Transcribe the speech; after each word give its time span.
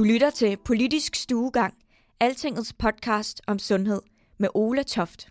Du 0.00 0.04
lytter 0.04 0.30
til 0.30 0.56
Politisk 0.64 1.14
Stuegang, 1.14 1.74
Altingets 2.20 2.72
podcast 2.72 3.40
om 3.46 3.58
sundhed 3.58 4.00
med 4.38 4.48
Ola 4.54 4.82
Toft. 4.82 5.28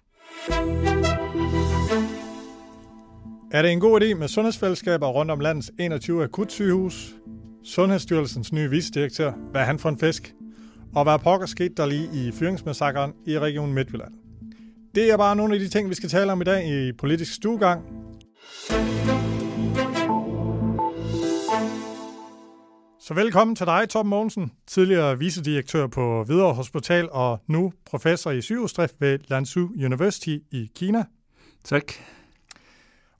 Er 3.52 3.62
det 3.62 3.72
en 3.72 3.80
god 3.80 4.02
idé 4.02 4.14
med 4.14 4.28
sundhedsfællesskaber 4.28 5.08
rundt 5.08 5.32
om 5.32 5.40
landets 5.40 5.72
21 5.80 6.24
akutsygehus? 6.24 7.16
Sundhedsstyrelsens 7.64 8.54
nye 8.54 8.70
vicedirektør, 8.70 9.32
hvad 9.52 9.62
er 9.62 9.66
han 9.66 9.80
for 9.80 9.90
en 9.90 10.00
fisk? 10.00 10.34
Og 10.96 11.04
hvad 11.04 11.20
pokker 11.20 11.48
skete 11.48 11.74
der 11.78 11.86
lige 11.86 12.10
i 12.14 12.32
fyringsmassakren 12.32 13.14
i 13.28 13.40
Region 13.40 13.74
Midtjylland? 13.74 14.14
Det 14.96 15.12
er 15.12 15.18
bare 15.18 15.36
nogle 15.36 15.54
af 15.54 15.60
de 15.60 15.68
ting, 15.70 15.90
vi 15.90 15.96
skal 15.96 16.10
tale 16.10 16.32
om 16.32 16.42
i 16.42 16.46
dag 16.46 16.68
i 16.68 16.92
Politisk 16.92 17.34
Stuegang. 17.34 17.82
Så 23.10 23.16
velkommen 23.16 23.56
til 23.56 23.66
dig, 23.66 23.90
Tom 23.90 24.06
Mogensen, 24.06 24.52
tidligere 24.68 25.20
vicedirektør 25.20 25.88
på 25.88 26.24
Hvidovre 26.24 26.54
Hospital 26.54 27.10
og 27.12 27.40
nu 27.48 27.74
professor 27.86 28.32
i 28.32 28.42
sygehusdrift 28.42 28.96
ved 29.00 29.20
Lanzhou 29.28 29.70
University 29.86 30.38
i 30.52 30.72
Kina. 30.76 31.06
Tak. 31.64 31.84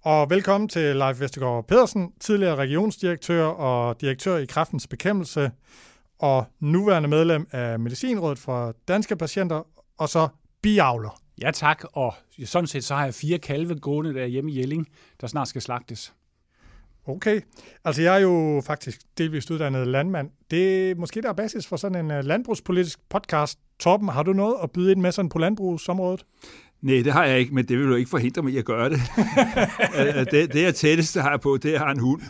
Og 0.02 0.30
velkommen 0.30 0.70
til 0.70 0.96
Leif 0.96 1.20
Vestergaard 1.20 1.68
Pedersen, 1.68 2.12
tidligere 2.20 2.56
regionsdirektør 2.56 3.46
og 3.46 4.02
direktør 4.02 4.38
i 4.38 4.46
Kraftens 4.46 4.88
Bekæmpelse, 4.88 5.52
og 6.20 6.46
nuværende 6.60 7.10
medlem 7.10 7.48
af 7.52 7.80
Medicinrådet 7.80 8.40
for 8.40 8.76
Danske 8.88 9.16
Patienter, 9.16 9.68
og 9.98 10.10
så 10.10 10.28
biavler. 10.62 11.22
Ja 11.42 11.52
tak, 11.52 11.84
og 11.94 12.14
sådan 12.46 12.68
set 12.68 12.84
så 12.84 12.96
har 12.96 13.04
jeg 13.04 13.14
fire 13.14 13.40
kalve 13.40 13.80
gående 13.80 14.14
der 14.14 14.26
hjemme 14.26 14.52
i 14.52 14.60
Jelling, 14.60 14.88
der 15.22 15.28
snart 15.28 15.48
skal 15.48 15.62
slagtes. 15.62 16.14
Okay. 17.08 17.42
Altså, 17.86 18.02
jeg 18.02 18.16
er 18.16 18.20
jo 18.20 18.62
faktisk 18.66 19.02
delvist 19.18 19.52
uddannet 19.52 19.88
landmand. 19.88 20.30
Det 20.52 20.92
er 20.92 20.96
måske 20.96 21.22
der 21.22 21.30
er 21.30 21.34
basis 21.34 21.68
for 21.68 21.78
sådan 21.78 22.06
en 22.06 22.18
uh, 22.18 22.26
landbrugspolitisk 22.26 23.00
podcast. 23.10 23.60
Torben, 23.80 24.10
har 24.10 24.24
du 24.24 24.34
noget 24.34 24.56
at 24.64 24.72
byde 24.72 24.92
ind 24.92 25.02
med 25.02 25.12
sådan 25.12 25.30
på 25.30 25.40
landbrugsområdet? 25.40 26.26
Nej, 26.82 27.02
det 27.04 27.14
har 27.14 27.26
jeg 27.26 27.40
ikke, 27.40 27.56
men 27.56 27.66
det 27.66 27.78
vil 27.78 27.88
jo 27.88 27.96
ikke 27.96 28.10
forhindre 28.10 28.42
mig 28.42 28.54
i 28.54 28.58
at 28.58 28.66
gøre 28.66 28.90
det. 28.90 29.00
det, 30.32 30.54
det 30.54 30.64
jeg 30.64 30.76
tætteste 30.76 31.22
har 31.22 31.38
på, 31.38 31.58
det 31.58 31.76
er 31.76 31.86
en 31.86 32.00
hund. 32.00 32.22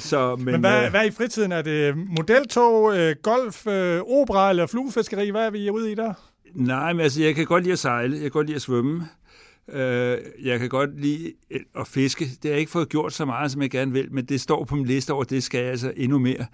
Så, 0.00 0.36
men, 0.36 0.44
men 0.44 0.60
hvad, 0.60 0.90
hvad 0.90 1.06
i 1.06 1.10
fritiden? 1.10 1.52
Er 1.52 1.62
det 1.62 1.96
modeltog, 1.96 2.94
golf, 3.22 3.66
opera 4.06 4.50
eller 4.50 4.66
fluefiskeri? 4.66 5.30
Hvad 5.30 5.46
er 5.46 5.50
vi 5.50 5.70
ude 5.70 5.92
i 5.92 5.94
der? 5.94 6.12
Nej, 6.54 6.92
men 6.92 7.00
altså, 7.00 7.22
jeg 7.22 7.34
kan 7.34 7.46
godt 7.46 7.62
lide 7.62 7.72
at 7.72 7.78
sejle, 7.78 8.12
jeg 8.12 8.20
kan 8.22 8.30
godt 8.30 8.46
lide 8.46 8.56
at 8.56 8.62
svømme. 8.62 9.08
Øh, 9.72 10.18
jeg 10.42 10.58
kan 10.58 10.68
godt 10.68 11.00
lide 11.00 11.32
at 11.74 11.86
fiske. 11.86 12.24
Det 12.24 12.38
har 12.44 12.50
jeg 12.50 12.58
ikke 12.58 12.72
fået 12.72 12.88
gjort 12.88 13.12
så 13.12 13.24
meget, 13.24 13.50
som 13.50 13.62
jeg 13.62 13.70
gerne 13.70 13.92
vil, 13.92 14.12
men 14.12 14.24
det 14.24 14.40
står 14.40 14.64
på 14.64 14.74
min 14.74 14.86
liste 14.86 15.12
over, 15.12 15.24
det 15.24 15.42
skal 15.42 15.60
jeg 15.60 15.70
altså 15.70 15.92
endnu 15.96 16.18
mere 16.18 16.46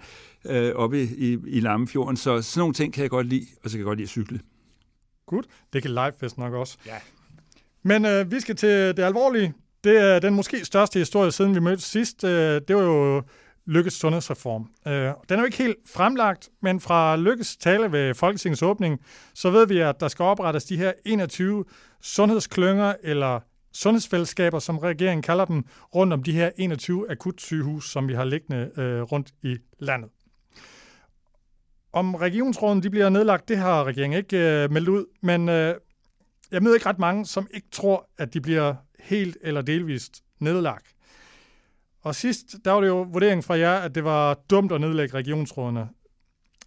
øh, 0.45 0.75
oppe 0.75 1.03
i, 1.03 1.33
i, 1.33 1.37
i 1.47 1.59
Lammefjorden. 1.59 2.17
Så 2.17 2.41
sådan 2.41 2.59
nogle 2.59 2.73
ting 2.73 2.93
kan 2.93 3.01
jeg 3.01 3.09
godt 3.09 3.27
lide, 3.27 3.45
og 3.63 3.69
så 3.69 3.73
kan 3.73 3.79
jeg 3.79 3.85
godt 3.85 3.97
lide 3.97 4.05
at 4.05 4.09
cykle. 4.09 4.39
Godt. 5.25 5.45
Det 5.73 5.81
kan 5.81 5.91
Livefest 5.91 6.37
nok 6.37 6.53
også. 6.53 6.77
Ja. 6.85 6.95
Men 7.83 8.05
øh, 8.05 8.31
vi 8.31 8.39
skal 8.39 8.55
til 8.55 8.69
det 8.69 8.99
alvorlige. 8.99 9.53
Det 9.83 9.97
er 9.97 10.19
den 10.19 10.33
måske 10.33 10.65
største 10.65 10.99
historie, 10.99 11.31
siden 11.31 11.55
vi 11.55 11.59
mødtes 11.59 11.83
sidst. 11.83 12.23
Øh, 12.23 12.61
det 12.67 12.75
var 12.75 12.83
jo 12.83 13.23
Lykkes 13.67 13.93
sundhedsreform. 13.93 14.69
Øh, 14.87 14.93
den 14.93 15.13
er 15.29 15.39
jo 15.39 15.45
ikke 15.45 15.57
helt 15.57 15.77
fremlagt, 15.85 16.49
men 16.61 16.79
fra 16.79 17.15
Lykkes 17.15 17.57
tale 17.57 17.91
ved 17.91 18.13
Folketingets 18.13 18.61
åbning, 18.61 18.99
så 19.33 19.49
ved 19.49 19.67
vi, 19.67 19.79
at 19.79 19.99
der 19.99 20.07
skal 20.07 20.23
oprettes 20.23 20.65
de 20.65 20.77
her 20.77 20.93
21 21.05 21.65
sundhedsklynger 22.01 22.93
eller 23.03 23.39
sundhedsfællesskaber, 23.73 24.59
som 24.59 24.77
regeringen 24.77 25.21
kalder 25.21 25.45
dem, 25.45 25.65
rundt 25.95 26.13
om 26.13 26.23
de 26.23 26.31
her 26.31 26.51
21 26.57 27.11
akutsygehus, 27.11 27.91
som 27.91 28.07
vi 28.07 28.13
har 28.13 28.23
liggende 28.23 28.71
øh, 28.77 29.01
rundt 29.01 29.33
i 29.43 29.57
landet. 29.79 30.09
Om 31.93 32.15
regionsråden 32.15 32.83
de 32.83 32.89
bliver 32.89 33.09
nedlagt, 33.09 33.49
det 33.49 33.57
har 33.57 33.83
regeringen 33.83 34.17
ikke 34.17 34.37
øh, 34.37 34.71
meldt 34.71 34.89
ud, 34.89 35.05
men 35.21 35.49
øh, 35.49 35.75
jeg 36.51 36.63
møder 36.63 36.75
ikke 36.75 36.85
ret 36.85 36.99
mange, 36.99 37.25
som 37.25 37.47
ikke 37.53 37.67
tror, 37.71 38.09
at 38.17 38.33
de 38.33 38.41
bliver 38.41 38.75
helt 38.99 39.37
eller 39.41 39.61
delvist 39.61 40.23
nedlagt. 40.39 40.95
Og 42.01 42.15
sidst, 42.15 42.55
der 42.65 42.71
var 42.71 42.81
det 42.81 42.87
jo 42.87 43.01
vurderingen 43.01 43.43
fra 43.43 43.57
jer, 43.57 43.75
at 43.75 43.95
det 43.95 44.03
var 44.03 44.33
dumt 44.49 44.71
at 44.71 44.81
nedlægge 44.81 45.15
regionsrådene. 45.15 45.89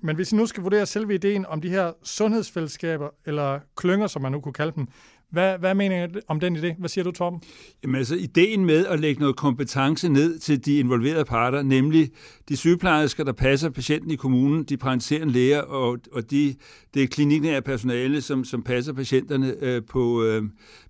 Men 0.00 0.16
hvis 0.16 0.32
I 0.32 0.36
nu 0.36 0.46
skal 0.46 0.62
vurdere 0.62 0.86
selve 0.86 1.14
ideen 1.14 1.46
om 1.46 1.60
de 1.60 1.68
her 1.68 1.92
sundhedsfællesskaber, 2.02 3.08
eller 3.24 3.60
klynger, 3.76 4.06
som 4.06 4.22
man 4.22 4.32
nu 4.32 4.40
kunne 4.40 4.52
kalde 4.52 4.72
dem, 4.72 4.88
hvad, 5.30 5.58
hvad 5.58 5.74
mener 5.74 6.06
I 6.06 6.08
om 6.28 6.40
den 6.40 6.56
idé? 6.56 6.78
Hvad 6.78 6.88
siger 6.88 7.04
du, 7.04 7.10
Torben? 7.10 7.40
Jamen 7.82 7.96
altså, 7.96 8.14
ideen 8.14 8.64
med 8.64 8.86
at 8.86 9.00
lægge 9.00 9.20
noget 9.20 9.36
kompetence 9.36 10.08
ned 10.08 10.38
til 10.38 10.64
de 10.64 10.78
involverede 10.78 11.24
parter, 11.24 11.62
nemlig 11.62 12.10
de 12.48 12.56
sygeplejersker, 12.56 13.24
der 13.24 13.32
passer 13.32 13.70
patienten 13.70 14.10
i 14.10 14.16
kommunen, 14.16 14.64
de 14.64 14.76
praktiserende 14.76 15.32
læger 15.32 15.60
og, 15.60 15.98
og 16.12 16.30
de, 16.30 16.54
det 16.94 17.10
kliniknære 17.10 17.62
personale, 17.62 18.20
som, 18.20 18.44
som 18.44 18.62
passer 18.62 18.92
patienterne 18.92 19.54
øh, 19.60 19.82
på, 19.88 20.24
øh, 20.24 20.42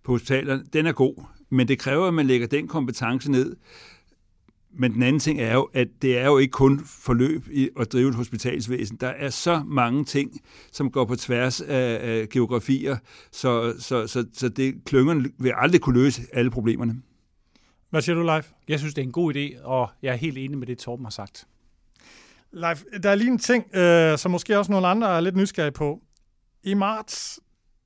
på 0.05 0.13
hospitalerne, 0.13 0.65
den 0.73 0.87
er 0.87 0.93
god. 0.93 1.25
Men 1.51 1.69
det 1.69 1.79
kræver, 1.79 2.07
at 2.07 2.15
man 2.15 2.27
lægger 2.27 2.47
den 2.47 2.69
kompetence 2.69 3.31
ned 3.31 3.57
men 4.73 4.95
den 4.95 5.03
anden 5.03 5.21
ting 5.21 5.41
er 5.41 5.55
jo, 5.55 5.69
at 5.75 5.89
det 6.03 6.19
er 6.19 6.27
jo 6.27 6.39
ikke 6.39 6.53
kun 6.53 6.81
forløb 6.87 7.49
i 7.51 7.69
at 7.81 7.93
drive 7.93 8.09
et 8.09 8.15
hospitalsvæsen. 8.15 8.97
Der 8.97 9.09
er 9.09 9.31
så 9.31 9.63
mange 9.67 10.05
ting, 10.05 10.41
som 10.73 10.91
går 10.91 11.05
på 11.05 11.17
tværs 11.17 11.61
af, 11.61 11.99
af 12.03 12.29
geografier, 12.29 12.97
så, 13.33 13.75
så, 13.79 14.07
så, 14.07 14.25
så 14.33 14.49
det, 14.49 14.85
klyngerne 14.85 15.31
vil 15.39 15.53
aldrig 15.57 15.81
kunne 15.81 16.03
løse 16.03 16.23
alle 16.33 16.51
problemerne. 16.51 17.03
Hvad 17.91 18.03
siger 18.03 18.17
du, 18.17 18.23
Leif? 18.23 18.51
Jeg 18.69 18.79
synes, 18.79 18.95
det 18.95 19.03
er 19.03 19.07
en 19.07 19.13
god 19.13 19.35
idé, 19.35 19.65
og 19.65 19.91
jeg 20.03 20.13
er 20.13 20.17
helt 20.17 20.39
enig 20.39 20.59
med 20.59 20.67
det, 20.67 20.79
Torben 20.79 21.05
har 21.05 21.11
sagt. 21.11 21.47
Leif, 22.53 22.83
der 23.03 23.11
er 23.11 23.15
lige 23.15 23.31
en 23.31 23.39
ting, 23.39 23.77
øh, 23.77 24.19
som 24.19 24.31
måske 24.31 24.59
også 24.59 24.73
nogle 24.73 24.87
andre 24.87 25.17
er 25.17 25.21
lidt 25.21 25.37
nysgerrige 25.37 25.73
på. 25.73 26.01
I 26.63 26.75
marts, 26.75 27.41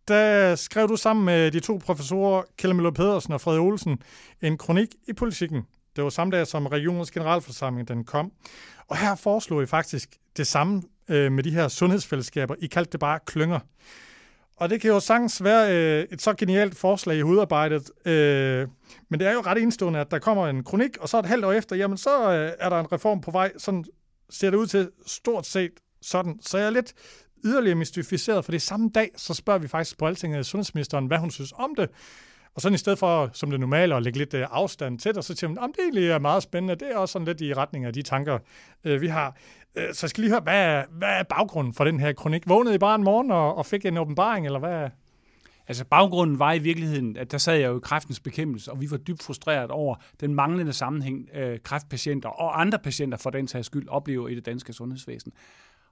der 0.09 0.55
skrev 0.55 0.89
du 0.89 0.97
sammen 0.97 1.25
med 1.25 1.51
de 1.51 1.61
to 1.61 1.81
professorer, 1.85 2.43
Kjell 2.59 2.75
Møller 2.75 2.91
Pedersen 2.91 3.33
og 3.33 3.41
Frederik 3.41 3.63
Olsen, 3.63 3.99
en 4.43 4.59
kronik 4.59 4.89
i 5.09 5.13
politikken. 5.13 5.63
Det 5.97 6.05
var 6.05 6.11
samme 6.11 6.37
dag, 6.37 6.47
som 6.47 6.67
regionens 6.67 7.11
generalforsamling 7.11 7.89
den 7.89 8.05
kom. 8.05 8.33
Og 8.89 8.97
her 8.97 9.15
foreslog 9.15 9.63
I 9.63 9.67
faktisk 9.67 10.17
det 10.37 10.47
samme 10.47 10.83
øh, 11.09 11.33
med 11.33 11.43
de 11.43 11.51
her 11.51 11.69
sundhedsfællesskaber. 11.69 12.55
I 12.59 12.67
kaldte 12.67 12.93
det 12.93 13.01
bare 13.01 13.19
klynger. 13.27 13.59
Og 14.57 14.71
det 14.71 14.81
kan 14.81 14.91
jo 14.91 15.01
sagtens 15.01 15.45
være 15.45 15.77
øh, 15.77 16.07
et 16.11 16.23
så 16.23 16.35
genialt 16.35 16.77
forslag 16.77 17.17
i 17.17 17.23
udarbejdet, 17.23 18.07
øh, 18.07 18.69
men 19.09 19.21
det 19.21 19.29
er 19.29 19.33
jo 19.33 19.41
ret 19.41 19.59
indstående, 19.59 20.01
at 20.01 20.11
der 20.11 20.19
kommer 20.19 20.49
en 20.49 20.65
kronik, 20.65 20.97
og 21.01 21.09
så 21.09 21.19
et 21.19 21.27
halvt 21.27 21.45
år 21.45 21.53
efter, 21.53 21.77
jamen 21.77 21.99
så 21.99 22.33
øh, 22.33 22.53
er 22.59 22.69
der 22.69 22.81
en 22.81 22.93
reform 22.93 23.21
på 23.21 23.31
vej. 23.31 23.53
Sådan 23.59 23.85
ser 24.31 24.51
det 24.51 24.57
ud 24.57 24.67
til 24.67 24.91
stort 25.07 25.47
set 25.47 25.71
sådan. 26.03 26.39
Så 26.43 26.59
jeg 26.59 26.67
er 26.67 26.71
lidt 26.71 26.93
yderligere 27.45 27.77
mystificeret, 27.77 28.45
for 28.45 28.53
det 28.53 28.63
samme 28.63 28.91
dag, 28.95 29.11
så 29.17 29.35
spørger 29.35 29.59
vi 29.59 29.69
faktisk 29.69 29.99
på 29.99 30.07
Altinget 30.07 30.47
sundhedsministeren, 30.47 31.07
hvad 31.07 31.19
hun 31.19 31.31
synes 31.31 31.53
om 31.57 31.75
det. 31.75 31.91
Og 32.55 32.63
sådan 32.63 32.75
i 32.75 32.79
stedet 32.79 32.99
for, 32.99 33.31
som 33.33 33.51
det 33.51 33.61
normale, 33.61 33.95
at 33.95 34.03
lægge 34.03 34.19
lidt 34.19 34.35
øh, 34.35 34.47
afstand 34.51 34.99
til 34.99 35.15
dig, 35.15 35.25
så 35.25 35.35
siger 35.37 35.49
man, 35.49 35.59
at 35.59 35.71
det 35.77 35.83
egentlig 35.83 36.11
er 36.11 36.19
meget 36.19 36.43
spændende. 36.43 36.75
Det 36.75 36.93
er 36.93 36.97
også 36.97 37.13
sådan 37.13 37.27
lidt 37.27 37.41
i 37.41 37.55
retning 37.55 37.85
af 37.85 37.93
de 37.93 38.03
tanker, 38.03 38.39
øh, 38.85 39.01
vi 39.01 39.07
har. 39.07 39.37
Øh, 39.75 39.95
så 39.95 40.07
jeg 40.07 40.11
skal 40.11 40.21
lige 40.21 40.31
høre, 40.31 40.41
hvad 40.41 40.65
er, 40.65 40.85
hvad 40.91 41.09
er 41.09 41.23
baggrunden 41.23 41.75
for 41.75 41.85
den 41.85 42.01
her 42.01 42.13
kronik? 42.13 42.49
Vågnede 42.49 42.75
I 42.75 42.79
bare 42.79 42.95
en 42.95 43.05
morgen 43.05 43.31
og, 43.31 43.57
og 43.57 43.67
fik 43.67 43.85
en 43.87 43.99
åbenbaring, 43.99 44.47
eller 44.47 44.59
hvad? 44.59 44.91
Altså 45.69 45.85
baggrunden 45.85 46.39
var 46.39 46.53
i 46.53 46.59
virkeligheden, 46.59 47.17
at 47.17 47.33
der 47.33 47.39
sad 47.39 47.57
jeg 47.57 47.69
jo 47.69 47.77
i 47.77 47.81
kræftens 47.83 48.21
bekæmpelse, 48.21 48.73
og 48.73 48.81
vi 48.81 48.91
var 48.91 48.97
dybt 48.97 49.23
frustreret 49.23 49.71
over 49.71 49.95
den 50.21 50.35
manglende 50.35 50.73
sammenhæng, 50.73 51.29
øh, 51.35 51.59
kræftpatienter 51.59 52.29
og 52.29 52.61
andre 52.61 52.79
patienter 52.79 53.19
for 53.19 53.31
den 53.31 53.49
sags 53.49 53.67
skyld 53.67 53.89
oplever 53.89 54.29
i 54.29 54.35
det 54.35 54.47
danske 54.47 54.73
sundhedsvæsen. 54.73 55.33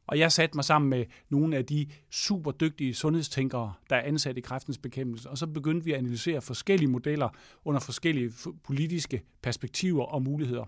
Og 0.06 0.18
jeg 0.18 0.32
satte 0.32 0.56
mig 0.56 0.64
sammen 0.64 0.90
med 0.90 1.04
nogle 1.28 1.56
af 1.56 1.66
de 1.66 1.86
super 2.10 2.50
dygtige 2.50 2.94
sundhedstænkere, 2.94 3.72
der 3.90 3.96
er 3.96 4.02
ansat 4.02 4.38
i 4.38 4.40
kræftens 4.40 4.78
bekæmpelse, 4.78 5.30
og 5.30 5.38
så 5.38 5.46
begyndte 5.46 5.84
vi 5.84 5.92
at 5.92 5.98
analysere 5.98 6.40
forskellige 6.40 6.90
modeller 6.90 7.28
under 7.64 7.80
forskellige 7.80 8.32
politiske 8.64 9.22
perspektiver 9.42 10.04
og 10.04 10.22
muligheder. 10.22 10.64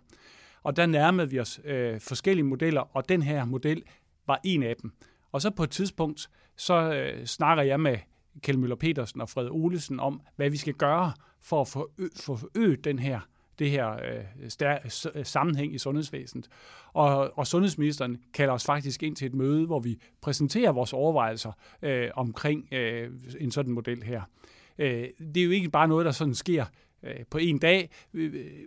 Og 0.63 0.77
der 0.77 0.87
nærmede 0.87 1.31
vi 1.31 1.41
os 1.41 1.61
øh, 1.65 2.01
forskellige 2.01 2.45
modeller, 2.45 2.81
og 2.97 3.09
den 3.09 3.23
her 3.23 3.45
model 3.45 3.83
var 4.27 4.41
en 4.45 4.63
af 4.63 4.77
dem. 4.83 4.93
Og 5.33 5.43
så 5.43 5.51
på 5.51 5.63
et 5.63 5.71
tidspunkt, 5.71 6.31
så 6.57 6.93
øh, 6.95 7.27
snakker 7.27 7.63
jeg 7.63 7.81
med 7.81 7.99
Kjell 8.43 8.59
Møller 8.59 8.77
Petersen 8.77 9.21
og 9.21 9.29
Fred 9.29 9.49
Olesen 9.51 10.01
om, 10.01 10.21
hvad 10.37 10.51
vi 10.51 10.57
skal 10.57 10.75
gøre 10.75 11.13
for 11.41 11.61
at 11.61 11.69
få 11.69 11.91
forøget 12.17 12.85
den 12.85 12.99
her 12.99 13.21
det 13.59 13.71
her 13.71 13.93
øh, 13.93 14.25
stær- 14.49 15.09
øh, 15.15 15.21
øh, 15.21 15.27
sammenhæng 15.27 15.75
i 15.75 15.79
sundhedsvæsenet. 15.79 16.49
Og, 16.93 17.39
og 17.39 17.47
sundhedsministeren 17.47 18.19
kalder 18.35 18.55
os 18.55 18.65
faktisk 18.65 19.03
ind 19.03 19.17
til 19.17 19.27
et 19.27 19.35
møde, 19.35 19.67
hvor 19.67 19.81
vi 19.81 19.99
præsenterer 20.21 20.73
vores 20.73 20.93
overvejelser 20.93 21.53
øh, 21.83 22.11
omkring 22.15 22.69
øh, 22.73 23.11
en 23.41 23.51
sådan 23.51 23.73
model 23.73 24.03
her. 24.03 24.23
Øh, 24.79 25.09
det 25.35 25.37
er 25.37 25.45
jo 25.45 25.51
ikke 25.51 25.71
bare 25.71 25.89
noget, 25.89 26.07
der 26.07 26.13
sådan 26.13 26.35
sker 26.35 26.65
øh, 27.03 27.17
på 27.31 27.39
en 27.39 27.59
dag 27.59 27.91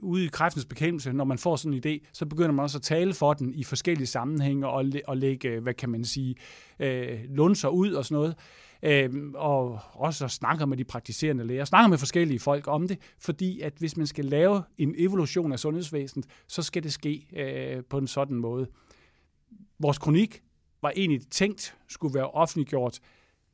ude 0.02 0.26
i 0.26 0.28
kræftens 0.28 0.66
bekæmpelse, 0.66 1.14
når 1.14 1.24
man 1.24 1.38
får 1.38 1.56
sådan 1.56 1.74
en 1.74 1.84
idé, 1.86 2.08
så 2.14 2.26
begynder 2.26 2.52
man 2.52 2.64
også 2.64 2.78
at 2.78 2.82
tale 2.82 3.14
for 3.14 3.34
den 3.34 3.54
i 3.54 3.64
forskellige 3.64 4.08
sammenhænge 4.08 4.68
og, 4.68 4.86
og 5.08 5.18
lægge, 5.18 5.60
hvad 5.60 5.74
kan 5.74 5.90
man 5.90 6.06
sige, 6.06 6.36
øh, 6.80 7.20
lunser 7.30 7.70
ud 7.70 7.92
og 7.92 8.06
sådan 8.06 8.16
noget. 8.16 8.36
Øh, 8.84 9.10
og 9.36 9.80
også 9.94 10.28
snakker 10.28 10.66
med 10.66 10.78
de 10.78 10.84
praktiserende 10.84 11.44
læger, 11.44 11.66
snakker 11.66 11.90
med 11.90 11.98
forskellige 11.98 12.40
folk 12.40 12.68
om 12.68 12.88
det, 12.88 12.98
fordi 13.20 13.62
at 13.62 13.74
hvis 13.80 13.98
man 13.98 14.08
skal 14.08 14.26
lave 14.26 14.64
en 14.78 14.96
evolution 14.98 15.52
af 15.52 15.60
sundhedsvæsenet, 15.60 16.26
så 16.48 16.62
skal 16.62 16.84
det 16.84 16.94
ske 16.94 17.28
øh, 17.36 17.84
på 17.84 17.98
en 17.98 18.08
sådan 18.08 18.38
måde. 18.38 18.68
Vores 19.80 19.98
kronik 19.98 20.42
var 20.82 20.94
egentlig 20.96 21.28
tænkt 21.28 21.76
skulle 21.88 22.14
være 22.14 22.30
offentliggjort 22.32 23.00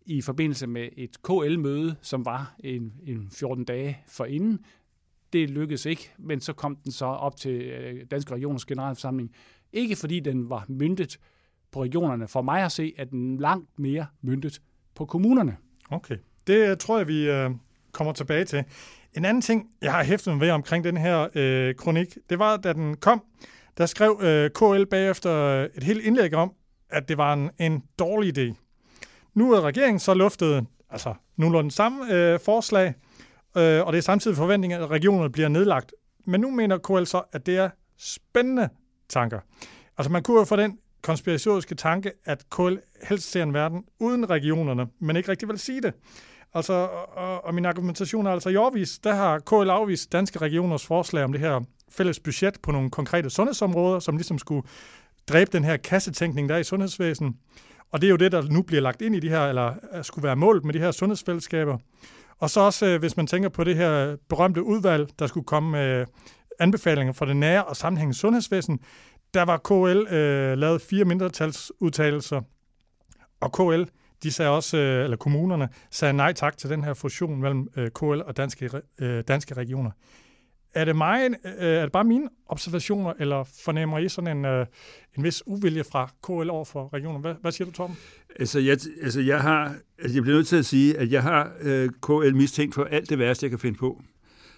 i 0.05 0.21
forbindelse 0.21 0.67
med 0.67 0.89
et 0.97 1.21
KL-møde, 1.23 1.95
som 2.01 2.25
var 2.25 2.55
en, 2.59 2.93
en 3.05 3.29
14 3.31 3.65
dage 3.65 3.97
forinden. 4.07 4.59
Det 5.33 5.49
lykkedes 5.49 5.85
ikke, 5.85 6.11
men 6.17 6.39
så 6.41 6.53
kom 6.53 6.75
den 6.75 6.91
så 6.91 7.05
op 7.05 7.35
til 7.35 7.61
øh, 7.61 8.05
Danske 8.11 8.33
Regioners 8.33 8.65
Generalforsamling. 8.65 9.31
Ikke 9.73 9.95
fordi 9.95 10.19
den 10.19 10.49
var 10.49 10.65
myndet 10.67 11.19
på 11.71 11.83
regionerne. 11.83 12.27
For 12.27 12.41
mig 12.41 12.63
at 12.63 12.71
se, 12.71 12.93
at 12.97 13.11
den 13.11 13.37
langt 13.37 13.79
mere 13.79 14.05
myndet 14.21 14.61
på 14.95 15.05
kommunerne. 15.05 15.57
Okay, 15.89 16.17
det 16.47 16.69
øh, 16.69 16.77
tror 16.77 16.97
jeg, 16.97 17.07
vi 17.07 17.29
øh, 17.29 17.49
kommer 17.91 18.13
tilbage 18.13 18.45
til. 18.45 18.63
En 19.13 19.25
anden 19.25 19.41
ting, 19.41 19.69
jeg 19.81 19.91
har 19.91 20.03
hæftet 20.03 20.33
mig 20.33 20.41
ved 20.41 20.49
omkring 20.49 20.83
den 20.83 20.97
her 20.97 21.27
øh, 21.35 21.75
kronik, 21.75 22.17
det 22.29 22.39
var, 22.39 22.57
da 22.57 22.73
den 22.73 22.97
kom, 22.97 23.23
der 23.77 23.85
skrev 23.85 24.19
øh, 24.21 24.49
KL 24.49 24.85
bagefter 24.85 25.35
øh, 25.35 25.69
et 25.75 25.83
helt 25.83 26.03
indlæg 26.03 26.33
om, 26.33 26.53
at 26.89 27.09
det 27.09 27.17
var 27.17 27.33
en, 27.33 27.49
en 27.59 27.83
dårlig 27.99 28.37
idé. 28.37 28.55
Nu 29.33 29.53
er 29.53 29.61
regeringen 29.61 29.99
så 29.99 30.13
luftet, 30.13 30.65
altså 30.89 31.13
nu 31.37 31.61
den 31.61 31.71
samme 31.71 32.13
øh, 32.13 32.39
forslag, 32.39 32.93
øh, 33.57 33.85
og 33.85 33.93
det 33.93 33.97
er 33.97 34.01
samtidig 34.01 34.37
forventningen, 34.37 34.81
at 34.81 34.89
regionerne 34.89 35.31
bliver 35.31 35.47
nedlagt. 35.47 35.93
Men 36.25 36.41
nu 36.41 36.51
mener 36.51 36.77
KL 36.77 37.03
så, 37.03 37.21
at 37.31 37.45
det 37.45 37.57
er 37.57 37.69
spændende 37.97 38.69
tanker. 39.09 39.39
Altså 39.97 40.11
man 40.11 40.23
kunne 40.23 40.39
jo 40.39 40.45
få 40.45 40.55
den 40.55 40.77
konspiratoriske 41.01 41.75
tanke, 41.75 42.11
at 42.25 42.43
KL 42.49 42.75
helst 43.03 43.31
ser 43.31 43.43
en 43.43 43.53
verden 43.53 43.83
uden 43.99 44.29
regionerne, 44.29 44.87
men 44.99 45.15
ikke 45.15 45.29
rigtig 45.29 45.47
vil 45.47 45.59
sige 45.59 45.81
det. 45.81 45.93
Altså, 46.53 46.73
og, 47.15 47.45
og 47.45 47.55
min 47.55 47.65
argumentation 47.65 48.27
er 48.27 48.31
altså 48.31 48.49
i 48.49 48.55
årvis, 48.55 48.99
der 49.03 49.13
har 49.13 49.39
KL 49.39 49.69
afvist 49.69 50.11
danske 50.11 50.39
regioners 50.39 50.85
forslag 50.85 51.23
om 51.23 51.31
det 51.31 51.41
her 51.41 51.61
fælles 51.89 52.19
budget 52.19 52.57
på 52.63 52.71
nogle 52.71 52.89
konkrete 52.91 53.29
sundhedsområder, 53.29 53.99
som 53.99 54.17
ligesom 54.17 54.37
skulle 54.37 54.67
dræbe 55.27 55.51
den 55.51 55.63
her 55.63 55.77
kassetænkning, 55.77 56.49
der 56.49 56.55
er 56.55 56.59
i 56.59 56.63
sundhedsvæsenet. 56.63 57.33
Og 57.91 58.01
det 58.01 58.07
er 58.07 58.11
jo 58.11 58.17
det, 58.17 58.31
der 58.31 58.41
nu 58.41 58.61
bliver 58.61 58.81
lagt 58.81 59.01
ind 59.01 59.15
i 59.15 59.19
de 59.19 59.29
her, 59.29 59.45
eller 59.45 59.73
øh, 59.93 60.03
skulle 60.03 60.23
være 60.23 60.35
målet 60.35 60.65
med 60.65 60.73
de 60.73 60.79
her 60.79 60.91
sundhedsfællesskaber. 60.91 61.77
Og 62.39 62.49
så 62.49 62.59
også, 62.59 62.85
øh, 62.85 62.99
hvis 62.99 63.17
man 63.17 63.27
tænker 63.27 63.49
på 63.49 63.63
det 63.63 63.75
her 63.75 64.15
berømte 64.29 64.63
udvalg, 64.63 65.09
der 65.19 65.27
skulle 65.27 65.45
komme 65.45 65.71
med 65.71 65.99
øh, 65.99 66.07
anbefalinger 66.59 67.13
for 67.13 67.25
det 67.25 67.37
nære 67.37 67.63
og 67.63 67.75
sammenhængende 67.75 68.17
sundhedsvæsen, 68.17 68.79
der 69.33 69.43
var 69.43 69.57
KL 69.57 70.13
øh, 70.15 70.57
lavet 70.57 70.81
fire 70.81 71.05
mindretalsudtalelser, 71.05 72.41
og 73.43 73.51
KL, 73.51 73.83
de 74.23 74.31
sagde 74.31 74.51
også, 74.51 74.77
øh, 74.77 75.03
eller 75.03 75.17
kommunerne, 75.17 75.69
sagde 75.91 76.13
nej 76.13 76.33
tak 76.33 76.57
til 76.57 76.69
den 76.69 76.83
her 76.83 76.93
fusion 76.93 77.41
mellem 77.41 77.67
øh, 77.77 77.89
KL 77.89 78.03
og 78.03 78.37
danske, 78.37 78.69
øh, 78.99 79.23
danske 79.27 79.53
regioner. 79.53 79.91
Er 80.73 80.85
det, 80.85 80.95
mig, 80.95 81.29
er 81.43 81.81
det 81.81 81.91
bare 81.91 82.03
mine 82.03 82.29
observationer, 82.47 83.13
eller 83.19 83.43
fornemmer 83.65 83.99
I 83.99 84.09
sådan 84.09 84.37
en, 84.37 84.45
en 85.17 85.23
vis 85.23 85.43
uvilje 85.47 85.83
fra 85.83 86.09
KL 86.23 86.49
over 86.49 86.65
for 86.65 86.93
regionen? 86.93 87.21
Hvad, 87.21 87.35
hvad 87.41 87.51
siger 87.51 87.65
du, 87.65 87.71
Tom? 87.71 87.95
Altså, 88.39 88.59
jeg, 88.59 88.77
altså, 89.01 89.21
jeg 89.21 89.41
har, 89.41 89.75
altså, 89.99 90.17
jeg 90.17 90.23
bliver 90.23 90.35
nødt 90.37 90.47
til 90.47 90.55
at 90.55 90.65
sige, 90.65 90.97
at 90.97 91.11
jeg 91.11 91.23
har 91.23 91.51
øh, 91.61 91.89
KL 92.01 92.35
mistænkt 92.35 92.75
for 92.75 92.83
alt 92.83 93.09
det 93.09 93.19
værste, 93.19 93.43
jeg 93.43 93.49
kan 93.49 93.59
finde 93.59 93.77
på. 93.77 94.01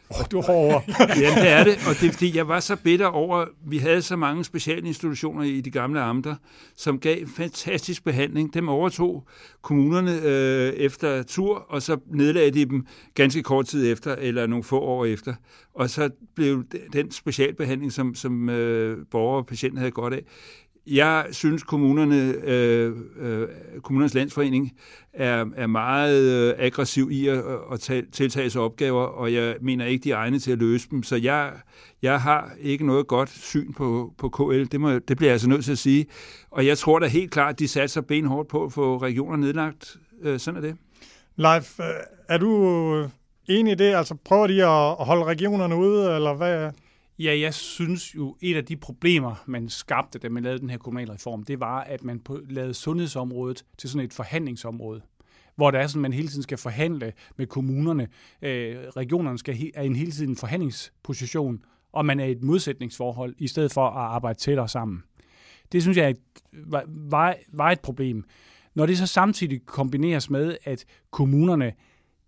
Oh, 0.09 0.25
du 0.31 0.41
hårdere. 0.41 0.81
ja, 1.23 1.41
det 1.41 1.49
er 1.49 1.63
det, 1.63 1.73
og 1.73 1.95
det 2.01 2.07
er 2.07 2.11
fordi, 2.11 2.37
jeg 2.37 2.47
var 2.47 2.59
så 2.59 2.75
bitter 2.75 3.05
over, 3.05 3.37
at 3.37 3.47
vi 3.67 3.77
havde 3.77 4.01
så 4.01 4.15
mange 4.15 4.43
specialinstitutioner 4.43 5.43
i 5.43 5.61
de 5.61 5.71
gamle 5.71 6.01
amter, 6.01 6.35
som 6.75 6.99
gav 6.99 7.27
fantastisk 7.37 8.03
behandling. 8.03 8.53
Dem 8.53 8.69
overtog 8.69 9.27
kommunerne 9.61 10.21
øh, 10.23 10.73
efter 10.73 11.23
tur, 11.23 11.65
og 11.69 11.81
så 11.81 11.97
nedlagde 12.07 12.51
de 12.51 12.65
dem 12.65 12.85
ganske 13.13 13.43
kort 13.43 13.65
tid 13.65 13.91
efter, 13.91 14.15
eller 14.15 14.47
nogle 14.47 14.63
få 14.63 14.79
år 14.79 15.05
efter. 15.05 15.33
Og 15.73 15.89
så 15.89 16.09
blev 16.35 16.63
den 16.93 17.11
specialbehandling, 17.11 17.91
som, 17.91 18.15
som 18.15 18.49
øh, 18.49 18.97
borgere 19.11 19.37
og 19.37 19.45
patienter 19.45 19.79
havde 19.79 19.91
godt 19.91 20.13
af, 20.13 20.23
jeg 20.87 21.25
synes, 21.31 21.63
kommunerne, 21.63 22.33
øh, 22.43 22.93
øh, 23.19 23.47
kommunernes 23.83 24.13
landsforening 24.13 24.71
er, 25.13 25.45
er 25.55 25.67
meget 25.67 26.21
øh, 26.23 26.53
aggressiv 26.57 27.11
i 27.11 27.27
at, 27.27 27.43
at 27.71 27.79
tage, 27.79 28.05
tiltage 28.11 28.49
sig 28.49 28.61
opgaver, 28.61 29.03
og 29.03 29.33
jeg 29.33 29.55
mener 29.61 29.85
ikke, 29.85 30.03
de 30.03 30.11
er 30.11 30.15
egne 30.15 30.39
til 30.39 30.51
at 30.51 30.57
løse 30.57 30.87
dem. 30.91 31.03
Så 31.03 31.15
jeg, 31.15 31.51
jeg 32.01 32.21
har 32.21 32.51
ikke 32.59 32.85
noget 32.85 33.07
godt 33.07 33.29
syn 33.29 33.73
på, 33.73 34.13
på 34.17 34.29
KL. 34.29 34.63
Det, 34.63 34.81
må, 34.81 34.99
det 34.99 35.17
bliver 35.17 35.29
jeg 35.29 35.33
altså 35.33 35.49
nødt 35.49 35.65
til 35.65 35.71
at 35.71 35.77
sige. 35.77 36.05
Og 36.51 36.65
jeg 36.65 36.77
tror 36.77 36.99
da 36.99 37.07
helt 37.07 37.31
klart, 37.31 37.53
at 37.53 37.59
de 37.59 37.67
satser 37.67 38.01
benhårdt 38.01 38.47
på 38.47 38.63
at 38.63 38.73
få 38.73 38.97
regioner 38.97 39.37
nedlagt. 39.37 39.97
Øh, 40.21 40.39
sådan 40.39 40.57
er 40.57 40.61
det. 40.61 40.77
Leif, 41.35 41.79
øh, 41.79 41.85
er 42.29 42.37
du 42.37 42.65
øh, 42.95 43.09
enig 43.49 43.71
i 43.71 43.75
det? 43.75 43.95
Altså 43.95 44.15
prøver 44.25 44.47
de 44.47 44.65
at 44.65 45.05
holde 45.05 45.23
regionerne 45.23 45.75
ude, 45.75 46.15
eller 46.15 46.33
hvad? 46.33 46.71
Ja, 47.19 47.39
jeg 47.39 47.53
synes 47.53 48.15
jo, 48.15 48.37
et 48.41 48.55
af 48.55 48.65
de 48.65 48.75
problemer, 48.75 49.43
man 49.45 49.69
skabte, 49.69 50.19
da 50.19 50.29
man 50.29 50.43
lavede 50.43 50.59
den 50.59 50.69
her 50.69 50.77
kommunalreform, 50.77 51.43
det 51.43 51.59
var, 51.59 51.81
at 51.81 52.03
man 52.03 52.21
lavede 52.49 52.73
sundhedsområdet 52.73 53.65
til 53.77 53.89
sådan 53.89 54.05
et 54.05 54.13
forhandlingsområde 54.13 55.01
hvor 55.55 55.71
det 55.71 55.81
er 55.81 55.87
sådan, 55.87 55.99
at 55.99 56.01
man 56.01 56.13
hele 56.13 56.27
tiden 56.27 56.43
skal 56.43 56.57
forhandle 56.57 57.13
med 57.37 57.47
kommunerne. 57.47 58.07
Øh, 58.41 58.77
regionerne 58.97 59.37
skal 59.37 59.55
he, 59.55 59.71
er 59.75 59.81
en 59.81 59.95
hele 59.95 60.11
tiden 60.11 60.35
forhandlingsposition, 60.35 61.61
og 61.91 62.05
man 62.05 62.19
er 62.19 62.25
i 62.25 62.31
et 62.31 62.43
modsætningsforhold, 62.43 63.35
i 63.37 63.47
stedet 63.47 63.73
for 63.73 63.87
at 63.87 63.93
arbejde 63.93 64.39
tættere 64.39 64.67
sammen. 64.69 65.03
Det 65.71 65.81
synes 65.81 65.97
jeg 65.97 66.15
var, 66.53 67.35
var 67.53 67.71
et 67.71 67.79
problem. 67.79 68.23
Når 68.75 68.85
det 68.85 68.97
så 68.97 69.07
samtidig 69.07 69.65
kombineres 69.65 70.29
med, 70.29 70.57
at 70.63 70.85
kommunerne 71.11 71.73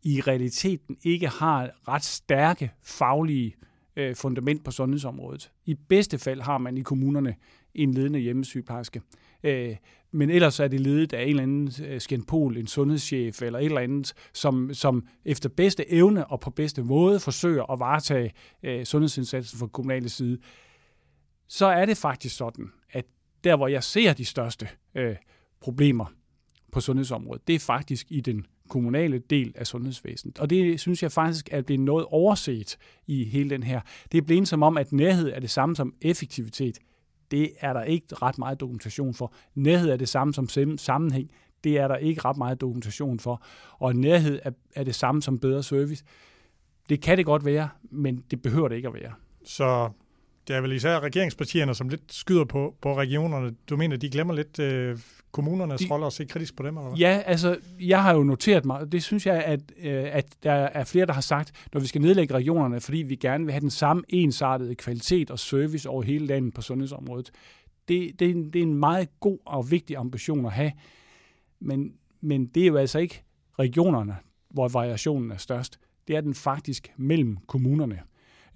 i 0.04 0.22
realiteten 0.22 0.98
ikke 1.04 1.28
har 1.28 1.70
ret 1.88 2.04
stærke 2.04 2.72
faglige 2.84 3.48
øh, 3.48 3.68
Øh, 3.98 4.16
fundament 4.16 4.64
på 4.64 4.72
sundhedsområdet. 4.72 5.52
I 5.66 5.74
bedste 5.74 6.18
fald 6.18 6.42
har 6.42 6.58
man 6.58 6.78
i 6.78 6.82
kommunerne 6.82 7.36
en 7.76 7.94
ledende 7.94 8.20
hjemmesygeplejerske. 8.20 9.02
Øh, 9.44 9.76
men 10.12 10.30
ellers 10.30 10.60
er 10.60 10.68
det 10.68 10.80
ledet 10.80 11.14
af 11.14 11.24
en 11.24 11.30
eller 11.30 11.44
anden 11.44 11.86
øh, 11.86 12.02
skændpol, 12.02 12.58
en 12.58 12.68
sundhedschef 12.68 13.42
eller 13.42 13.60
et 13.60 13.66
eller 13.66 13.82
andet, 13.82 14.14
som, 14.34 14.74
som 14.74 15.08
efter 15.26 15.50
bedste 15.50 15.92
evne 15.92 16.28
og 16.28 16.40
på 16.40 16.50
bedste 16.50 16.84
måde 16.84 17.20
forsøger 17.20 17.72
at 17.72 17.80
varetage 17.80 18.34
øh, 18.64 18.86
sundhedsindsatsen 18.86 19.60
fra 19.60 19.68
kommunale 19.68 20.10
side. 20.10 20.38
Så 21.48 21.66
er 21.66 21.86
det 21.86 21.98
faktisk 21.98 22.38
sådan, 22.38 22.72
at 22.92 23.06
der 23.44 23.56
hvor 23.56 23.68
jeg 23.68 23.84
ser 23.84 24.14
de 24.14 24.26
største 24.26 24.68
øh, 24.96 25.16
problemer 25.60 26.06
på 26.72 26.82
sundhedsområdet, 26.82 27.48
det 27.48 27.56
er 27.56 27.60
faktisk 27.60 28.08
i 28.10 28.22
den 28.22 28.46
kommunale 28.68 29.18
del 29.18 29.54
af 29.56 29.68
sundhedsvæsenet. 29.68 30.40
Og 30.40 30.50
det 30.50 30.80
synes 30.80 31.04
jeg 31.04 31.12
faktisk 31.12 31.50
er 31.52 31.62
blevet 31.62 31.80
noget 31.84 32.06
overset 32.06 32.78
i 33.08 33.24
hele 33.24 33.50
den 33.50 33.64
her. 33.64 33.82
Det 34.12 34.18
er 34.18 34.22
blevet 34.22 34.48
som 34.48 34.64
om, 34.64 34.78
at 34.78 34.92
nærhed 34.92 35.32
er 35.32 35.40
det 35.40 35.50
samme 35.50 35.76
som 35.76 35.94
effektivitet. 36.02 36.80
Det 37.32 37.52
er 37.60 37.74
der 37.74 37.84
ikke 37.84 38.16
ret 38.16 38.38
meget 38.38 38.60
dokumentation 38.60 39.14
for. 39.14 39.34
Nærhed 39.56 39.90
er 39.90 39.98
det 39.98 40.10
samme 40.10 40.34
som 40.34 40.50
sammenhæng. 40.78 41.32
Det 41.64 41.78
er 41.78 41.88
der 41.88 41.96
ikke 41.96 42.22
ret 42.26 42.38
meget 42.38 42.62
dokumentation 42.62 43.20
for. 43.20 43.44
Og 43.80 43.96
nærhed 43.96 44.40
er, 44.44 44.52
er 44.76 44.84
det 44.84 44.96
samme 44.96 45.22
som 45.22 45.40
bedre 45.40 45.64
service. 45.64 46.04
Det 46.90 47.02
kan 47.02 47.18
det 47.18 47.26
godt 47.26 47.46
være, 47.46 47.70
men 47.92 48.24
det 48.32 48.42
behøver 48.42 48.68
det 48.68 48.76
ikke 48.76 48.88
at 48.88 48.94
være. 48.94 49.14
Så 49.44 49.90
det 50.48 50.56
er 50.56 50.62
vel 50.62 50.72
især 50.72 51.00
regeringspartierne, 51.00 51.76
som 51.76 51.90
lidt 51.90 52.14
skyder 52.14 52.46
på, 52.46 52.76
på 52.82 52.98
regionerne. 52.98 53.56
Du 53.70 53.78
mener, 53.78 53.98
de 53.98 54.10
glemmer 54.10 54.34
lidt 54.34 54.60
øh, 54.60 54.98
kommunernes 55.32 55.82
de, 55.82 55.88
rolle 55.92 56.06
og 56.06 56.14
se 56.14 56.26
kritisk 56.26 56.56
på 56.56 56.64
dem? 56.64 56.78
Eller 56.78 56.90
hvad? 56.90 56.98
Ja, 56.98 57.22
altså, 57.26 57.58
jeg 57.80 58.04
har 58.04 58.14
jo 58.14 58.24
noteret 58.24 58.66
mig, 58.66 58.92
det 58.92 59.04
synes 59.04 59.26
jeg, 59.26 59.44
at, 59.44 59.60
øh, 59.84 60.06
at 60.12 60.26
der 60.44 60.52
er 60.52 60.84
flere, 60.84 61.06
der 61.06 61.14
har 61.14 61.22
sagt, 61.22 61.52
når 61.74 61.82
vi 61.82 61.88
skal 61.88 62.02
nedlægge 62.02 62.34
regionerne, 62.34 62.82
fordi 62.82 62.98
vi 62.98 63.16
gerne 63.16 63.46
vil 63.46 63.52
have 63.52 63.62
den 63.62 63.70
samme 63.70 64.04
ensartede 64.10 64.76
kvalitet 64.76 65.32
og 65.32 65.40
service 65.40 65.90
over 65.90 66.04
hele 66.04 66.26
landet 66.26 66.54
på 66.54 66.62
sundhedsområdet. 66.62 67.32
Det, 67.88 68.20
det, 68.20 68.28
er, 68.28 68.32
en, 68.32 68.54
det 68.54 68.60
er 68.60 68.64
en 68.64 68.74
meget 68.74 69.20
god 69.20 69.38
og 69.46 69.72
vigtig 69.72 69.98
ambition 69.98 70.46
at 70.46 70.52
have, 70.52 70.72
men, 71.60 71.94
men 72.22 72.46
det 72.46 72.64
er 72.64 72.68
jo 72.68 72.76
altså 72.76 73.00
ikke 73.00 73.24
regionerne, 73.60 74.16
hvor 74.50 74.68
variationen 74.68 75.32
er 75.32 75.38
størst. 75.38 75.80
Det 76.08 76.16
er 76.16 76.22
den 76.22 76.34
faktisk 76.34 76.94
mellem 76.98 77.38
kommunerne 77.48 78.00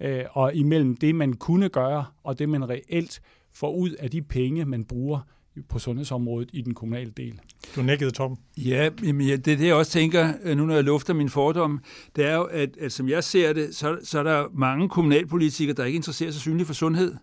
øh, 0.02 0.24
og 0.32 0.54
imellem 0.54 0.96
det, 0.96 1.14
man 1.14 1.32
kunne 1.32 1.68
gøre, 1.68 2.04
og 2.24 2.38
det, 2.38 2.48
man 2.48 2.68
reelt 2.68 3.20
får 3.54 3.74
ud 3.74 3.90
af 3.90 4.10
de 4.10 4.22
penge, 4.22 4.64
man 4.64 4.84
bruger 4.84 5.20
på 5.68 5.78
sundhedsområdet 5.78 6.50
i 6.52 6.60
den 6.60 6.74
kommunale 6.74 7.10
del. 7.16 7.40
Du 7.76 7.82
nikkede, 7.82 8.10
Tom. 8.10 8.36
Ja, 8.56 8.90
jamen, 9.02 9.26
ja, 9.26 9.36
det 9.36 9.52
er 9.52 9.56
det, 9.56 9.66
jeg 9.66 9.74
også 9.74 9.92
tænker, 9.92 10.32
øh, 10.42 10.56
nu 10.56 10.66
når 10.66 10.74
jeg 10.74 10.84
lufter 10.84 11.14
min 11.14 11.28
fordom, 11.28 11.80
det 12.16 12.26
er 12.26 12.34
jo, 12.34 12.42
at, 12.42 12.76
at 12.76 12.92
som 12.92 13.08
jeg 13.08 13.24
ser 13.24 13.52
det, 13.52 13.74
så, 13.74 13.98
så 14.04 14.18
er 14.18 14.22
der 14.22 14.46
mange 14.54 14.88
kommunalpolitikere, 14.88 15.76
der 15.76 15.84
ikke 15.84 15.96
interesserer 15.96 16.30
sig 16.30 16.40
synligt 16.40 16.66
for 16.66 16.74
sundhed. 16.74 17.14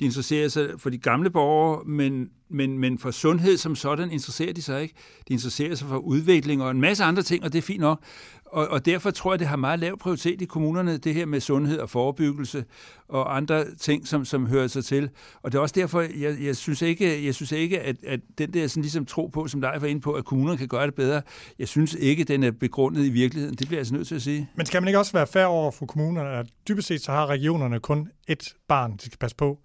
De 0.00 0.04
interesserer 0.04 0.48
sig 0.48 0.70
for 0.78 0.90
de 0.90 0.98
gamle 0.98 1.30
borgere, 1.30 1.84
men, 1.84 2.28
men, 2.50 2.78
men 2.78 2.98
for 2.98 3.10
sundhed 3.10 3.56
som 3.56 3.74
sådan 3.74 4.10
interesserer 4.10 4.52
de 4.52 4.62
sig 4.62 4.82
ikke. 4.82 4.94
De 5.28 5.32
interesserer 5.32 5.74
sig 5.74 5.88
for 5.88 5.96
udvikling 5.96 6.62
og 6.62 6.70
en 6.70 6.80
masse 6.80 7.04
andre 7.04 7.22
ting, 7.22 7.44
og 7.44 7.52
det 7.52 7.58
er 7.58 7.62
fint 7.62 7.80
nok. 7.80 8.02
Og, 8.52 8.68
og 8.68 8.86
derfor 8.86 9.10
tror 9.10 9.32
jeg, 9.32 9.38
det 9.38 9.48
har 9.48 9.56
meget 9.56 9.78
lav 9.78 9.98
prioritet 9.98 10.42
i 10.42 10.44
kommunerne, 10.44 10.96
det 10.96 11.14
her 11.14 11.26
med 11.26 11.40
sundhed 11.40 11.78
og 11.78 11.90
forebyggelse 11.90 12.64
og 13.08 13.36
andre 13.36 13.64
ting, 13.74 14.08
som, 14.08 14.24
som 14.24 14.46
hører 14.46 14.66
sig 14.66 14.84
til. 14.84 15.10
Og 15.42 15.52
det 15.52 15.58
er 15.58 15.62
også 15.62 15.74
derfor, 15.78 16.00
jeg, 16.00 16.36
jeg 16.42 16.56
synes 16.56 16.82
ikke, 16.82 17.24
jeg 17.26 17.34
synes 17.34 17.52
ikke 17.52 17.80
at, 17.80 17.96
at 18.06 18.20
den 18.38 18.52
der 18.52 18.66
sådan 18.66 18.82
ligesom 18.82 19.06
tro 19.06 19.26
på, 19.26 19.48
som 19.48 19.60
dig 19.60 19.76
var 19.80 19.86
inde 19.86 20.00
på, 20.00 20.12
at 20.12 20.24
kommunerne 20.24 20.58
kan 20.58 20.68
gøre 20.68 20.86
det 20.86 20.94
bedre, 20.94 21.22
jeg 21.58 21.68
synes 21.68 21.94
ikke, 21.94 22.24
den 22.24 22.42
er 22.42 22.50
begrundet 22.50 23.04
i 23.06 23.10
virkeligheden. 23.10 23.56
Det 23.56 23.66
bliver 23.66 23.78
jeg 23.78 23.80
altså 23.80 23.94
nødt 23.94 24.08
til 24.08 24.14
at 24.14 24.22
sige. 24.22 24.50
Men 24.54 24.66
skal 24.66 24.82
man 24.82 24.88
ikke 24.88 24.98
også 24.98 25.12
være 25.12 25.26
fair 25.26 25.44
over 25.44 25.70
for 25.70 25.86
kommunerne, 25.86 26.30
at 26.30 26.46
dybest 26.68 26.88
set 26.88 27.00
så 27.00 27.12
har 27.12 27.26
regionerne 27.26 27.80
kun 27.80 28.08
et 28.28 28.54
barn, 28.68 28.96
de 28.96 29.04
skal 29.04 29.18
passe 29.18 29.36
på, 29.36 29.58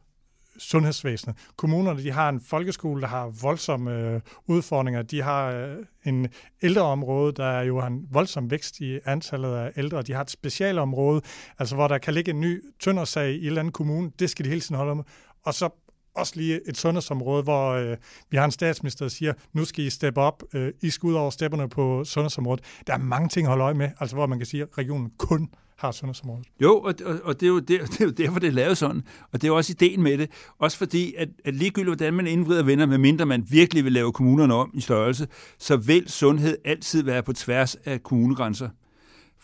sundhedsvæsenet. 0.60 1.36
Kommunerne 1.56 2.04
de 2.04 2.12
har 2.12 2.30
en 2.30 2.42
folkeskole, 2.42 3.02
der 3.02 3.08
har 3.08 3.28
voldsomme 3.42 3.92
øh, 3.94 4.22
udfordringer. 4.46 5.02
De 5.02 5.22
har 5.22 5.52
øh, 5.52 5.76
en 6.06 6.28
ældreområde, 6.62 7.34
der 7.34 7.46
er 7.46 7.64
jo 7.64 7.80
har 7.80 7.88
en 7.88 8.08
voldsom 8.12 8.52
vækst 8.52 8.80
i 8.80 9.00
antallet 9.06 9.56
af 9.56 9.72
ældre. 9.78 10.02
De 10.02 10.14
har 10.14 10.22
et 10.22 10.32
specialområde, 10.32 11.22
altså 11.60 11.76
hvor 11.76 11.88
der 11.88 11.98
kan 11.98 12.14
ligge 12.14 12.32
en 12.32 12.42
ny 12.42 12.64
tøndersag 12.80 13.32
i 13.32 13.40
en 13.40 13.46
eller 13.46 13.60
anden 13.60 13.72
kommune. 13.72 14.12
Det 14.20 14.30
skal 14.30 14.46
de 14.46 14.50
hele 14.50 14.62
tiden 14.62 14.76
holde 14.76 14.96
med. 14.96 15.04
Og 15.44 15.54
så 15.54 15.70
også 16.16 16.34
lige 16.36 16.70
et 16.70 16.78
sundhedsområde, 16.78 17.44
hvor 17.44 17.72
øh, 17.72 17.98
vi 18.30 18.38
har 18.38 18.46
en 18.46 18.52
statsminister, 18.52 19.06
der 19.06 19.10
siger, 19.10 19.34
nu 19.54 19.66
skal 19.66 19.86
I 19.86 19.90
steppe 19.90 20.22
op, 20.22 20.44
øh, 20.54 20.74
I 20.82 20.90
skal 20.90 21.08
ud 21.08 21.14
over 21.14 21.30
stepperne 21.30 21.70
på 21.70 22.04
sundhedsområdet. 22.04 22.64
Der 22.88 22.94
er 22.94 22.98
mange 22.98 23.30
ting 23.30 23.46
at 23.46 23.50
holde 23.50 23.64
øje 23.64 23.74
med, 23.74 23.90
altså 24.00 24.16
hvor 24.16 24.26
man 24.26 24.40
kan 24.40 24.46
sige, 24.46 24.64
at 24.64 24.78
regionen 24.78 25.12
kun 25.18 25.50
har 25.78 25.92
sundhedsområdet. 25.92 26.48
Jo, 26.62 26.80
og, 26.80 26.94
og, 27.06 27.20
og 27.24 27.40
det, 27.40 27.46
er 27.46 27.50
jo 27.50 27.60
der, 27.60 27.86
det 27.86 28.02
er 28.02 28.06
jo 28.06 28.12
derfor, 28.12 28.40
det 28.40 28.48
er 28.48 28.52
lavet 28.52 28.78
sådan. 28.78 29.04
Og 29.32 29.42
det 29.42 29.44
er 29.44 29.48
jo 29.48 29.56
også 29.56 29.72
ideen 29.72 30.04
med 30.04 30.18
det. 30.18 30.30
Også 30.60 30.78
fordi, 30.78 31.14
at, 31.18 31.30
at 31.46 31.56
ligegyldigt 31.56 31.90
hvordan 31.90 32.14
man 32.14 32.28
indvrider 32.28 32.64
venner, 32.64 32.86
medmindre 32.86 33.26
man 33.26 33.46
virkelig 33.50 33.84
vil 33.84 33.92
lave 33.92 34.12
kommunerne 34.12 34.54
om 34.54 34.72
i 34.74 34.82
størrelse, 34.82 35.28
så 35.58 35.78
vil 35.78 36.10
sundhed 36.10 36.58
altid 36.66 37.04
være 37.04 37.24
på 37.24 37.34
tværs 37.34 37.76
af 37.76 38.04
kommunegrænser 38.04 38.70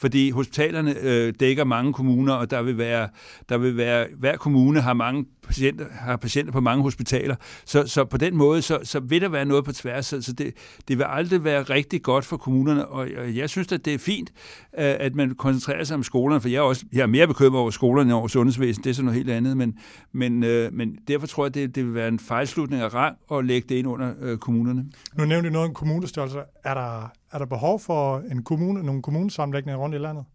fordi 0.03 0.29
hospitalerne 0.29 0.95
øh, 1.01 1.33
dækker 1.39 1.63
mange 1.63 1.93
kommuner, 1.93 2.33
og 2.33 2.51
der 2.51 2.61
vil 2.61 2.77
være, 2.77 3.09
der 3.49 3.57
vil 3.57 3.77
være, 3.77 4.07
hver 4.19 4.37
kommune 4.37 4.81
har 4.81 4.93
mange 4.93 5.25
patienter, 5.43 5.85
har 5.91 6.17
patienter 6.17 6.51
på 6.51 6.59
mange 6.59 6.83
hospitaler, 6.83 7.35
så, 7.65 7.87
så 7.87 8.05
på 8.05 8.17
den 8.17 8.35
måde, 8.35 8.61
så, 8.61 8.79
så 8.83 8.99
vil 8.99 9.21
der 9.21 9.29
være 9.29 9.45
noget 9.45 9.65
på 9.65 9.71
tværs, 9.71 10.05
så, 10.05 10.21
så 10.21 10.33
det, 10.33 10.53
det 10.87 10.97
vil 10.97 11.05
aldrig 11.09 11.43
være 11.43 11.63
rigtig 11.63 12.01
godt 12.01 12.25
for 12.25 12.37
kommunerne, 12.37 12.87
og 12.87 13.07
jeg 13.35 13.49
synes, 13.49 13.71
at 13.71 13.85
det 13.85 13.93
er 13.93 13.97
fint, 13.97 14.29
øh, 14.77 14.95
at 14.99 15.15
man 15.15 15.35
koncentrerer 15.35 15.83
sig 15.83 15.95
om 15.95 16.03
skolerne, 16.03 16.41
for 16.41 16.49
jeg 16.49 16.57
er, 16.57 16.61
også, 16.61 16.85
jeg 16.93 17.01
er 17.01 17.07
mere 17.07 17.27
bekymret 17.27 17.61
over 17.61 17.71
skolerne 17.71 18.09
end 18.09 18.13
over 18.13 18.27
sundhedsvæsenet, 18.27 18.83
det 18.83 18.89
er 18.89 18.93
sådan 18.93 19.05
noget 19.05 19.17
helt 19.17 19.29
andet, 19.29 19.57
men, 19.57 19.77
men, 20.11 20.43
øh, 20.43 20.73
men 20.73 20.97
derfor 21.07 21.27
tror 21.27 21.43
jeg, 21.43 21.49
at 21.49 21.55
det, 21.55 21.75
det 21.75 21.85
vil 21.85 21.93
være 21.93 22.07
en 22.07 22.19
fejlslutning 22.19 22.81
af 22.81 22.93
rang 22.93 23.17
at 23.31 23.45
lægge 23.45 23.69
det 23.69 23.75
ind 23.75 23.87
under 23.87 24.13
øh, 24.21 24.37
kommunerne. 24.37 24.85
Nu 25.17 25.25
nævnte 25.25 25.49
du 25.49 25.53
noget 25.53 25.67
om 25.67 25.73
kommunestørrelser. 25.73 26.41
Er 26.63 26.73
der 26.73 27.11
er 27.33 27.37
der 27.37 27.45
behov 27.45 27.79
for 27.79 28.19
en 28.19 28.43
kommune, 28.43 28.83
nogle 28.83 29.01
kommunesammenlægninger 29.01 29.79
rundt 29.79 29.95
i 29.95 29.97
landet? 29.97 30.25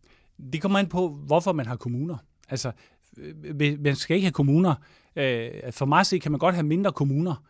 Det 0.52 0.62
kommer 0.62 0.78
an 0.78 0.86
på, 0.86 1.08
hvorfor 1.08 1.52
man 1.52 1.66
har 1.66 1.76
kommuner. 1.76 2.16
Altså, 2.48 2.72
øh, 3.16 3.34
øh, 3.60 3.80
man 3.80 3.96
skal 3.96 4.14
ikke 4.14 4.26
have 4.26 4.32
kommuner. 4.32 4.74
Øh, 5.16 5.50
for 5.70 5.86
mig 5.86 6.06
se 6.06 6.18
kan 6.18 6.32
man 6.32 6.38
godt 6.38 6.54
have 6.54 6.66
mindre 6.66 6.92
kommuner. 6.92 7.44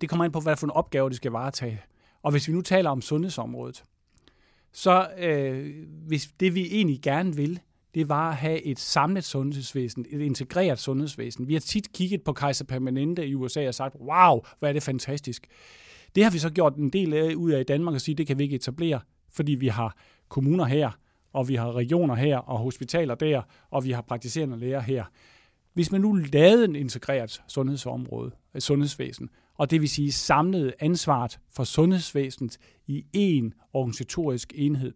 Det 0.00 0.08
kommer 0.08 0.24
an 0.24 0.32
på, 0.32 0.40
hvad 0.40 0.56
for 0.56 0.66
en 0.66 0.70
opgave, 0.70 1.10
de 1.10 1.14
skal 1.14 1.30
varetage. 1.30 1.80
Og 2.22 2.30
hvis 2.30 2.48
vi 2.48 2.52
nu 2.52 2.60
taler 2.60 2.90
om 2.90 3.00
sundhedsområdet, 3.00 3.84
så 4.72 5.08
hvis 6.06 6.28
det 6.40 6.54
vi 6.54 6.66
egentlig 6.72 7.02
gerne 7.02 7.36
vil, 7.36 7.60
det 7.94 8.08
var 8.08 8.30
at 8.30 8.36
have 8.36 8.62
et 8.62 8.78
samlet 8.78 9.24
sundhedsvæsen, 9.24 10.06
et 10.10 10.20
integreret 10.20 10.78
sundhedsvæsen. 10.78 11.48
Vi 11.48 11.52
har 11.52 11.60
tit 11.60 11.92
kigget 11.92 12.22
på 12.22 12.32
Kaiser 12.32 12.64
Permanente 12.64 13.26
i 13.26 13.34
USA 13.34 13.68
og 13.68 13.74
sagt, 13.74 13.94
wow, 13.94 14.40
hvor 14.58 14.68
er 14.68 14.72
det 14.72 14.82
fantastisk. 14.82 15.46
Det 16.14 16.24
har 16.24 16.30
vi 16.30 16.38
så 16.38 16.50
gjort 16.50 16.76
en 16.76 16.90
del 16.90 17.14
af 17.14 17.34
ud 17.34 17.50
af 17.50 17.60
i 17.60 17.64
Danmark 17.64 17.94
og 17.94 18.00
sige, 18.00 18.14
det 18.14 18.26
kan 18.26 18.38
vi 18.38 18.42
ikke 18.42 18.56
etablere, 18.56 19.00
fordi 19.30 19.54
vi 19.54 19.68
har 19.68 19.96
kommuner 20.28 20.64
her, 20.64 20.90
og 21.32 21.48
vi 21.48 21.54
har 21.54 21.72
regioner 21.72 22.14
her, 22.14 22.38
og 22.38 22.58
hospitaler 22.58 23.14
der, 23.14 23.42
og 23.70 23.84
vi 23.84 23.90
har 23.90 24.02
praktiserende 24.02 24.58
læger 24.58 24.80
her. 24.80 25.04
Hvis 25.74 25.92
man 25.92 26.00
nu 26.00 26.12
lavede 26.12 26.64
en 26.64 26.76
integreret 26.76 27.42
sundhedsområde, 27.48 28.30
et 28.54 28.62
sundhedsvæsen, 28.62 29.30
og 29.54 29.70
det 29.70 29.80
vil 29.80 29.88
sige 29.88 30.12
samlede 30.12 30.72
ansvaret 30.80 31.38
for 31.50 31.64
sundhedsvæsenet 31.64 32.58
i 32.86 33.04
én 33.16 33.68
organisatorisk 33.72 34.52
enhed, 34.56 34.92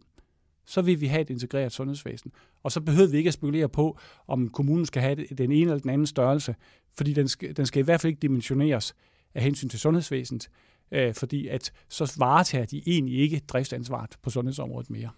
så 0.66 0.82
vil 0.82 1.00
vi 1.00 1.06
have 1.06 1.20
et 1.20 1.30
integreret 1.30 1.72
sundhedsvæsen. 1.72 2.32
Og 2.62 2.72
så 2.72 2.80
behøver 2.80 3.08
vi 3.08 3.16
ikke 3.16 3.28
at 3.28 3.34
spekulere 3.34 3.68
på, 3.68 3.98
om 4.26 4.48
kommunen 4.48 4.86
skal 4.86 5.02
have 5.02 5.14
den 5.14 5.52
ene 5.52 5.60
eller 5.70 5.78
den 5.78 5.90
anden 5.90 6.06
størrelse, 6.06 6.54
fordi 6.96 7.12
den 7.12 7.28
skal, 7.28 7.56
den 7.56 7.66
skal 7.66 7.80
i 7.80 7.84
hvert 7.84 8.00
fald 8.00 8.10
ikke 8.10 8.20
dimensioneres 8.20 8.94
af 9.34 9.42
hensyn 9.42 9.68
til 9.68 9.78
sundhedsvæsenet 9.78 10.48
øh, 10.92 11.14
fordi 11.14 11.48
at 11.48 11.72
så 11.88 12.14
varetager 12.18 12.66
de 12.66 12.82
egentlig 12.86 13.18
ikke 13.18 13.40
driftsansvaret 13.48 14.10
på 14.22 14.30
sundhedsområdet 14.30 14.90
mere. 14.90 15.08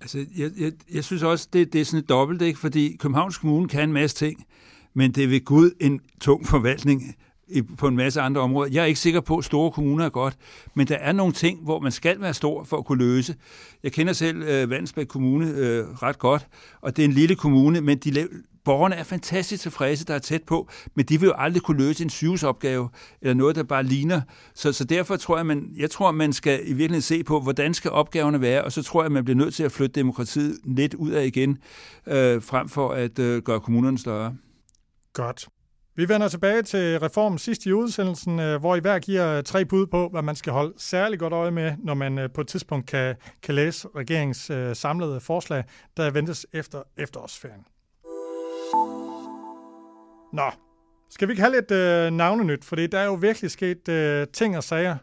Altså, 0.00 0.26
jeg, 0.36 0.50
jeg, 0.60 0.72
jeg 0.92 1.04
synes 1.04 1.22
også, 1.22 1.48
det, 1.52 1.72
det 1.72 1.80
er 1.80 1.84
sådan 1.84 2.00
et 2.00 2.08
dobbelt, 2.08 2.42
ikke? 2.42 2.58
fordi 2.58 2.96
Københavns 3.00 3.38
Kommune 3.38 3.68
kan 3.68 3.82
en 3.82 3.92
masse 3.92 4.16
ting, 4.16 4.46
men 4.94 5.12
det 5.12 5.24
er 5.24 5.28
ved 5.28 5.44
Gud 5.44 5.70
en 5.80 6.00
tung 6.20 6.46
forvaltning 6.46 7.16
på 7.78 7.88
en 7.88 7.96
masse 7.96 8.20
andre 8.20 8.40
områder. 8.40 8.70
Jeg 8.72 8.82
er 8.82 8.86
ikke 8.86 9.00
sikker 9.00 9.20
på, 9.20 9.36
at 9.38 9.44
store 9.44 9.70
kommuner 9.70 10.04
er 10.04 10.08
godt, 10.08 10.36
men 10.74 10.86
der 10.86 10.94
er 10.94 11.12
nogle 11.12 11.32
ting, 11.32 11.62
hvor 11.62 11.80
man 11.80 11.92
skal 11.92 12.20
være 12.20 12.34
stor 12.34 12.64
for 12.64 12.76
at 12.76 12.84
kunne 12.84 12.98
løse. 12.98 13.34
Jeg 13.82 13.92
kender 13.92 14.12
selv 14.12 14.42
øh, 14.42 14.70
Vandsbæk 14.70 15.06
Kommune 15.06 15.50
øh, 15.50 15.84
ret 15.88 16.18
godt, 16.18 16.46
og 16.80 16.96
det 16.96 17.02
er 17.02 17.08
en 17.08 17.14
lille 17.14 17.36
kommune, 17.36 17.80
men 17.80 17.98
de 17.98 18.28
borgerne 18.68 18.94
er 18.94 19.02
fantastisk 19.04 19.62
tilfredse, 19.62 20.04
der 20.04 20.14
er 20.14 20.18
tæt 20.18 20.42
på, 20.42 20.68
men 20.94 21.06
de 21.06 21.20
vil 21.20 21.26
jo 21.26 21.34
aldrig 21.36 21.62
kunne 21.62 21.86
løse 21.86 22.04
en 22.04 22.10
sygehusopgave, 22.10 22.88
eller 23.20 23.34
noget, 23.34 23.56
der 23.56 23.62
bare 23.62 23.82
ligner. 23.82 24.20
Så, 24.54 24.72
så 24.72 24.84
derfor 24.84 25.16
tror 25.16 25.36
jeg, 25.36 25.46
man, 25.46 25.70
jeg 25.76 25.90
tror, 25.90 26.12
man 26.12 26.32
skal 26.32 26.60
i 26.62 26.72
virkeligheden 26.72 27.02
se 27.02 27.24
på, 27.24 27.40
hvordan 27.40 27.74
skal 27.74 27.90
opgaverne 27.90 28.40
være, 28.40 28.64
og 28.64 28.72
så 28.72 28.82
tror 28.82 29.02
jeg, 29.02 29.12
man 29.12 29.24
bliver 29.24 29.36
nødt 29.36 29.54
til 29.54 29.62
at 29.62 29.72
flytte 29.72 30.00
demokratiet 30.00 30.58
lidt 30.64 30.94
ud 30.94 31.10
af 31.10 31.26
igen, 31.26 31.58
øh, 32.06 32.42
frem 32.42 32.68
for 32.68 32.92
at 32.92 33.18
øh, 33.18 33.42
gøre 33.42 33.60
kommunerne 33.60 33.98
større. 33.98 34.36
Godt. 35.12 35.48
Vi 35.96 36.08
vender 36.08 36.28
tilbage 36.28 36.62
til 36.62 36.98
reformen 37.00 37.38
sidst 37.38 37.66
i 37.66 37.72
udsendelsen, 37.72 38.40
øh, 38.40 38.60
hvor 38.60 38.76
I 38.76 38.80
hver 38.80 38.98
giver 38.98 39.36
øh, 39.36 39.42
tre 39.42 39.64
bud 39.64 39.86
på, 39.86 40.08
hvad 40.08 40.22
man 40.22 40.36
skal 40.36 40.52
holde 40.52 40.74
særlig 40.76 41.18
godt 41.18 41.32
øje 41.32 41.50
med, 41.50 41.72
når 41.78 41.94
man 41.94 42.18
øh, 42.18 42.30
på 42.34 42.40
et 42.40 42.48
tidspunkt 42.48 42.86
kan, 42.86 43.14
kan 43.42 43.54
læse 43.54 43.88
regeringens 43.96 44.50
samlede 44.78 45.20
forslag, 45.20 45.64
der 45.96 46.10
ventes 46.10 46.46
efter 46.52 46.82
efterårsferien. 46.96 47.64
Nå, 50.32 50.50
skal 51.10 51.28
vi 51.28 51.32
ikke 51.32 51.42
have 51.42 51.54
lidt 51.54 51.70
øh, 51.70 52.10
navnenyt? 52.10 52.64
Fordi 52.64 52.86
der 52.86 52.98
er 52.98 53.04
jo 53.04 53.14
virkelig 53.14 53.50
sket 53.50 53.88
øh, 53.88 54.26
ting 54.32 54.56
og 54.56 54.64
sager, 54.64 54.96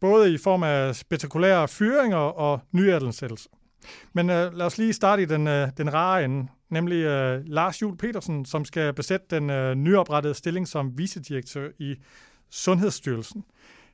både 0.00 0.34
i 0.34 0.38
form 0.38 0.62
af 0.62 0.96
spektakulære 0.96 1.68
fyringer 1.68 2.16
og 2.16 2.60
nyansættelser. 2.72 3.50
Men 4.12 4.30
øh, 4.30 4.54
lad 4.54 4.66
os 4.66 4.78
lige 4.78 4.92
starte 4.92 5.22
i 5.22 5.26
den, 5.26 5.46
øh, 5.46 5.68
den 5.76 5.94
rare 5.94 6.24
ende, 6.24 6.48
nemlig 6.70 6.96
øh, 6.96 7.42
Lars 7.46 7.82
Jul 7.82 7.96
Petersen, 7.96 8.44
som 8.44 8.64
skal 8.64 8.92
besætte 8.92 9.26
den 9.30 9.50
øh, 9.50 9.74
nyoprettede 9.74 10.34
stilling 10.34 10.68
som 10.68 10.98
vicedirektør 10.98 11.68
i 11.78 11.94
Sundhedsstyrelsen. 12.50 13.44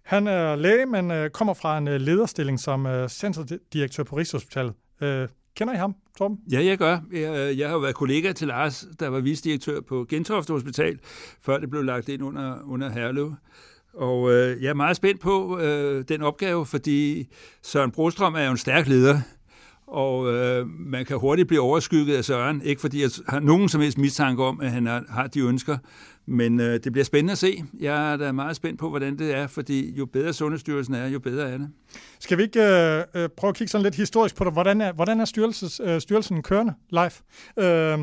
Han 0.03 0.27
er 0.27 0.57
læge, 0.57 0.87
men 0.87 1.11
øh, 1.11 1.31
kommer 1.31 1.55
fra 1.55 1.79
en 1.79 1.89
øh, 1.89 2.01
lederstilling 2.01 2.61
som 2.61 2.87
øh, 2.87 3.09
centerdirektør 3.09 4.03
på 4.03 4.17
Rigshospitalet. 4.17 4.75
Øh, 5.01 5.29
Kender 5.56 5.75
I 5.75 5.76
ham, 5.76 5.94
Torben? 6.18 6.38
Ja, 6.52 6.64
jeg 6.64 6.78
gør. 6.78 6.99
Jeg, 7.12 7.50
øh, 7.50 7.59
jeg 7.59 7.68
har 7.68 7.75
jo 7.75 7.80
været 7.80 7.94
kollega 7.94 8.32
til 8.32 8.49
Lars, 8.49 8.87
der 9.00 9.09
var 9.09 9.21
visdirektør 9.21 9.80
på 9.80 10.06
Gentofte 10.09 10.52
Hospital, 10.52 10.99
før 11.40 11.59
det 11.59 11.71
blev 11.71 11.82
lagt 11.82 12.09
ind 12.09 12.23
under, 12.23 12.62
under 12.64 12.90
Herlev. 12.90 13.35
Og 13.94 14.32
øh, 14.32 14.62
jeg 14.62 14.71
er 14.71 14.75
meget 14.75 14.97
spændt 14.97 15.21
på 15.21 15.59
øh, 15.59 16.04
den 16.09 16.23
opgave, 16.23 16.66
fordi 16.66 17.28
Søren 17.62 17.90
Brostrøm 17.90 18.35
er 18.35 18.44
jo 18.44 18.50
en 18.50 18.56
stærk 18.56 18.88
leder, 18.88 19.21
og 19.87 20.33
øh, 20.33 20.67
man 20.67 21.05
kan 21.05 21.19
hurtigt 21.19 21.49
blive 21.49 21.61
overskygget 21.61 22.17
af 22.17 22.25
Søren, 22.25 22.62
ikke 22.62 22.81
fordi 22.81 23.03
jeg 23.03 23.11
har 23.29 23.41
nogen 23.41 23.69
som 23.69 23.81
helst 23.81 23.99
mistanke 23.99 24.45
om, 24.45 24.61
at 24.61 24.71
han 24.71 24.87
har, 24.87 25.05
har 25.09 25.27
de 25.27 25.41
ønsker, 25.41 25.79
men 26.27 26.61
øh, 26.61 26.81
det 26.85 26.93
bliver 26.93 27.05
spændende 27.05 27.33
at 27.33 27.39
se. 27.39 27.65
Jeg 27.81 28.12
er 28.12 28.17
da 28.17 28.33
meget 28.33 28.57
spændt 28.57 28.79
på, 28.79 28.89
hvordan 28.89 29.19
det 29.19 29.35
er, 29.35 29.47
fordi 29.47 29.95
jo 29.99 30.07
bedre 30.07 30.33
Sundhedsstyrelsen 30.33 30.95
er, 30.95 31.07
jo 31.07 31.19
bedre 31.19 31.51
er 31.51 31.59
det. 31.59 31.69
Skal 32.21 32.39
vi 32.39 32.43
ikke 32.43 32.62
øh, 32.62 33.03
øh 33.15 33.29
prøve 33.37 33.49
at 33.49 33.55
kigge 33.55 33.71
sådan 33.71 33.83
lidt 33.83 33.95
historisk 33.95 34.37
på 34.37 34.45
det? 34.45 34.53
Hvordan 34.53 34.81
er, 34.81 34.93
hvordan 34.93 35.21
er 35.21 35.25
styrelses, 35.25 35.81
øh, 35.85 36.01
styrelsen 36.01 36.43
kørende 36.43 36.75
live? 36.91 37.11
Øh, 37.59 37.99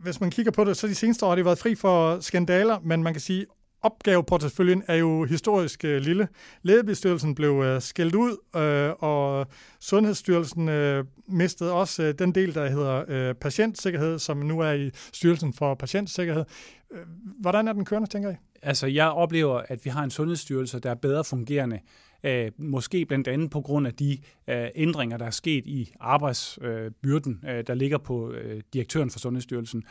hvis 0.00 0.20
man 0.20 0.30
kigger 0.30 0.52
på 0.52 0.64
det, 0.64 0.76
så 0.76 0.86
de 0.86 0.94
seneste 0.94 1.26
år 1.26 1.28
har 1.28 1.36
de 1.36 1.44
været 1.44 1.58
fri 1.58 1.74
for 1.74 2.20
skandaler, 2.20 2.78
men 2.84 3.02
man 3.02 3.14
kan 3.14 3.20
sige, 3.20 3.46
opgaveporteføljen 3.84 4.82
er 4.88 4.94
jo 4.94 5.24
historisk 5.24 5.84
øh, 5.84 6.00
lille. 6.00 6.28
Lægebestyrelsen 6.62 7.34
blev 7.34 7.62
øh, 7.64 7.82
skældt 7.82 8.14
ud, 8.14 8.36
øh, 8.56 8.90
og 8.98 9.46
Sundhedsstyrelsen 9.80 10.68
øh, 10.68 11.04
mistede 11.28 11.72
også 11.72 12.02
øh, 12.02 12.14
den 12.18 12.34
del, 12.34 12.54
der 12.54 12.68
hedder 12.68 13.04
øh, 13.08 13.34
patientsikkerhed, 13.34 14.18
som 14.18 14.36
nu 14.36 14.60
er 14.60 14.72
i 14.72 14.90
Styrelsen 14.94 15.52
for 15.52 15.74
Patientsikkerhed. 15.74 16.44
Øh, 16.92 17.00
hvordan 17.40 17.68
er 17.68 17.72
den 17.72 17.84
kørende, 17.84 18.08
tænker 18.08 18.30
I? 18.30 18.34
Altså, 18.62 18.86
jeg 18.86 19.08
oplever, 19.08 19.62
at 19.68 19.84
vi 19.84 19.90
har 19.90 20.04
en 20.04 20.10
sundhedsstyrelse, 20.10 20.78
der 20.78 20.90
er 20.90 20.94
bedre 20.94 21.24
fungerende, 21.24 21.80
øh, 22.24 22.50
måske 22.58 23.06
blandt 23.06 23.28
andet 23.28 23.50
på 23.50 23.60
grund 23.60 23.86
af 23.86 23.94
de 23.94 24.18
øh, 24.48 24.66
ændringer, 24.74 25.16
der 25.16 25.26
er 25.26 25.30
sket 25.30 25.66
i 25.66 25.92
arbejdsbyrden, 26.00 27.44
øh, 27.48 27.64
der 27.66 27.74
ligger 27.74 27.98
på 27.98 28.30
øh, 28.30 28.62
direktøren 28.72 29.10
for 29.10 29.18
Sundhedsstyrelsen. 29.18 29.84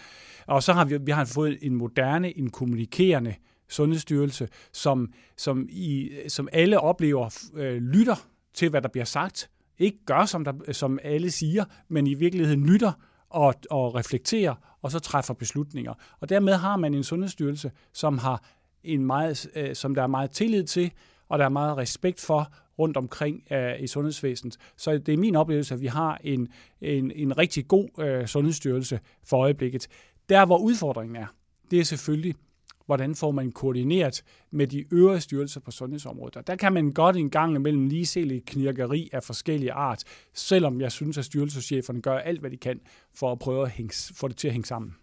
Og 0.48 0.64
så 0.64 0.74
har 0.74 0.86
vi, 0.86 0.98
vi 0.98 1.12
har 1.12 1.26
fået 1.26 1.58
en 1.62 1.76
moderne, 1.76 2.38
en 2.38 2.50
kommunikerende 2.50 3.36
Sundhedsstyrelse, 3.74 4.48
som, 4.72 5.14
som, 5.38 5.68
i, 5.70 6.12
som 6.28 6.50
alle 6.52 6.80
oplever 6.80 7.50
øh, 7.56 7.82
lytter 7.82 8.16
til, 8.54 8.70
hvad 8.70 8.82
der 8.82 8.90
bliver 8.90 9.06
sagt. 9.06 9.50
Ikke 9.80 9.98
gør, 10.06 10.26
som, 10.26 10.44
der, 10.44 10.54
som 10.72 11.00
alle 11.04 11.32
siger, 11.32 11.66
men 11.88 12.08
i 12.08 12.14
virkeligheden 12.14 12.66
lytter 12.66 12.92
og, 13.30 13.54
og 13.70 13.96
reflekterer, 13.96 14.56
og 14.82 14.92
så 14.92 15.00
træffer 15.00 15.34
beslutninger. 15.34 15.94
Og 16.20 16.30
dermed 16.30 16.54
har 16.54 16.78
man 16.78 16.94
en 16.94 17.04
sundhedsstyrelse, 17.04 17.72
som 17.94 18.18
har 18.18 18.44
en 18.84 19.06
meget, 19.06 19.48
øh, 19.56 19.76
som 19.76 19.96
der 19.96 20.04
er 20.04 20.08
meget 20.08 20.32
tillid 20.32 20.64
til, 20.64 20.92
og 21.30 21.40
der 21.40 21.46
er 21.46 21.50
meget 21.50 21.78
respekt 21.78 22.22
for 22.22 22.54
rundt 22.80 22.98
omkring 22.98 23.44
øh, 23.52 23.84
i 23.84 23.88
sundhedsvæsenet. 23.88 24.58
Så 24.78 24.98
det 24.98 25.14
er 25.14 25.18
min 25.18 25.36
oplevelse, 25.36 25.74
at 25.74 25.82
vi 25.82 25.88
har 25.88 26.20
en, 26.24 26.48
en, 26.82 27.12
en 27.12 27.38
rigtig 27.38 27.68
god 27.68 27.90
øh, 28.00 28.28
sundhedsstyrelse 28.28 29.00
for 29.24 29.38
øjeblikket. 29.38 29.88
Der, 30.30 30.46
hvor 30.46 30.58
udfordringen 30.58 31.16
er, 31.16 31.28
det 31.72 31.80
er 31.80 31.84
selvfølgelig, 31.84 32.36
hvordan 32.86 33.16
får 33.16 33.32
man 33.32 33.52
koordineret 33.52 34.24
med 34.52 34.68
de 34.68 34.86
øvrige 34.92 35.22
styrelser 35.22 35.60
på 35.60 35.72
sundhedsområdet. 35.72 36.38
Og 36.38 36.48
der 36.48 36.56
kan 36.56 36.74
man 36.74 36.92
godt 36.92 37.18
en 37.18 37.30
gang 37.30 37.56
imellem 37.56 37.88
lige 37.88 38.06
se 38.06 38.22
lidt 38.22 38.46
knirkeri 38.46 39.10
af 39.14 39.24
forskellige 39.24 39.72
art, 39.74 40.04
selvom 40.34 40.82
jeg 40.82 40.92
synes, 40.92 41.18
at 41.18 41.26
styrelsescheferne 41.26 42.02
gør 42.02 42.18
alt, 42.18 42.40
hvad 42.40 42.52
de 42.52 42.58
kan 42.58 42.80
for 43.16 43.32
at 43.32 43.40
prøve 43.40 43.66
at 43.66 43.72
hænge, 43.72 44.14
få 44.16 44.28
det 44.28 44.38
til 44.38 44.48
at 44.48 44.54
hænge 44.54 44.66
sammen. 44.66 44.96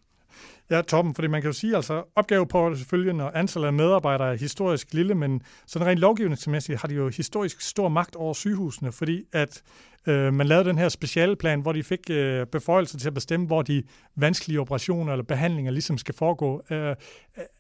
Ja, 0.70 0.82
toppen, 0.82 1.14
fordi 1.14 1.28
man 1.28 1.42
kan 1.42 1.48
jo 1.48 1.52
sige, 1.52 1.76
altså 1.76 2.02
opgave 2.16 2.46
på 2.46 2.74
selvfølgelig, 2.74 3.14
når 3.14 3.30
antallet 3.34 3.66
af 3.66 3.72
medarbejdere 3.72 4.32
er 4.32 4.36
historisk 4.36 4.94
lille, 4.94 5.14
men 5.14 5.42
sådan 5.66 5.86
rent 5.86 6.00
lovgivningsmæssigt 6.00 6.80
har 6.80 6.88
de 6.88 6.94
jo 6.94 7.08
historisk 7.08 7.60
stor 7.60 7.88
magt 7.88 8.16
over 8.16 8.34
sygehusene, 8.34 8.92
fordi 8.92 9.24
at 9.32 9.62
øh, 10.06 10.34
man 10.34 10.46
lavede 10.46 10.68
den 10.68 10.78
her 10.78 10.88
specialplan, 10.88 11.60
hvor 11.60 11.72
de 11.72 11.82
fik 11.82 12.10
øh, 12.10 12.46
beføjelser 12.46 12.98
til 12.98 13.06
at 13.06 13.14
bestemme, 13.14 13.46
hvor 13.46 13.62
de 13.62 13.82
vanskelige 14.16 14.60
operationer 14.60 15.12
eller 15.12 15.24
behandlinger 15.24 15.72
ligesom 15.72 15.98
skal 15.98 16.14
foregå. 16.14 16.62
Øh, 16.70 16.76
er, 16.76 16.96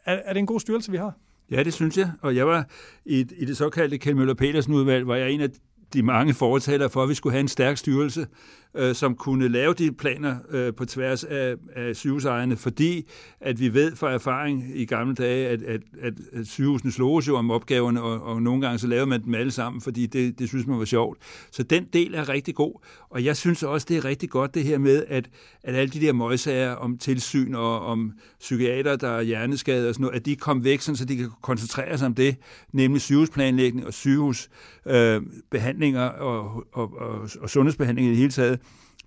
er 0.04 0.32
det 0.32 0.40
en 0.40 0.46
god 0.46 0.60
styrelse, 0.60 0.90
vi 0.90 0.96
har? 0.96 1.14
Ja, 1.50 1.62
det 1.62 1.74
synes 1.74 1.98
jeg. 1.98 2.10
Og 2.22 2.36
jeg 2.36 2.46
var 2.46 2.66
i, 3.04 3.26
i 3.36 3.44
det 3.44 3.56
såkaldte 3.56 3.98
Kjell 3.98 4.16
Møller 4.16 4.34
Petersen 4.34 4.74
udvalg, 4.74 5.04
hvor 5.04 5.14
jeg 5.14 5.24
er 5.24 5.28
en 5.28 5.40
af 5.40 5.48
de 5.92 6.02
mange 6.02 6.34
foretalere 6.34 6.90
for, 6.90 7.02
at 7.02 7.08
vi 7.08 7.14
skulle 7.14 7.32
have 7.32 7.40
en 7.40 7.48
stærk 7.48 7.76
styrelse, 7.76 8.26
øh, 8.74 8.94
som 8.94 9.14
kunne 9.14 9.48
lave 9.48 9.74
de 9.74 9.92
planer 9.92 10.36
øh, 10.50 10.74
på 10.74 10.84
tværs 10.84 11.24
af, 11.24 11.54
af 11.76 11.96
sygehusejerne, 11.96 12.56
fordi 12.56 13.08
at 13.40 13.60
vi 13.60 13.74
ved 13.74 13.96
fra 13.96 14.12
erfaring 14.12 14.72
i 14.74 14.84
gamle 14.84 15.14
dage, 15.14 15.48
at, 15.48 15.62
at, 15.62 15.80
at, 16.00 16.14
at 16.32 16.46
sygehusene 16.46 16.92
sloges 16.92 17.28
jo 17.28 17.36
om 17.36 17.50
opgaverne, 17.50 18.02
og, 18.02 18.22
og 18.22 18.42
nogle 18.42 18.60
gange 18.60 18.78
så 18.78 18.86
lavede 18.86 19.06
man 19.06 19.24
dem 19.24 19.34
alle 19.34 19.52
sammen, 19.52 19.82
fordi 19.82 20.06
det, 20.06 20.38
det 20.38 20.48
synes 20.48 20.66
man 20.66 20.78
var 20.78 20.84
sjovt. 20.84 21.18
Så 21.50 21.62
den 21.62 21.86
del 21.92 22.14
er 22.14 22.28
rigtig 22.28 22.54
god, 22.54 22.84
og 23.10 23.24
jeg 23.24 23.36
synes 23.36 23.62
også, 23.62 23.86
det 23.88 23.96
er 23.96 24.04
rigtig 24.04 24.30
godt 24.30 24.54
det 24.54 24.64
her 24.64 24.78
med, 24.78 25.04
at, 25.08 25.30
at 25.62 25.74
alle 25.74 25.92
de 25.92 26.00
der 26.00 26.12
møgsager 26.12 26.72
om 26.72 26.98
tilsyn 26.98 27.54
og 27.54 27.80
om 27.80 28.12
psykiater, 28.40 28.96
der 28.96 29.08
er 29.08 29.22
hjerneskade 29.22 29.88
og 29.88 29.94
sådan 29.94 30.04
noget, 30.04 30.16
at 30.16 30.26
de 30.26 30.36
kom 30.36 30.64
væk, 30.64 30.80
sådan, 30.80 30.96
så 30.96 31.04
de 31.04 31.16
kan 31.16 31.30
koncentrere 31.42 31.98
sig 31.98 32.06
om 32.06 32.14
det, 32.14 32.36
nemlig 32.72 33.00
sygehusplanlægning 33.00 33.86
og 33.86 33.94
sygehusbehandlinger 33.94 36.14
øh, 36.14 36.20
og, 36.20 36.64
og, 36.72 37.00
og, 37.00 37.28
og 37.40 37.50
sundhedsbehandling 37.50 38.06
i 38.06 38.10
det 38.10 38.18
hele 38.18 38.30
taget. 38.30 38.59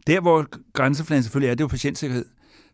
Der, 0.08 0.22
hvor 0.22 0.46
grænsefladen 0.74 1.24
selvfølgelig 1.24 1.50
er, 1.50 1.56
det 1.56 1.62
er 1.62 1.66
jo 1.66 1.68
patientsikkerhed. 1.68 2.26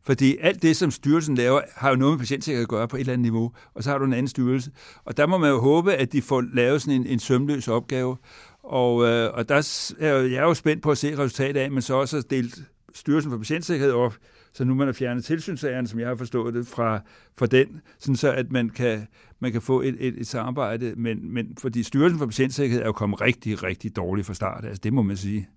Fordi 0.03 0.37
alt 0.37 0.61
det, 0.61 0.77
som 0.77 0.91
styrelsen 0.91 1.35
laver, 1.35 1.61
har 1.75 1.89
jo 1.89 1.95
noget 1.95 2.13
med 2.13 2.19
patientsikkerhed 2.19 2.63
at 2.63 2.69
gøre 2.69 2.87
på 2.87 2.95
et 2.95 2.99
eller 2.99 3.13
andet 3.13 3.23
niveau, 3.23 3.51
og 3.73 3.83
så 3.83 3.89
har 3.89 3.97
du 3.97 4.05
en 4.05 4.13
anden 4.13 4.27
styrelse. 4.27 4.71
Og 5.05 5.17
der 5.17 5.27
må 5.27 5.37
man 5.37 5.49
jo 5.49 5.59
håbe, 5.59 5.93
at 5.93 6.13
de 6.13 6.21
får 6.21 6.43
lavet 6.53 6.81
sådan 6.81 7.01
en, 7.01 7.07
en 7.07 7.19
sømløs 7.19 7.67
opgave. 7.67 8.17
Og, 8.63 9.05
øh, 9.07 9.33
og 9.33 9.49
der 9.49 9.55
er 9.99 10.05
jeg 10.15 10.33
er 10.33 10.43
jo 10.43 10.53
spændt 10.53 10.83
på 10.83 10.91
at 10.91 10.97
se 10.97 11.17
resultatet 11.17 11.59
af, 11.59 11.71
men 11.71 11.81
så 11.81 11.93
også 11.93 12.17
har 12.17 12.21
delt 12.21 12.63
Styrelsen 12.93 13.31
for 13.31 13.37
Patientsikkerhed 13.37 13.93
op, 13.93 14.15
så 14.53 14.63
nu 14.63 14.75
man 14.75 14.87
har 14.87 14.93
fjernet 14.93 15.23
tilsynssagerne, 15.23 15.87
som 15.87 15.99
jeg 15.99 16.07
har 16.07 16.15
forstået 16.15 16.53
det, 16.53 16.67
fra, 16.67 16.99
fra 17.37 17.45
den, 17.45 17.81
sådan 17.99 18.15
så 18.15 18.31
at 18.31 18.51
man 18.51 18.69
kan, 18.69 19.07
man 19.39 19.51
kan 19.51 19.61
få 19.61 19.81
et, 19.81 19.95
et, 19.99 20.19
et 20.19 20.27
samarbejde. 20.27 20.93
Men, 20.97 21.33
men 21.33 21.57
fordi 21.57 21.83
Styrelsen 21.83 22.19
for 22.19 22.25
Patientsikkerhed 22.25 22.81
er 22.81 22.85
jo 22.85 22.91
kommet 22.91 23.21
rigtig, 23.21 23.63
rigtig 23.63 23.95
dårligt 23.95 24.27
fra 24.27 24.33
start. 24.33 24.65
Altså, 24.65 24.81
det 24.83 24.93
må 24.93 25.01
man 25.01 25.17
sige. 25.17 25.49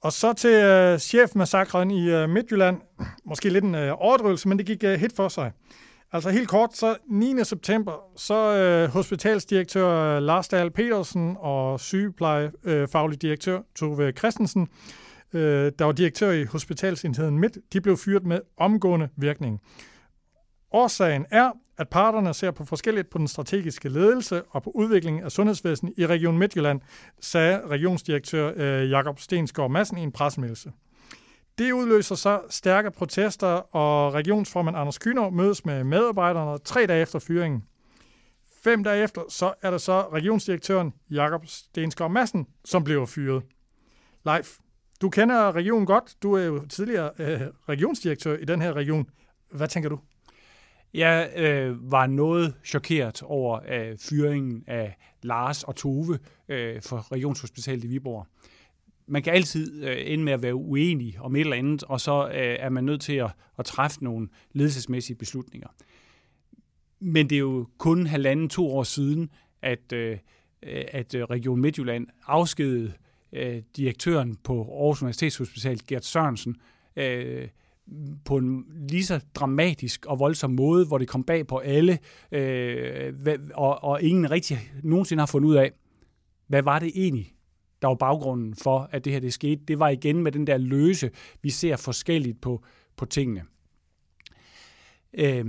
Og 0.00 0.12
så 0.12 0.32
til 0.32 0.50
øh, 0.50 0.98
chefmassakren 0.98 1.90
i 1.90 2.10
øh, 2.10 2.28
Midtjylland. 2.28 2.80
Måske 3.24 3.48
lidt 3.48 3.64
en 3.64 3.74
øh, 3.74 3.92
overdrivelse, 3.98 4.48
men 4.48 4.58
det 4.58 4.66
gik 4.66 4.84
øh, 4.84 5.00
helt 5.00 5.16
for 5.16 5.28
sig. 5.28 5.52
Altså 6.12 6.30
helt 6.30 6.48
kort, 6.48 6.76
så 6.76 6.96
9. 7.10 7.44
september, 7.44 7.92
så 8.16 8.56
øh, 8.56 8.88
hospitalsdirektør 8.88 9.88
øh, 9.88 10.22
Lars 10.22 10.48
Dahl 10.48 10.70
Petersen 10.70 11.36
og 11.40 11.80
sygeplejefaglig 11.80 13.16
øh, 13.16 13.20
direktør 13.20 13.60
Tove 13.76 14.12
Christensen, 14.12 14.68
øh, 15.32 15.72
der 15.78 15.84
var 15.84 15.92
direktør 15.92 16.30
i 16.30 16.44
hospitalsenheden 16.44 17.38
Midt, 17.38 17.58
de 17.72 17.80
blev 17.80 17.96
fyret 17.96 18.26
med 18.26 18.40
omgående 18.56 19.08
virkning. 19.16 19.60
Årsagen 20.72 21.26
er, 21.30 21.50
at 21.78 21.88
parterne 21.88 22.34
ser 22.34 22.50
på 22.50 22.64
forskelligt 22.64 23.10
på 23.10 23.18
den 23.18 23.28
strategiske 23.28 23.88
ledelse 23.88 24.42
og 24.42 24.62
på 24.62 24.70
udviklingen 24.74 25.24
af 25.24 25.32
sundhedsvæsenet 25.32 25.94
i 25.96 26.06
Region 26.06 26.38
Midtjylland, 26.38 26.80
sagde 27.20 27.66
regionsdirektør 27.66 28.52
øh, 28.56 28.90
Jakob 28.90 29.18
Stensgaard 29.20 29.70
Madsen 29.70 29.98
i 29.98 30.02
en 30.02 30.12
pressemeddelelse. 30.12 30.72
Det 31.58 31.72
udløser 31.72 32.14
så 32.14 32.40
stærke 32.50 32.90
protester, 32.90 33.46
og 33.76 34.14
regionsformand 34.14 34.76
Anders 34.76 34.98
Kyner 34.98 35.30
mødes 35.30 35.64
med 35.64 35.84
medarbejderne 35.84 36.58
tre 36.58 36.86
dage 36.86 37.02
efter 37.02 37.18
fyringen. 37.18 37.64
Fem 38.64 38.84
dage 38.84 39.04
efter, 39.04 39.22
så 39.28 39.54
er 39.62 39.70
det 39.70 39.80
så 39.80 40.00
regionsdirektøren 40.12 40.92
Jakob 41.10 41.46
Stensgaard 41.46 42.10
Madsen, 42.10 42.46
som 42.64 42.84
bliver 42.84 43.06
fyret. 43.06 43.42
Leif, 44.24 44.56
du 45.00 45.08
kender 45.10 45.52
regionen 45.52 45.86
godt. 45.86 46.22
Du 46.22 46.32
er 46.32 46.44
jo 46.44 46.66
tidligere 46.66 47.10
øh, 47.18 47.40
regionsdirektør 47.68 48.36
i 48.36 48.44
den 48.44 48.62
her 48.62 48.72
region. 48.72 49.06
Hvad 49.50 49.68
tænker 49.68 49.88
du? 49.88 49.98
Jeg 50.94 51.32
øh, 51.36 51.92
var 51.92 52.06
noget 52.06 52.54
chokeret 52.64 53.22
over 53.22 53.60
øh, 53.68 53.98
fyringen 53.98 54.64
af 54.66 54.96
Lars 55.22 55.62
og 55.62 55.76
Tove 55.76 56.18
øh, 56.48 56.82
for 56.82 57.12
Regionshospitalet 57.12 57.84
i 57.84 57.86
Viborg. 57.86 58.26
Man 59.06 59.22
kan 59.22 59.32
altid 59.32 59.84
øh, 59.84 59.96
ende 60.04 60.24
med 60.24 60.32
at 60.32 60.42
være 60.42 60.54
uenig 60.54 61.20
om 61.20 61.36
et 61.36 61.40
eller 61.40 61.56
andet, 61.56 61.84
og 61.84 62.00
så 62.00 62.28
øh, 62.28 62.34
er 62.34 62.68
man 62.68 62.84
nødt 62.84 63.00
til 63.00 63.12
at, 63.12 63.30
at 63.58 63.64
træffe 63.64 64.04
nogle 64.04 64.28
ledelsesmæssige 64.52 65.16
beslutninger. 65.16 65.68
Men 67.00 67.30
det 67.30 67.36
er 67.36 67.40
jo 67.40 67.68
kun 67.78 68.06
halvanden 68.06 68.48
to 68.48 68.76
år 68.76 68.82
siden, 68.82 69.30
at, 69.62 69.92
øh, 69.92 70.18
at 70.62 71.14
øh, 71.14 71.24
Region 71.24 71.60
Midtjylland 71.60 72.06
afskedede 72.26 72.92
øh, 73.32 73.62
direktøren 73.76 74.36
på 74.36 74.60
Aarhus 74.60 75.02
Universitetshospital, 75.02 75.80
Gert 75.88 76.04
Sørensen, 76.04 76.56
øh, 76.96 77.48
på 78.24 78.36
en 78.36 78.64
lige 78.88 79.06
så 79.06 79.20
dramatisk 79.34 80.06
og 80.06 80.18
voldsom 80.18 80.50
måde, 80.50 80.86
hvor 80.86 80.98
det 80.98 81.08
kom 81.08 81.24
bag 81.24 81.46
på 81.46 81.58
alle, 81.58 81.98
øh, 82.32 83.12
og, 83.54 83.84
og 83.84 84.02
ingen 84.02 84.30
rigtig 84.30 84.58
nogensinde 84.82 85.20
har 85.20 85.26
fundet 85.26 85.48
ud 85.48 85.54
af, 85.54 85.72
hvad 86.46 86.62
var 86.62 86.78
det 86.78 86.92
egentlig, 86.94 87.34
der 87.82 87.88
var 87.88 87.94
baggrunden 87.94 88.54
for, 88.54 88.88
at 88.92 89.04
det 89.04 89.12
her 89.12 89.20
det 89.20 89.32
skete. 89.32 89.62
Det 89.68 89.78
var 89.78 89.88
igen 89.88 90.22
med 90.22 90.32
den 90.32 90.46
der 90.46 90.56
løse, 90.56 91.10
vi 91.42 91.50
ser 91.50 91.76
forskelligt 91.76 92.40
på, 92.40 92.64
på 92.96 93.06
tingene. 93.06 93.42
Øh, 95.14 95.44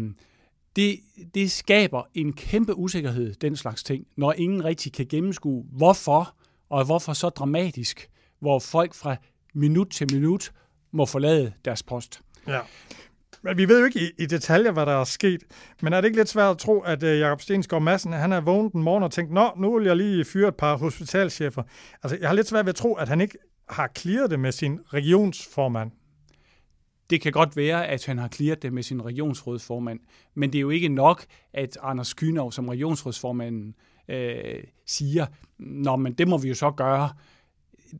det, 0.75 0.99
det 1.33 1.51
skaber 1.51 2.03
en 2.13 2.33
kæmpe 2.33 2.75
usikkerhed, 2.75 3.33
den 3.33 3.55
slags 3.55 3.83
ting, 3.83 4.07
når 4.17 4.33
ingen 4.33 4.63
rigtig 4.63 4.93
kan 4.93 5.05
gennemskue, 5.09 5.65
hvorfor, 5.71 6.35
og 6.69 6.85
hvorfor 6.85 7.13
så 7.13 7.29
dramatisk, 7.29 8.09
hvor 8.39 8.59
folk 8.59 8.93
fra 8.93 9.15
minut 9.53 9.87
til 9.87 10.07
minut 10.13 10.51
må 10.91 11.05
forlade 11.05 11.53
deres 11.65 11.83
post. 11.83 12.21
Ja. 12.47 12.59
Men 13.41 13.57
vi 13.57 13.67
ved 13.67 13.79
jo 13.79 13.85
ikke 13.85 13.99
i, 13.99 14.23
i 14.23 14.25
detaljer, 14.25 14.71
hvad 14.71 14.85
der 14.85 14.91
er 14.91 15.03
sket. 15.03 15.43
Men 15.81 15.93
er 15.93 16.01
det 16.01 16.05
ikke 16.05 16.17
lidt 16.17 16.29
svært 16.29 16.51
at 16.51 16.57
tro, 16.57 16.79
at 16.79 17.03
uh, 17.03 17.19
Jacob 17.19 17.41
Stensgaard 17.41 17.81
Madsen, 17.81 18.13
han 18.13 18.31
er 18.31 18.41
vågnet 18.41 18.73
en 18.73 18.83
morgen 18.83 19.03
og 19.03 19.11
tænkt, 19.11 19.31
nå, 19.31 19.51
nu 19.57 19.77
vil 19.77 19.87
jeg 19.87 19.95
lige 19.97 20.25
fyre 20.25 20.47
et 20.47 20.55
par 20.55 20.77
hospitalchefer. 20.77 21.63
Altså, 22.03 22.17
jeg 22.21 22.29
har 22.29 22.35
lidt 22.35 22.47
svært 22.47 22.65
ved 22.65 22.69
at 22.69 22.75
tro, 22.75 22.93
at 22.93 23.07
han 23.07 23.21
ikke 23.21 23.37
har 23.69 23.91
clearet 23.97 24.31
det 24.31 24.39
med 24.39 24.51
sin 24.51 24.79
regionsformand. 24.93 25.91
Det 27.09 27.21
kan 27.21 27.31
godt 27.31 27.57
være, 27.57 27.87
at 27.87 28.05
han 28.05 28.17
har 28.17 28.27
clearet 28.27 28.61
det 28.61 28.73
med 28.73 28.83
sin 28.83 29.05
regionsrådsformand, 29.05 29.99
men 30.35 30.53
det 30.53 30.59
er 30.59 30.61
jo 30.61 30.69
ikke 30.69 30.89
nok, 30.89 31.25
at 31.53 31.77
Anders 31.81 32.13
Kynov 32.13 32.51
som 32.51 32.69
regionsrådsformanden 32.69 33.75
øh, 34.09 34.63
siger, 34.85 35.25
nå, 35.59 35.95
men 35.95 36.13
det 36.13 36.27
må 36.27 36.37
vi 36.37 36.47
jo 36.47 36.55
så 36.55 36.71
gøre. 36.71 37.09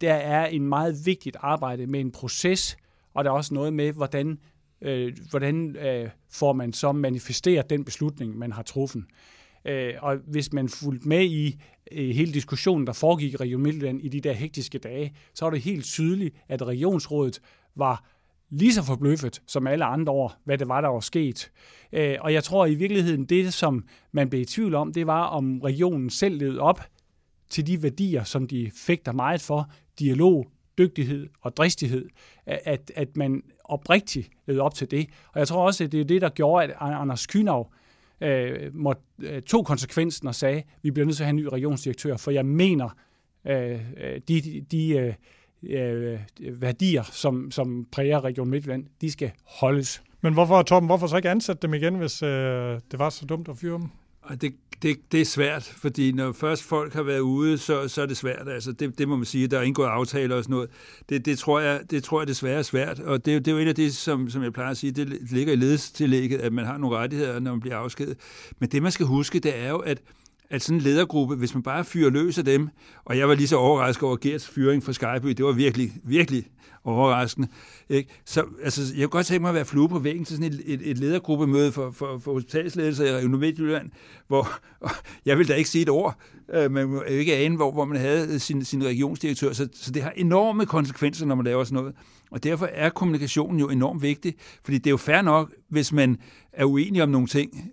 Der 0.01 0.13
er 0.13 0.45
en 0.45 0.67
meget 0.67 1.05
vigtigt 1.05 1.37
arbejde 1.39 1.87
med 1.87 1.99
en 1.99 2.11
proces, 2.11 2.77
og 3.17 3.23
der 3.23 3.29
er 3.29 3.35
også 3.35 3.53
noget 3.53 3.73
med, 3.73 3.93
hvordan, 3.93 4.39
øh, 4.81 5.13
hvordan 5.29 5.75
øh, 5.75 6.09
får 6.31 6.53
man 6.53 6.73
så 6.73 6.91
manifesteret 6.91 7.69
den 7.69 7.85
beslutning, 7.85 8.37
man 8.37 8.51
har 8.51 8.63
truffet. 8.63 9.03
Øh, 9.65 9.93
og 10.01 10.17
hvis 10.27 10.53
man 10.53 10.69
fulgte 10.69 11.07
med 11.07 11.23
i 11.23 11.61
øh, 11.91 12.09
hele 12.09 12.33
diskussionen, 12.33 12.87
der 12.87 12.93
foregik 12.93 13.33
i 13.33 13.35
Region 13.35 13.61
Midtjylland 13.61 14.01
i 14.01 14.09
de 14.09 14.21
der 14.21 14.33
hektiske 14.33 14.77
dage, 14.77 15.15
så 15.33 15.45
var 15.45 15.49
det 15.49 15.61
helt 15.61 15.85
tydeligt, 15.85 16.35
at 16.47 16.67
regionsrådet 16.67 17.41
var 17.75 18.03
lige 18.49 18.73
så 18.73 18.83
forbløffet 18.83 19.41
som 19.47 19.67
alle 19.67 19.85
andre 19.85 20.13
år, 20.13 20.35
hvad 20.43 20.57
det 20.57 20.67
var, 20.67 20.81
der 20.81 20.87
var 20.87 20.99
sket. 20.99 21.51
Øh, 21.93 22.17
og 22.21 22.33
jeg 22.33 22.43
tror 22.43 22.65
i 22.65 22.75
virkeligheden, 22.75 23.25
det 23.25 23.53
som 23.53 23.85
man 24.11 24.29
blev 24.29 24.41
i 24.41 24.45
tvivl 24.45 24.75
om, 24.75 24.93
det 24.93 25.07
var, 25.07 25.23
om 25.23 25.61
regionen 25.61 26.09
selv 26.09 26.37
levede 26.37 26.59
op 26.59 26.81
til 27.49 27.67
de 27.67 27.83
værdier, 27.83 28.23
som 28.23 28.47
de 28.47 28.71
fægter 28.75 29.11
meget 29.11 29.41
for, 29.41 29.71
dialog, 29.99 30.47
dygtighed 30.77 31.27
og 31.41 31.57
dristighed, 31.57 32.09
at, 32.45 32.91
at 32.95 33.17
man 33.17 33.43
oprigtigt 33.63 34.29
levede 34.47 34.61
op 34.61 34.73
til 34.73 34.91
det. 34.91 35.09
Og 35.33 35.39
jeg 35.39 35.47
tror 35.47 35.65
også, 35.65 35.83
at 35.83 35.91
det 35.91 36.01
er 36.01 36.05
det, 36.05 36.21
der 36.21 36.29
gjorde, 36.29 36.63
at 36.63 36.73
Anders 36.79 37.27
Kynav 37.27 37.71
øh, 38.21 38.75
måtte, 38.75 39.01
øh, 39.19 39.41
tog 39.41 39.65
konsekvensen 39.65 40.27
og 40.27 40.35
sagde, 40.35 40.57
at 40.57 40.65
vi 40.81 40.91
bliver 40.91 41.05
nødt 41.05 41.15
til 41.15 41.23
at 41.23 41.25
have 41.25 41.29
en 41.29 41.35
ny 41.35 41.45
regionsdirektør, 41.45 42.17
for 42.17 42.31
jeg 42.31 42.45
mener, 42.45 42.89
øh, 43.47 43.79
de, 44.27 44.65
de 44.71 44.89
øh, 44.97 45.13
øh, 45.63 46.19
værdier, 46.61 47.03
som, 47.03 47.51
som 47.51 47.87
præger 47.91 48.23
Region 48.23 48.49
Midtjylland, 48.49 48.85
de 49.01 49.11
skal 49.11 49.31
holdes. 49.45 50.03
Men 50.21 50.33
hvorfor, 50.33 50.61
Torben, 50.61 50.87
hvorfor 50.87 51.07
så 51.07 51.17
ikke 51.17 51.29
ansætte 51.29 51.61
dem 51.61 51.73
igen, 51.73 51.95
hvis 51.95 52.23
øh, 52.23 52.79
det 52.91 52.99
var 52.99 53.09
så 53.09 53.25
dumt 53.25 53.47
at 53.49 53.57
fyre 53.57 53.73
dem? 53.73 53.89
Det, 54.41 54.53
det, 54.81 54.97
det 55.11 55.21
er 55.21 55.25
svært, 55.25 55.63
fordi 55.63 56.11
når 56.11 56.31
først 56.31 56.63
folk 56.63 56.93
har 56.93 57.03
været 57.03 57.19
ude, 57.19 57.57
så, 57.57 57.87
så 57.87 58.01
er 58.01 58.05
det 58.05 58.17
svært. 58.17 58.47
Altså, 58.47 58.71
det, 58.71 58.97
det 58.97 59.07
må 59.07 59.15
man 59.15 59.25
sige, 59.25 59.47
der 59.47 59.57
er 59.57 59.61
indgået 59.61 59.87
aftaler 59.87 60.35
og 60.35 60.43
sådan 60.43 60.53
noget. 60.53 60.69
Det, 61.09 61.25
det, 61.25 61.39
tror, 61.39 61.59
jeg, 61.59 61.81
det 61.91 62.03
tror 62.03 62.21
jeg 62.21 62.27
desværre 62.27 62.57
er 62.57 62.63
svært, 62.63 62.99
og 62.99 63.25
det, 63.25 63.45
det 63.45 63.51
er 63.51 63.55
jo 63.55 63.61
en 63.61 63.67
af 63.67 63.75
det, 63.75 63.95
som, 63.95 64.29
som 64.29 64.43
jeg 64.43 64.53
plejer 64.53 64.71
at 64.71 64.77
sige, 64.77 64.91
det 64.91 65.31
ligger 65.31 65.53
i 65.53 65.55
ledelsestillægget, 65.55 66.41
at 66.41 66.53
man 66.53 66.65
har 66.65 66.77
nogle 66.77 66.97
rettigheder, 66.97 67.39
når 67.39 67.51
man 67.51 67.59
bliver 67.59 67.77
afskedet. 67.77 68.17
Men 68.59 68.69
det, 68.69 68.83
man 68.83 68.91
skal 68.91 69.05
huske, 69.05 69.39
det 69.39 69.59
er 69.59 69.69
jo, 69.69 69.77
at 69.77 70.01
at 70.49 70.61
sådan 70.61 70.77
en 70.77 70.81
ledergruppe, 70.81 71.35
hvis 71.35 71.53
man 71.53 71.63
bare 71.63 71.85
fyrer 71.85 72.09
løs 72.09 72.37
af 72.37 72.45
dem, 72.45 72.69
og 73.05 73.17
jeg 73.17 73.27
var 73.27 73.35
lige 73.35 73.47
så 73.47 73.57
overrasket 73.57 74.03
over 74.03 74.17
Gerts 74.21 74.47
fyring 74.47 74.83
fra 74.83 74.93
Skype, 74.93 75.33
det 75.33 75.45
var 75.45 75.51
virkelig, 75.51 75.91
virkelig 76.03 76.45
overraskende. 76.83 77.47
Ikke? 77.89 78.09
Så 78.25 78.43
altså, 78.63 78.81
jeg 78.81 79.01
kunne 79.01 79.09
godt 79.09 79.25
tænke 79.25 79.41
mig 79.41 79.49
at 79.49 79.55
være 79.55 79.65
flue 79.65 79.89
på 79.89 79.99
væggen 79.99 80.25
til 80.25 80.35
sådan 80.35 80.53
et, 80.53 80.61
et, 80.65 80.81
et 80.91 80.97
ledergruppemøde 80.97 81.71
for, 81.71 81.91
for, 81.91 82.17
for 82.17 82.33
hospitalsledelse 82.33 83.07
i 83.07 83.11
Region 83.11 83.39
Midtjylland, 83.39 83.89
hvor 84.27 84.49
jeg 85.25 85.37
vil 85.37 85.47
da 85.47 85.53
ikke 85.53 85.69
sige 85.69 85.81
et 85.81 85.89
ord, 85.89 86.19
øh, 86.53 86.71
man 86.71 86.87
må 86.87 87.01
ikke 87.01 87.35
ane, 87.35 87.55
hvor, 87.55 87.71
hvor 87.71 87.85
man 87.85 87.97
havde 87.97 88.39
sin, 88.39 88.65
sin 88.65 88.85
regionsdirektør, 88.85 89.53
så, 89.53 89.67
så 89.73 89.91
det 89.91 90.03
har 90.03 90.11
enorme 90.15 90.65
konsekvenser, 90.65 91.25
når 91.25 91.35
man 91.35 91.45
laver 91.45 91.63
sådan 91.63 91.75
noget. 91.75 91.95
Og 92.31 92.43
derfor 92.43 92.65
er 92.65 92.89
kommunikationen 92.89 93.59
jo 93.59 93.69
enormt 93.69 94.01
vigtig, 94.01 94.35
fordi 94.63 94.77
det 94.77 94.87
er 94.87 94.91
jo 94.91 94.97
fair 94.97 95.21
nok, 95.21 95.51
hvis 95.69 95.93
man 95.93 96.17
er 96.53 96.65
uenig 96.65 97.03
om 97.03 97.09
nogle 97.09 97.27
ting, 97.27 97.71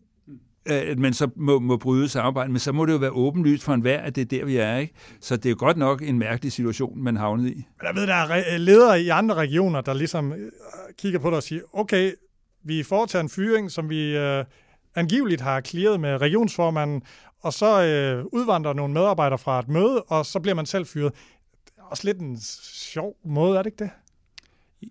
at 0.66 0.98
man 0.98 1.14
så 1.14 1.29
må, 1.37 1.59
må 1.59 1.77
bryde 1.77 2.09
samarbejdet, 2.09 2.50
men 2.50 2.59
så 2.59 2.72
må 2.72 2.87
det 2.87 2.92
jo 2.92 2.98
være 2.98 3.11
åbenlyst 3.11 3.64
for 3.64 3.74
enhver, 3.74 4.00
at 4.00 4.16
det 4.16 4.20
er 4.20 4.38
der, 4.38 4.44
vi 4.44 4.57
er. 4.57 4.77
Ikke? 4.77 4.94
Så 5.20 5.37
det 5.37 5.46
er 5.46 5.50
jo 5.50 5.57
godt 5.59 5.77
nok 5.77 6.03
en 6.03 6.18
mærkelig 6.18 6.53
situation, 6.53 7.03
man 7.03 7.16
havnet 7.16 7.50
i. 7.50 7.55
Men 7.55 7.87
jeg 7.87 7.94
ved, 7.94 8.07
der 8.07 8.14
er 8.14 8.59
ledere 8.59 9.03
i 9.03 9.09
andre 9.09 9.35
regioner, 9.35 9.81
der 9.81 9.94
ligesom 9.94 10.33
øh, 10.33 10.50
kigger 10.98 11.18
på 11.18 11.29
det 11.29 11.37
og 11.37 11.42
siger, 11.42 11.61
okay, 11.72 12.12
vi 12.64 12.83
foretager 12.83 13.22
en 13.22 13.29
fyring, 13.29 13.70
som 13.70 13.90
vi 13.90 14.16
øh, 14.16 14.44
angiveligt 14.94 15.40
har 15.40 15.61
klaret 15.61 16.00
med 16.00 16.20
regionsformanden, 16.20 17.03
og 17.42 17.53
så 17.53 17.83
øh, 17.83 18.24
udvandrer 18.33 18.72
nogle 18.72 18.94
medarbejdere 18.94 19.38
fra 19.38 19.59
et 19.59 19.68
møde, 19.68 20.03
og 20.03 20.27
så 20.27 20.40
bliver 20.40 20.55
man 20.55 20.66
selv 20.66 20.87
fyret. 20.87 21.12
Det 21.64 21.72
er 21.79 21.83
også 21.83 22.05
lidt 22.05 22.18
en 22.18 22.38
sjov 22.72 23.16
måde, 23.24 23.59
er 23.59 23.62
det 23.62 23.66
ikke 23.66 23.85
det? 23.85 23.90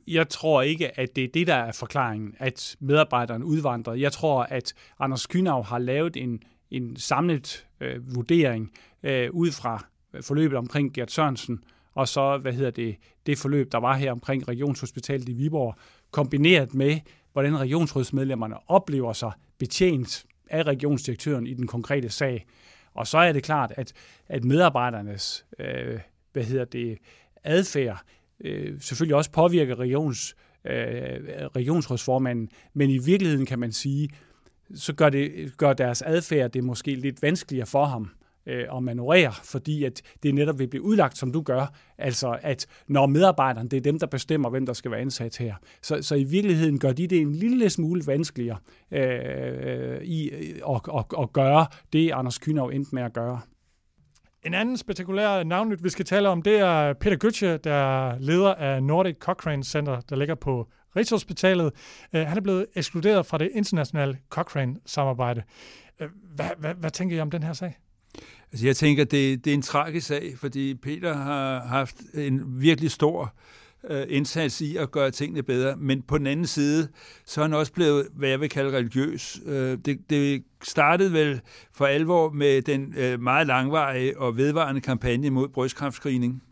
Jeg 0.08 0.30
tror 0.30 0.62
ikke, 0.62 1.00
at 1.00 1.16
det 1.16 1.24
er 1.24 1.28
det, 1.28 1.48
der 1.48 1.56
er 1.56 1.72
forklaringen, 1.72 2.36
at 2.40 2.76
medarbejderen 2.80 3.44
udvandrer. 3.44 3.94
Jeg 3.94 4.12
tror, 4.12 4.44
at 4.44 4.74
Anders 5.00 5.28
Kynav 5.28 5.64
har 5.64 5.80
lavet 5.80 6.18
en, 6.18 6.44
en 6.72 6.96
samlet 6.96 7.68
øh, 7.82 8.16
vurdering 8.16 8.72
øh, 9.04 9.30
ud 9.32 9.52
fra 9.52 9.86
forløbet 10.22 10.58
omkring 10.58 10.94
Gert 10.94 11.12
Sørensen, 11.12 11.64
og 11.94 12.08
så, 12.08 12.38
hvad 12.38 12.54
hedder 12.54 12.72
det, 12.72 12.96
det 13.26 13.38
forløb, 13.38 13.72
der 13.72 13.78
var 13.78 13.96
her 13.96 14.12
omkring 14.12 14.48
Regionshospitalet 14.48 15.30
i 15.30 15.34
Viborg, 15.34 15.76
kombineret 16.12 16.74
med, 16.74 17.00
hvordan 17.34 17.60
regionsrådsmedlemmerne 17.60 18.70
oplever 18.70 19.14
sig 19.14 19.32
betjent 19.58 20.26
af 20.50 20.64
regionsdirektøren 20.64 21.48
i 21.48 21.54
den 21.54 21.68
konkrete 21.68 22.10
sag. 22.10 22.46
Og 22.94 23.08
så 23.08 23.18
er 23.18 23.32
det 23.32 23.44
klart, 23.44 23.74
at, 23.76 23.94
at 24.28 24.44
medarbejdernes 24.44 25.46
øh, 25.60 26.00
hvad 26.34 26.44
hedder 26.44 26.66
det, 26.66 26.98
adfærd 27.44 28.04
øh, 28.40 28.82
selvfølgelig 28.82 29.16
også 29.16 29.32
påvirker 29.32 29.80
regions, 29.80 30.36
øh, 30.66 30.74
regionsrådsformanden, 31.56 32.50
men 32.74 32.90
i 32.90 32.98
virkeligheden 32.98 33.46
kan 33.46 33.60
man 33.60 33.72
sige, 33.72 34.10
så 34.76 34.94
gør, 34.94 35.10
det, 35.10 35.58
gør 35.58 35.74
deres 35.74 36.02
adfærd 36.02 36.52
det 36.52 36.64
måske 36.64 36.96
lidt 36.96 37.22
vanskeligere 37.22 37.68
for 37.68 37.86
ham 37.86 38.10
øh, 38.46 38.66
at 38.78 38.84
manøvrere, 38.84 39.34
fordi 39.44 39.84
at 39.84 40.02
det 40.24 40.36
netop 40.36 40.60
vil 40.60 40.68
blive 40.68 40.84
udlagt, 40.84 41.18
som 41.18 41.32
du 41.32 41.42
gør, 41.42 41.74
altså 41.98 42.38
at 42.42 42.66
når 42.88 43.06
medarbejderne, 43.06 43.70
det 43.70 43.78
er 43.78 43.82
dem, 43.82 44.00
der 44.00 44.08
bestemmer, 44.08 44.50
hvem 44.50 44.66
der 44.66 44.74
skal 44.74 44.92
være 44.92 45.00
ansat 45.00 45.38
her. 45.38 45.56
Så, 45.82 46.02
så 46.02 46.16
i 46.16 46.24
virkeligheden 46.24 46.80
gør 46.80 46.92
de 46.92 47.08
det 47.08 47.22
en 47.22 47.36
lille 47.36 47.70
smule 47.70 48.04
vanskeligere 48.08 48.58
øh, 48.92 49.02
øh 49.64 50.02
i 50.04 50.30
øh, 50.30 50.76
at, 50.76 50.82
at, 50.98 51.06
at 51.22 51.34
gøre 51.34 51.66
det, 51.94 52.12
Anders 52.12 52.38
Kynav 52.38 52.68
endte 52.68 52.96
med 52.96 53.04
at 53.04 53.14
gøre. 53.14 53.42
En 54.46 54.54
anden 54.54 54.78
spektakulær 54.78 55.44
navnnyt, 55.44 55.84
vi 55.84 55.90
skal 55.90 56.06
tale 56.06 56.30
om, 56.30 56.42
det 56.42 56.60
er 56.60 56.94
Peter 56.94 57.18
Götze, 57.26 57.58
der 57.58 57.74
er 57.74 58.20
leder 58.20 58.54
af 58.56 58.84
Nordic 58.84 59.16
Cochrane 59.20 59.64
Center, 59.64 60.02
der 60.02 60.16
ligger 60.16 60.36
på 60.36 60.68
Rigshospitalet. 60.96 61.72
Øh, 62.14 62.28
han 62.28 62.38
er 62.38 62.42
blevet 62.42 62.66
ekskluderet 62.76 63.26
fra 63.26 63.38
det 63.38 63.50
internationale 63.54 64.18
Cochrane-samarbejde. 64.30 65.44
Øh, 66.00 66.08
hvad, 66.36 66.50
hvad, 66.58 66.74
hvad 66.74 66.92
tænker 66.92 67.18
I 67.18 67.20
om 67.20 67.32
den 67.32 67.44
her 67.44 67.54
sag? 67.54 67.78
Altså, 68.52 68.66
jeg 68.66 68.76
tænker, 68.76 69.04
det, 69.04 69.46
det 69.46 69.52
er 69.52 69.54
en 69.54 69.62
tragisk 69.62 70.08
sag, 70.08 70.34
fordi 70.38 70.76
Peter 70.76 71.14
har 71.14 71.60
haft 71.60 71.96
en 72.14 72.62
virkelig 72.62 72.92
stor 72.92 73.22
øh, 73.24 73.30
Øh, 73.90 74.06
indsats 74.10 74.62
i 74.62 74.76
at 74.76 74.92
gøre 74.92 75.12
tingene 75.12 75.44
bedre, 75.44 75.76
men 75.78 76.02
på 76.02 76.18
den 76.18 76.28
anden 76.28 76.48
side, 76.48 76.88
så 77.26 77.42
er 77.42 77.46
han 77.46 77.54
også 77.54 77.74
blevet, 77.74 78.08
hvad 78.14 78.30
jeg 78.30 78.42
vil 78.42 78.50
kalde 78.50 78.78
religiøs. 78.78 79.40
Øh, 79.46 79.78
det, 79.86 80.10
det 80.10 80.44
startede 80.64 81.14
vel 81.14 81.42
for 81.74 81.86
alvor 81.86 82.30
med 82.30 82.62
den 82.62 82.94
øh, 82.98 83.20
meget 83.20 83.48
langvarige 83.48 84.20
og 84.20 84.38
vedvarende 84.38 84.82
kampagne 84.82 85.30
mod 85.30 85.48
brystkræftscreening. 85.48 86.44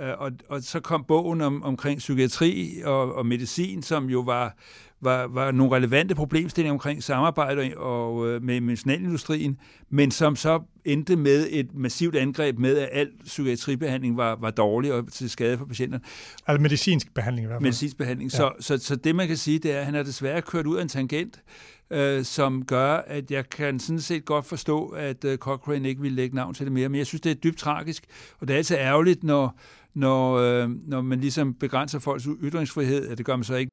Øh, 0.00 0.12
og, 0.18 0.32
og 0.48 0.62
så 0.62 0.80
kom 0.80 1.04
bogen 1.04 1.40
om, 1.40 1.62
omkring 1.62 1.98
psykiatri 1.98 2.82
og, 2.84 3.14
og 3.14 3.26
medicin, 3.26 3.82
som 3.82 4.10
jo 4.10 4.20
var, 4.20 4.56
var, 5.02 5.26
var 5.26 5.50
nogle 5.50 5.76
relevante 5.76 6.14
problemstillinger 6.14 6.72
omkring 6.72 7.02
samarbejde 7.02 7.72
og, 7.76 8.28
øh, 8.28 8.42
med 8.42 8.60
medicinalindustrien, 8.60 9.58
men 9.90 10.10
som 10.10 10.36
så 10.36 10.60
endte 10.84 11.16
med 11.16 11.46
et 11.50 11.74
massivt 11.74 12.16
angreb 12.16 12.58
med, 12.58 12.78
at 12.78 12.88
al 12.92 13.08
psykiatribehandling 13.24 14.16
var, 14.16 14.36
var 14.40 14.50
dårlig 14.50 14.92
og 14.92 15.12
til 15.12 15.30
skade 15.30 15.58
for 15.58 15.64
patienterne. 15.64 16.04
Altså 16.46 16.62
medicinsk 16.62 17.14
behandling 17.14 17.44
i 17.44 17.46
hvert 17.46 17.56
fald. 17.56 17.62
Medicinsk 17.62 17.98
behandling. 17.98 18.30
Ja. 18.32 18.36
Så, 18.36 18.52
så, 18.60 18.78
så 18.78 18.96
det 18.96 19.16
man 19.16 19.28
kan 19.28 19.36
sige, 19.36 19.58
det 19.58 19.72
er, 19.72 19.78
at 19.78 19.84
han 19.84 19.94
har 19.94 20.02
desværre 20.02 20.42
kørt 20.42 20.66
ud 20.66 20.76
af 20.76 20.82
en 20.82 20.88
tangent, 20.88 21.42
øh, 21.90 22.24
som 22.24 22.64
gør, 22.64 22.96
at 22.96 23.30
jeg 23.30 23.50
kan 23.50 23.80
sådan 23.80 24.00
set 24.00 24.24
godt 24.24 24.44
forstå, 24.44 24.86
at 24.86 25.24
øh, 25.24 25.38
Cochrane 25.38 25.88
ikke 25.88 26.02
vil 26.02 26.12
lægge 26.12 26.36
navn 26.36 26.54
til 26.54 26.66
det 26.66 26.72
mere. 26.72 26.88
Men 26.88 26.98
jeg 26.98 27.06
synes, 27.06 27.20
det 27.20 27.30
er 27.30 27.34
dybt 27.34 27.58
tragisk, 27.58 28.04
og 28.40 28.48
det 28.48 28.54
er 28.54 28.58
altid 28.58 28.76
ærgerligt, 28.76 29.24
når, 29.24 29.58
når, 29.94 30.34
øh, 30.34 30.70
når 30.86 31.00
man 31.00 31.20
ligesom 31.20 31.54
begrænser 31.54 31.98
folks 31.98 32.28
ytringsfrihed, 32.42 33.08
at 33.08 33.18
det 33.18 33.26
gør 33.26 33.36
man 33.36 33.44
så 33.44 33.54
ikke 33.54 33.72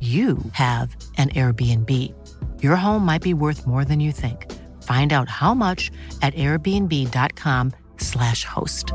you 0.00 0.38
have 0.52 0.96
an 1.16 1.30
Airbnb. 1.34 1.90
Your 2.62 2.76
home 2.76 3.04
might 3.04 3.22
be 3.22 3.34
worth 3.34 3.66
more 3.66 3.84
than 3.84 4.00
you 4.00 4.12
think. 4.12 4.46
Find 4.84 5.12
out 5.12 5.28
how 5.28 5.54
much 5.54 5.90
at 6.22 6.34
airbnb.com/slash 6.36 8.44
host. 8.44 8.92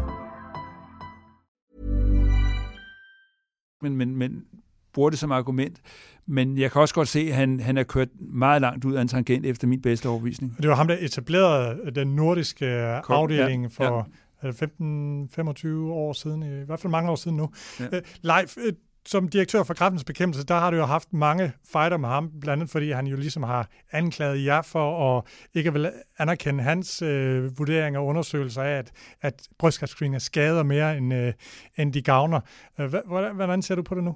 Men, 3.81 3.97
men, 3.97 4.15
men 4.15 4.45
bruger 4.93 5.09
det 5.09 5.19
som 5.19 5.31
argument. 5.31 5.81
Men 6.25 6.57
jeg 6.57 6.71
kan 6.71 6.81
også 6.81 6.95
godt 6.95 7.07
se, 7.07 7.19
at 7.19 7.35
han, 7.35 7.59
han 7.59 7.77
er 7.77 7.83
kørt 7.83 8.07
meget 8.19 8.61
langt 8.61 8.85
ud 8.85 8.93
af 8.93 9.01
en 9.01 9.07
tangent 9.07 9.45
efter 9.45 9.67
min 9.67 9.81
bedste 9.81 10.09
overbevisning. 10.09 10.57
Det 10.61 10.69
var 10.69 10.75
ham, 10.75 10.87
der 10.87 10.97
etablerede 10.99 11.91
den 11.95 12.15
nordiske 12.15 12.99
Kom, 13.03 13.15
afdeling 13.15 13.63
ja, 13.63 13.67
for 13.67 14.07
ja. 14.43 14.49
15-25 14.49 15.67
år 15.91 16.13
siden, 16.13 16.43
i 16.43 16.65
hvert 16.65 16.79
fald 16.79 16.91
mange 16.91 17.11
år 17.11 17.15
siden 17.15 17.37
nu. 17.37 17.49
Ja. 17.79 17.85
Uh, 17.85 17.91
Leif, 18.21 18.57
uh, 18.57 18.63
som 19.05 19.27
direktør 19.27 19.63
for 19.63 19.73
kraftens 19.73 20.03
bekæmpelse, 20.03 20.45
der 20.45 20.55
har 20.55 20.71
du 20.71 20.77
jo 20.77 20.85
haft 20.85 21.13
mange 21.13 21.51
fighter 21.73 21.97
med 21.97 22.09
ham, 22.09 22.31
blandt 22.41 22.61
andet 22.61 22.71
fordi 22.71 22.91
han 22.91 23.07
jo 23.07 23.15
ligesom 23.15 23.43
har 23.43 23.69
anklaget 23.91 24.45
jer 24.45 24.61
for 24.61 25.17
at 25.17 25.23
ikke 25.53 25.73
vil 25.73 25.91
anerkende 26.17 26.63
hans 26.63 27.01
øh, 27.01 27.59
vurderinger 27.59 27.99
og 27.99 28.05
undersøgelser 28.05 28.61
af, 28.61 28.77
at, 28.77 28.91
at 29.21 29.47
brystkræftscreener 29.57 30.19
skader 30.19 30.63
mere, 30.63 30.97
end, 30.97 31.13
øh, 31.13 31.33
end 31.77 31.93
de 31.93 32.01
gavner. 32.01 32.39
Øh, 32.79 32.93
hvordan, 33.05 33.35
hvordan 33.35 33.61
ser 33.61 33.75
du 33.75 33.81
på 33.81 33.95
det 33.95 34.03
nu? 34.03 34.15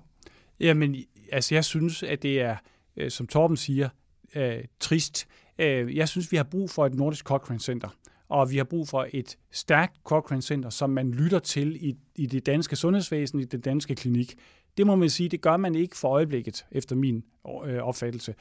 Jamen, 0.60 0.95
altså 1.32 1.56
jeg 1.56 1.65
synes, 1.65 2.04
at 2.04 2.23
det 2.23 2.41
er, 2.41 2.56
øh, 2.97 3.12
som 3.12 3.28
Torben 3.28 3.58
siger, 3.58 3.89
øh, 4.36 4.63
trist. 4.80 5.28
Øh, 5.60 5.95
jeg 5.95 6.10
synes, 6.10 6.32
vi 6.32 6.38
har 6.38 6.43
brug 6.43 6.69
for 6.69 6.86
et 6.86 6.93
nordisk 6.93 7.26
Cochrane 7.26 7.60
Center 7.60 7.89
og 8.30 8.52
vi 8.52 8.58
har 8.58 8.63
brug 8.63 8.88
for 8.88 9.08
et 9.13 9.38
stærkt 9.52 9.93
Cochrane 10.04 10.41
Center, 10.41 10.69
som 10.69 10.89
man 10.89 11.12
lytter 11.12 11.39
til 11.39 11.86
i, 11.86 11.95
i 12.15 12.26
det 12.26 12.45
danske 12.45 12.76
sundhedsvæsen, 12.76 13.39
i 13.39 13.45
den 13.45 13.62
danske 13.62 13.95
klinik. 13.95 14.36
Det 14.78 14.88
må 14.88 14.96
man 14.96 15.10
sige, 15.10 15.30
det 15.30 15.42
gør 15.42 15.58
man 15.58 15.76
ikke 15.76 15.98
for 15.98 16.08
øjeblikket, 16.08 16.66
efter 16.72 16.96
min 16.96 17.24
øh, 17.66 17.78
opfattelse. 17.78 18.36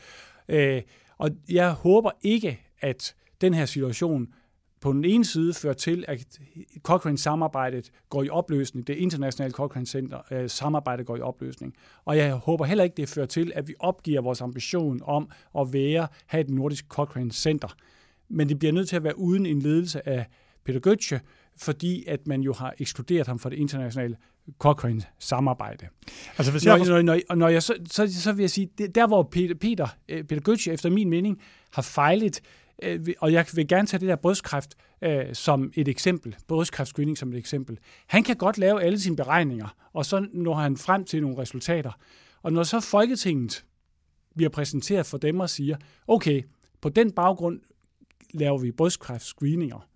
Øh, 0.48 0.82
og 1.18 1.30
jeg 1.48 1.72
håber 1.72 2.10
ikke, 2.22 2.60
at 2.80 3.14
den 3.40 3.54
her 3.54 3.64
situation 3.64 4.28
på 4.80 4.92
den 4.92 5.04
ene 5.04 5.24
side 5.24 5.54
fører 5.54 5.74
til, 5.74 6.04
at 6.08 6.40
Cochrane-samarbejdet 6.82 7.92
går 8.10 8.22
i 8.22 8.28
opløsning, 8.28 8.86
det 8.86 8.96
internationale 8.96 9.52
Cochrane-center 9.52 10.18
øh, 10.30 10.50
samarbejde 10.50 11.04
går 11.04 11.16
i 11.16 11.20
opløsning. 11.20 11.74
Og 12.04 12.16
jeg 12.16 12.34
håber 12.34 12.64
heller 12.64 12.84
ikke, 12.84 12.96
det 12.96 13.08
fører 13.08 13.26
til, 13.26 13.52
at 13.54 13.68
vi 13.68 13.74
opgiver 13.78 14.20
vores 14.20 14.40
ambition 14.40 15.00
om 15.04 15.30
at 15.58 15.72
være, 15.72 16.08
have 16.26 16.40
et 16.40 16.50
nordisk 16.50 16.84
Cochrane-center. 16.88 17.76
Men 18.28 18.48
det 18.48 18.58
bliver 18.58 18.72
nødt 18.72 18.88
til 18.88 18.96
at 18.96 19.04
være 19.04 19.18
uden 19.18 19.46
en 19.46 19.62
ledelse 19.62 20.08
af 20.08 20.26
Peter 20.64 20.80
Götze, 20.86 21.18
fordi 21.56 22.04
at 22.06 22.26
man 22.26 22.40
jo 22.40 22.52
har 22.52 22.74
ekskluderet 22.78 23.26
ham 23.26 23.38
fra 23.38 23.50
det 23.50 23.56
internationale 23.56 24.16
Cochrane-samarbejde. 24.58 25.86
Altså, 26.38 26.52
hvis 26.52 26.66
jeg... 26.66 26.78
Når, 26.78 26.86
når, 26.86 27.02
når, 27.02 27.34
når 27.34 27.48
jeg 27.48 27.62
så, 27.62 27.74
så, 27.90 28.22
så 28.22 28.32
vil 28.32 28.42
jeg 28.42 28.50
sige, 28.50 28.68
det, 28.78 28.94
der 28.94 29.06
hvor 29.06 29.22
Peter, 29.22 29.54
Peter, 29.54 29.88
øh, 30.08 30.24
Peter 30.24 30.52
Götze 30.52 30.70
efter 30.70 30.90
min 30.90 31.10
mening 31.10 31.40
har 31.72 31.82
fejlet, 31.82 32.40
øh, 32.82 33.06
og 33.20 33.32
jeg 33.32 33.46
vil 33.54 33.68
gerne 33.68 33.86
tage 33.86 34.00
det 34.00 34.08
der 34.08 34.16
brystkræft 34.16 34.74
øh, 35.02 35.24
som 35.34 35.72
et 35.74 35.88
eksempel, 35.88 36.36
brystkræftscreening 36.48 37.18
som 37.18 37.32
et 37.32 37.38
eksempel. 37.38 37.78
Han 38.06 38.22
kan 38.22 38.36
godt 38.36 38.58
lave 38.58 38.82
alle 38.82 39.00
sine 39.00 39.16
beregninger, 39.16 39.68
og 39.92 40.06
så 40.06 40.26
når 40.32 40.54
han 40.54 40.76
frem 40.76 41.04
til 41.04 41.22
nogle 41.22 41.38
resultater. 41.38 41.92
Og 42.42 42.52
når 42.52 42.62
så 42.62 42.80
Folketinget 42.80 43.64
bliver 44.36 44.50
præsenteret 44.50 45.06
for 45.06 45.18
dem 45.18 45.40
og 45.40 45.50
siger, 45.50 45.76
okay, 46.08 46.42
på 46.80 46.88
den 46.88 47.12
baggrund 47.12 47.60
laver 48.34 48.58
vi 48.58 48.70
brystkræftscreeninger, 48.70 49.88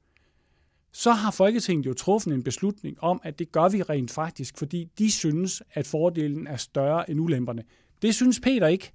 så 0.92 1.12
har 1.12 1.31
Folketinget 1.31 1.87
jo 1.87 1.94
truffet 1.94 2.35
en 2.35 2.42
beslutning 2.42 3.03
om, 3.03 3.20
at 3.24 3.38
det 3.38 3.53
gør 3.53 3.68
vi 3.68 3.83
rent 3.83 4.11
faktisk, 4.11 4.59
fordi 4.59 4.88
de 4.98 5.11
synes, 5.11 5.62
at 5.74 5.87
fordelen 5.87 6.46
er 6.46 6.57
større 6.57 7.11
end 7.11 7.20
ulemperne. 7.20 7.62
Det 8.03 8.14
synes 8.14 8.40
Peter 8.40 8.66
ikke, 8.66 8.90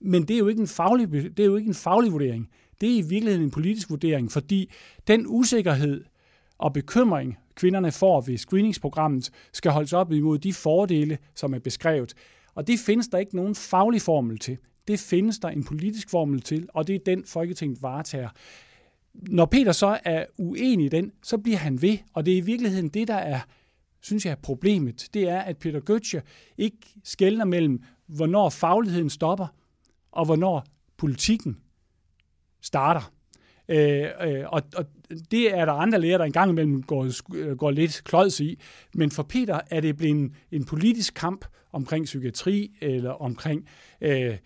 men 0.00 0.22
det 0.22 0.34
er 0.34 0.38
jo 0.38 0.48
ikke 0.48 0.60
en 0.60 0.68
faglig, 0.68 1.12
det 1.12 1.40
er 1.40 1.44
jo 1.44 1.56
ikke 1.56 1.68
en 1.68 1.74
faglig 1.74 2.12
vurdering. 2.12 2.48
Det 2.80 2.92
er 2.92 2.98
i 2.98 3.02
virkeligheden 3.08 3.42
en 3.44 3.50
politisk 3.50 3.90
vurdering, 3.90 4.32
fordi 4.32 4.70
den 5.06 5.26
usikkerhed 5.28 6.04
og 6.58 6.72
bekymring, 6.72 7.38
kvinderne 7.54 7.92
får 7.92 8.20
ved 8.20 8.38
screeningsprogrammet, 8.38 9.30
skal 9.52 9.70
holdes 9.70 9.92
op 9.92 10.12
imod 10.12 10.38
de 10.38 10.52
fordele, 10.52 11.18
som 11.34 11.54
er 11.54 11.58
beskrevet. 11.58 12.14
Og 12.54 12.66
det 12.66 12.78
findes 12.78 13.08
der 13.08 13.18
ikke 13.18 13.36
nogen 13.36 13.54
faglig 13.54 14.02
formel 14.02 14.38
til. 14.38 14.58
Det 14.88 15.00
findes 15.00 15.38
der 15.38 15.48
en 15.48 15.64
politisk 15.64 16.10
formel 16.10 16.40
til, 16.40 16.68
og 16.74 16.86
det 16.86 16.94
er 16.94 16.98
den, 17.06 17.24
Folketinget 17.24 17.82
varetager 17.82 18.28
når 19.14 19.46
Peter 19.46 19.72
så 19.72 19.98
er 20.04 20.24
uenig 20.38 20.86
i 20.86 20.88
den, 20.88 21.12
så 21.22 21.38
bliver 21.38 21.58
han 21.58 21.82
ved, 21.82 21.98
og 22.12 22.26
det 22.26 22.34
er 22.34 22.38
i 22.38 22.40
virkeligheden 22.40 22.88
det, 22.88 23.08
der 23.08 23.14
er, 23.14 23.40
synes 24.00 24.26
jeg, 24.26 24.32
er 24.32 24.36
problemet. 24.42 25.08
Det 25.14 25.28
er, 25.28 25.40
at 25.40 25.56
Peter 25.56 25.80
Götze 25.90 26.20
ikke 26.58 26.78
skældner 27.04 27.44
mellem, 27.44 27.82
hvornår 28.06 28.50
fagligheden 28.50 29.10
stopper, 29.10 29.46
og 30.12 30.24
hvornår 30.24 30.66
politikken 30.96 31.58
starter. 32.60 33.12
Øh, 33.68 34.08
øh, 34.20 34.44
og, 34.46 34.62
og 34.76 34.84
det 35.30 35.54
er 35.54 35.64
der 35.64 35.72
andre 35.72 36.00
læger, 36.00 36.18
der 36.18 36.24
engang 36.24 36.50
imellem 36.50 36.82
går, 36.82 37.34
øh, 37.34 37.56
går 37.56 37.70
lidt 37.70 38.02
klods 38.04 38.40
i. 38.40 38.58
Men 38.94 39.10
for 39.10 39.22
Peter 39.22 39.60
er 39.70 39.80
det 39.80 39.96
blevet 39.96 40.16
en, 40.16 40.36
en 40.50 40.64
politisk 40.64 41.14
kamp 41.14 41.44
omkring 41.72 42.04
psykiatri, 42.04 42.70
eller 42.80 43.10
omkring 43.10 43.68
øh, 44.00 44.36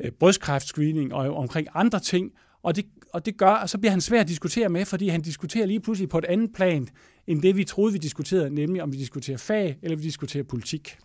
øh 0.00 0.10
brystkræftscreening, 0.10 1.14
og 1.14 1.36
omkring 1.36 1.68
andre 1.74 2.00
ting. 2.00 2.32
Og 2.62 2.76
det, 2.76 2.86
og 3.14 3.26
det 3.26 3.36
gør, 3.36 3.50
og 3.50 3.68
så 3.68 3.78
bliver 3.78 3.90
han 3.90 4.00
svær 4.00 4.20
at 4.20 4.28
diskutere 4.28 4.68
med, 4.68 4.84
fordi 4.84 5.08
han 5.08 5.20
diskuterer 5.20 5.66
lige 5.66 5.80
pludselig 5.80 6.08
på 6.08 6.18
et 6.18 6.24
andet 6.24 6.50
plan, 6.54 6.88
end 7.26 7.42
det 7.42 7.56
vi 7.56 7.64
troede, 7.64 7.92
vi 7.92 7.98
diskuterede, 7.98 8.50
nemlig 8.50 8.82
om 8.82 8.92
vi 8.92 8.96
diskuterer 8.96 9.36
fag, 9.36 9.78
eller 9.82 9.96
vi 9.96 10.02
diskuterer 10.02 10.44
politik. 10.44 10.96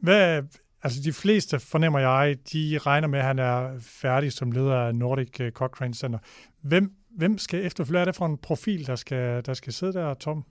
Hvad, 0.00 0.42
altså 0.82 1.00
de 1.04 1.12
fleste, 1.12 1.60
fornemmer 1.60 1.98
jeg, 1.98 2.36
de 2.52 2.78
regner 2.78 3.08
med, 3.08 3.18
at 3.18 3.24
han 3.24 3.38
er 3.38 3.70
færdig 3.80 4.32
som 4.32 4.50
leder 4.50 4.74
af 4.74 4.94
Nordic 4.94 5.40
øh, 5.40 5.52
Cochrane 5.52 5.94
Center. 5.94 6.18
Hvem, 6.62 6.92
hvem 7.16 7.38
skal 7.38 7.66
efterfølge? 7.66 8.00
Er 8.00 8.04
det 8.04 8.16
for 8.16 8.26
en 8.26 8.38
profil, 8.38 8.86
der 8.86 8.96
skal, 8.96 9.46
der 9.46 9.54
skal 9.54 9.72
sidde 9.72 9.92
der, 9.92 10.14
Tom? 10.14 10.44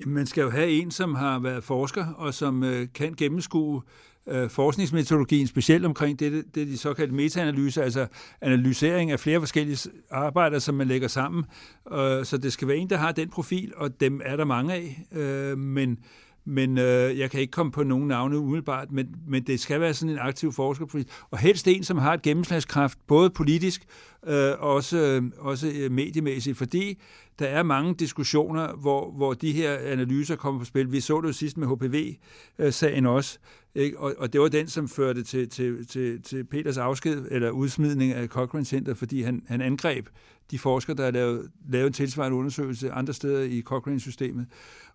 Jamen, 0.00 0.14
man 0.14 0.26
skal 0.26 0.42
jo 0.42 0.50
have 0.50 0.70
en, 0.70 0.90
som 0.90 1.14
har 1.14 1.38
været 1.38 1.64
forsker, 1.64 2.06
og 2.06 2.34
som 2.34 2.64
øh, 2.64 2.88
kan 2.94 3.14
gennemskue 3.14 3.82
øh, 4.28 4.50
forskningsmetodologien, 4.50 5.46
specielt 5.46 5.86
omkring 5.86 6.20
det, 6.20 6.44
det 6.54 6.68
de 6.68 6.78
såkaldte 6.78 7.14
metaanalyser, 7.14 7.82
altså 7.82 8.06
analysering 8.40 9.10
af 9.10 9.20
flere 9.20 9.40
forskellige 9.40 9.90
arbejder, 10.10 10.58
som 10.58 10.74
man 10.74 10.88
lægger 10.88 11.08
sammen. 11.08 11.44
Øh, 11.92 12.24
så 12.24 12.38
det 12.42 12.52
skal 12.52 12.68
være 12.68 12.76
en, 12.76 12.90
der 12.90 12.96
har 12.96 13.12
den 13.12 13.30
profil, 13.30 13.72
og 13.76 14.00
dem 14.00 14.20
er 14.24 14.36
der 14.36 14.44
mange 14.44 14.74
af. 14.74 15.06
Øh, 15.12 15.58
men 15.58 15.98
men 16.44 16.78
øh, 16.78 17.18
jeg 17.18 17.30
kan 17.30 17.40
ikke 17.40 17.50
komme 17.50 17.72
på 17.72 17.82
nogen 17.82 18.08
navne 18.08 18.38
umiddelbart, 18.38 18.92
men, 18.92 19.14
men 19.26 19.42
det 19.42 19.60
skal 19.60 19.80
være 19.80 19.94
sådan 19.94 20.12
en 20.12 20.18
aktiv 20.18 20.52
forskerprofil, 20.52 21.08
og 21.30 21.38
helst 21.38 21.68
en, 21.68 21.84
som 21.84 21.98
har 21.98 22.14
et 22.14 22.22
gennemslagskraft, 22.22 22.98
både 23.06 23.30
politisk 23.30 23.84
øh, 24.26 24.52
også, 24.58 24.98
øh, 24.98 25.22
også 25.38 25.72
øh, 25.74 25.90
mediemæssigt, 25.90 26.58
fordi 26.58 26.98
der 27.38 27.46
er 27.46 27.62
mange 27.62 27.94
diskussioner, 27.94 28.72
hvor, 28.72 29.10
hvor 29.10 29.34
de 29.34 29.52
her 29.52 29.76
analyser 29.76 30.36
kommer 30.36 30.60
på 30.60 30.64
spil. 30.64 30.92
Vi 30.92 31.00
så 31.00 31.20
det 31.20 31.28
jo 31.28 31.32
sidst 31.32 31.56
med 31.56 31.68
HPV-sagen 31.68 33.06
øh, 33.06 33.12
også, 33.12 33.38
ikke? 33.74 33.98
Og, 33.98 34.14
og 34.18 34.32
det 34.32 34.40
var 34.40 34.48
den, 34.48 34.68
som 34.68 34.88
førte 34.88 35.22
til, 35.22 35.48
til, 35.48 35.86
til, 35.86 36.22
til 36.22 36.44
Peters 36.44 36.78
afsked, 36.78 37.26
eller 37.30 37.50
udsmidning 37.50 38.12
af 38.12 38.28
Cochrane 38.28 38.64
Center, 38.64 38.94
fordi 38.94 39.22
han, 39.22 39.42
han 39.48 39.60
angreb 39.60 40.06
de 40.50 40.58
forskere, 40.58 40.96
der 40.96 41.04
har 41.04 41.10
lavet, 41.10 41.50
lavet 41.68 41.86
en 41.86 41.92
tilsvarende 41.92 42.36
undersøgelse 42.36 42.92
andre 42.92 43.12
steder 43.12 43.42
i 43.42 43.62
Cochrane-systemet. 43.62 44.46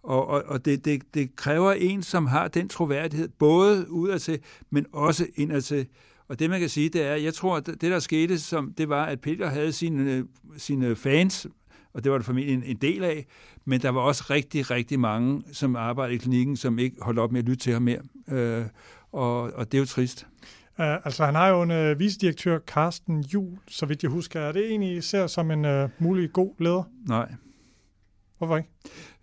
Og, 0.03 0.27
og, 0.27 0.43
og 0.45 0.65
det, 0.65 0.86
det, 0.86 1.01
det 1.13 1.36
kræver 1.36 1.71
en, 1.71 2.03
som 2.03 2.27
har 2.27 2.47
den 2.47 2.69
troværdighed, 2.69 3.29
både 3.39 3.91
udadtil, 3.91 4.39
men 4.69 4.86
også 4.91 5.27
indadtil. 5.36 5.88
Og 6.27 6.39
det, 6.39 6.49
man 6.49 6.60
kan 6.60 6.69
sige, 6.69 6.89
det 6.89 7.01
er, 7.01 7.15
jeg 7.15 7.33
tror, 7.33 7.57
at 7.57 7.65
det, 7.65 7.81
der 7.81 7.99
skete, 7.99 8.39
som, 8.39 8.73
det 8.77 8.89
var, 8.89 9.05
at 9.05 9.21
Peter 9.21 9.49
havde 9.49 9.71
sine, 9.71 10.27
sine 10.57 10.95
fans, 10.95 11.47
og 11.93 12.03
det 12.03 12.12
var 12.12 12.17
der 12.17 12.25
formentlig 12.25 12.53
en, 12.53 12.63
en 12.63 12.77
del 12.77 13.03
af, 13.03 13.25
men 13.65 13.81
der 13.81 13.89
var 13.89 14.01
også 14.01 14.23
rigtig, 14.29 14.71
rigtig 14.71 14.99
mange, 14.99 15.43
som 15.51 15.75
arbejdede 15.75 16.15
i 16.15 16.17
klinikken, 16.17 16.57
som 16.57 16.79
ikke 16.79 16.97
holdt 17.01 17.19
op 17.19 17.31
med 17.31 17.39
at 17.39 17.45
lytte 17.45 17.63
til 17.63 17.73
ham 17.73 17.81
mere. 17.81 17.99
Øh, 18.31 18.65
og, 19.12 19.41
og 19.41 19.71
det 19.71 19.77
er 19.77 19.79
jo 19.79 19.86
trist. 19.86 20.27
Uh, 20.79 21.05
altså, 21.05 21.25
han 21.25 21.35
har 21.35 21.47
jo 21.47 21.61
en 21.61 21.71
uh, 21.71 21.99
vicedirektør, 21.99 22.59
Carsten 22.59 23.21
Jul, 23.21 23.57
så 23.67 23.85
vidt 23.85 24.03
jeg 24.03 24.11
husker. 24.11 24.39
Er 24.39 24.51
det 24.51 24.69
egentlig 24.69 25.03
ser 25.03 25.27
som 25.27 25.51
en 25.51 25.65
uh, 25.65 25.89
mulig 25.99 26.33
god 26.33 26.53
leder? 26.59 26.83
Nej. 27.07 27.33
Hvorfor 28.37 28.57
ikke? 28.57 28.69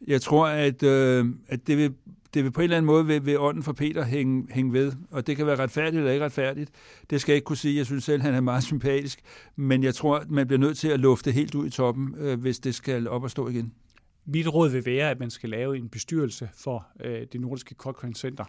Jeg 0.07 0.21
tror, 0.21 0.47
at, 0.47 0.83
uh, 0.83 1.27
at 1.49 1.67
det, 1.67 1.79
vil, 1.79 1.95
det 2.35 2.45
vil 2.45 2.51
på 2.51 2.61
en 2.61 2.65
eller 2.65 2.77
anden 2.77 2.87
måde 2.87 3.09
ved, 3.09 3.21
ved 3.21 3.37
ånden 3.37 3.63
for 3.63 3.73
Peter 3.73 4.05
hænge, 4.05 4.47
hænge 4.51 4.73
ved. 4.73 4.93
Og 5.11 5.27
det 5.27 5.37
kan 5.37 5.47
være 5.47 5.57
retfærdigt 5.57 5.97
eller 5.97 6.13
ikke 6.13 6.25
retfærdigt. 6.25 6.71
Det 7.11 7.21
skal 7.21 7.33
jeg 7.33 7.37
ikke 7.37 7.47
kunne 7.47 7.57
sige. 7.57 7.77
Jeg 7.77 7.87
synes 7.87 8.05
selv, 8.05 8.23
han 8.23 8.35
er 8.35 8.41
meget 8.41 8.65
sympatisk. 8.73 9.21
Men 9.57 9.85
jeg 9.85 9.95
tror, 9.95 10.17
at 10.17 10.31
man 10.31 10.47
bliver 10.47 10.61
nødt 10.61 10.79
til 10.79 10.89
at 10.89 11.01
lufte 11.01 11.33
helt 11.33 11.55
ud 11.55 11.67
i 11.67 11.71
toppen, 11.71 12.15
uh, 12.19 12.41
hvis 12.41 12.59
det 12.59 12.75
skal 12.75 13.09
op 13.09 13.23
og 13.23 13.31
stå 13.31 13.49
igen. 13.49 13.73
Mit 14.27 14.55
råd 14.55 14.71
vil 14.71 14.87
være, 14.87 15.11
at 15.11 15.21
man 15.21 15.31
skal 15.31 15.51
lave 15.51 15.77
en 15.77 15.89
bestyrelse 15.89 16.49
for 16.55 16.87
øh, 17.05 17.27
det 17.33 17.41
nordiske 17.41 17.75
Cochrane 17.75 18.15
Center. 18.15 18.45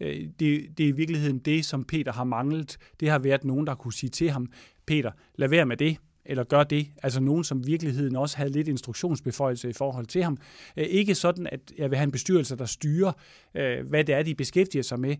Øh, 0.00 0.26
det, 0.40 0.78
det 0.78 0.84
er 0.84 0.88
i 0.88 0.92
virkeligheden 0.92 1.38
det, 1.38 1.64
som 1.64 1.84
Peter 1.84 2.12
har 2.12 2.24
manglet. 2.24 2.78
Det 3.00 3.10
har 3.10 3.18
været 3.18 3.44
nogen, 3.44 3.66
der 3.66 3.74
kunne 3.74 3.92
sige 3.92 4.10
til 4.10 4.30
ham, 4.30 4.52
Peter, 4.86 5.10
lad 5.36 5.48
være 5.48 5.66
med 5.66 5.76
det 5.76 5.96
eller 6.30 6.44
gør 6.44 6.64
det. 6.64 6.86
Altså 7.02 7.20
nogen, 7.20 7.44
som 7.44 7.66
virkeligheden 7.66 8.16
også 8.16 8.36
havde 8.36 8.50
lidt 8.50 8.68
instruktionsbeføjelse 8.68 9.70
i 9.70 9.72
forhold 9.72 10.06
til 10.06 10.22
ham. 10.22 10.36
Øh, 10.76 10.84
ikke 10.84 11.14
sådan, 11.14 11.46
at 11.52 11.60
jeg 11.78 11.90
vil 11.90 11.98
have 11.98 12.04
en 12.04 12.10
bestyrelse, 12.10 12.56
der 12.56 12.64
styrer, 12.64 13.12
øh, 13.54 13.88
hvad 13.88 14.04
det 14.04 14.14
er, 14.14 14.22
de 14.22 14.34
beskæftiger 14.34 14.82
sig 14.82 15.00
med, 15.00 15.16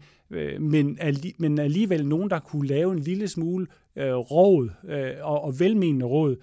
men, 0.60 0.98
men 1.38 1.58
alligevel 1.58 2.06
nogen, 2.06 2.30
der 2.30 2.38
kunne 2.38 2.68
lave 2.68 2.92
en 2.92 2.98
lille 2.98 3.28
smule 3.28 3.66
råd 4.00 4.70
og, 5.22 5.60
velmenende 5.60 6.06
råd 6.06 6.36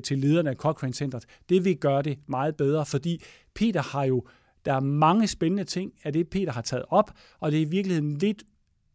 til 0.00 0.18
lederne 0.18 0.50
af 0.50 0.56
Cochrane 0.56 0.94
Centeret. 0.94 1.24
Det 1.48 1.64
vil 1.64 1.76
gøre 1.76 2.02
det 2.02 2.18
meget 2.26 2.56
bedre, 2.56 2.86
fordi 2.86 3.22
Peter 3.54 3.82
har 3.82 4.04
jo 4.04 4.24
der 4.64 4.72
er 4.72 4.80
mange 4.80 5.26
spændende 5.26 5.64
ting 5.64 5.92
af 6.04 6.12
det, 6.12 6.28
Peter 6.28 6.52
har 6.52 6.62
taget 6.62 6.84
op, 6.88 7.10
og 7.40 7.52
det 7.52 7.58
er 7.58 7.66
i 7.66 7.70
virkeligheden 7.70 8.16
lidt 8.16 8.42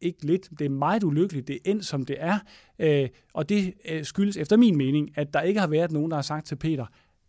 ikke 0.02 0.26
lidt, 0.26 0.50
det 0.60 0.66
er 0.66 0.70
meget 0.70 1.04
ulykkeligt, 1.04 1.48
det 1.48 1.56
er 1.56 1.72
endt 1.72 1.86
som 1.86 2.06
det 2.06 2.16
er, 2.20 2.40
øh, 2.80 3.10
og 3.34 3.50
det 3.50 3.74
øh, 3.90 4.04
skyldes 4.04 4.38
efter 4.38 4.58
min 4.58 4.78
mening, 4.78 5.18
at 5.18 5.34
der 5.34 5.42
ikke 5.42 5.60
har 5.60 5.68
været 5.68 5.92
nogen, 5.92 6.12
der 6.12 6.18
har 6.18 6.22
sagt 6.22 6.48
til 6.48 6.56
Peter, 6.56 6.86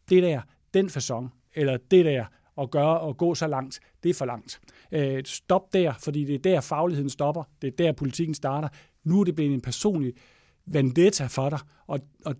det 0.09 0.23
der, 0.23 0.41
den 0.75 0.91
fasong, 0.91 1.35
eller 1.55 1.77
det 1.91 2.05
der, 2.05 2.25
at 2.61 2.71
gøre 2.71 3.01
og 3.01 3.17
gå 3.17 3.35
så 3.35 3.47
langt, 3.47 3.81
det 4.03 4.09
er 4.09 4.15
for 4.15 4.25
langt. 4.25 4.61
Øh, 4.93 5.25
stop 5.25 5.73
der, 5.73 5.95
fordi 5.99 6.25
det 6.25 6.35
er 6.35 6.39
der 6.39 6.61
fagligheden 6.61 7.11
stopper, 7.11 7.43
det 7.63 7.69
er 7.69 7.77
der 7.77 7.93
politikken 7.93 8.35
starter. 8.35 8.69
Nu 9.05 9.21
er 9.21 9.25
det 9.25 9.35
blevet 9.35 9.55
en 9.55 9.61
personlig 9.61 10.13
vendetta 10.67 11.27
for 11.27 11.51
dig, 11.51 11.59
og, 11.87 12.01
og 12.25 12.35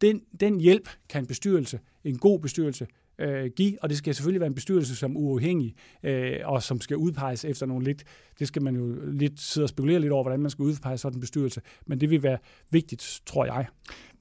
den, 0.00 0.22
den 0.40 0.60
hjælp 0.60 0.88
kan 1.08 1.22
en 1.22 1.26
bestyrelse, 1.26 1.80
en 2.04 2.18
god 2.18 2.40
bestyrelse, 2.40 2.86
øh, 3.20 3.50
give, 3.56 3.82
og 3.82 3.88
det 3.88 3.98
skal 3.98 4.14
selvfølgelig 4.14 4.40
være 4.40 4.46
en 4.46 4.54
bestyrelse 4.54 4.96
som 4.96 5.16
uafhængig, 5.16 5.74
øh, 6.02 6.36
og 6.44 6.62
som 6.62 6.80
skal 6.80 6.96
udpeges 6.96 7.44
efter 7.44 7.66
nogle 7.66 7.84
lidt, 7.84 8.04
det 8.38 8.48
skal 8.48 8.62
man 8.62 8.76
jo 8.76 9.12
lidt 9.12 9.40
sidde 9.40 9.64
og 9.64 9.68
spekulere 9.68 10.00
lidt 10.00 10.12
over, 10.12 10.22
hvordan 10.22 10.40
man 10.40 10.50
skal 10.50 10.62
udpege 10.62 10.98
sådan 10.98 11.16
en 11.16 11.20
bestyrelse, 11.20 11.60
men 11.86 12.00
det 12.00 12.10
vil 12.10 12.22
være 12.22 12.38
vigtigt, 12.70 13.20
tror 13.26 13.44
jeg. 13.44 13.66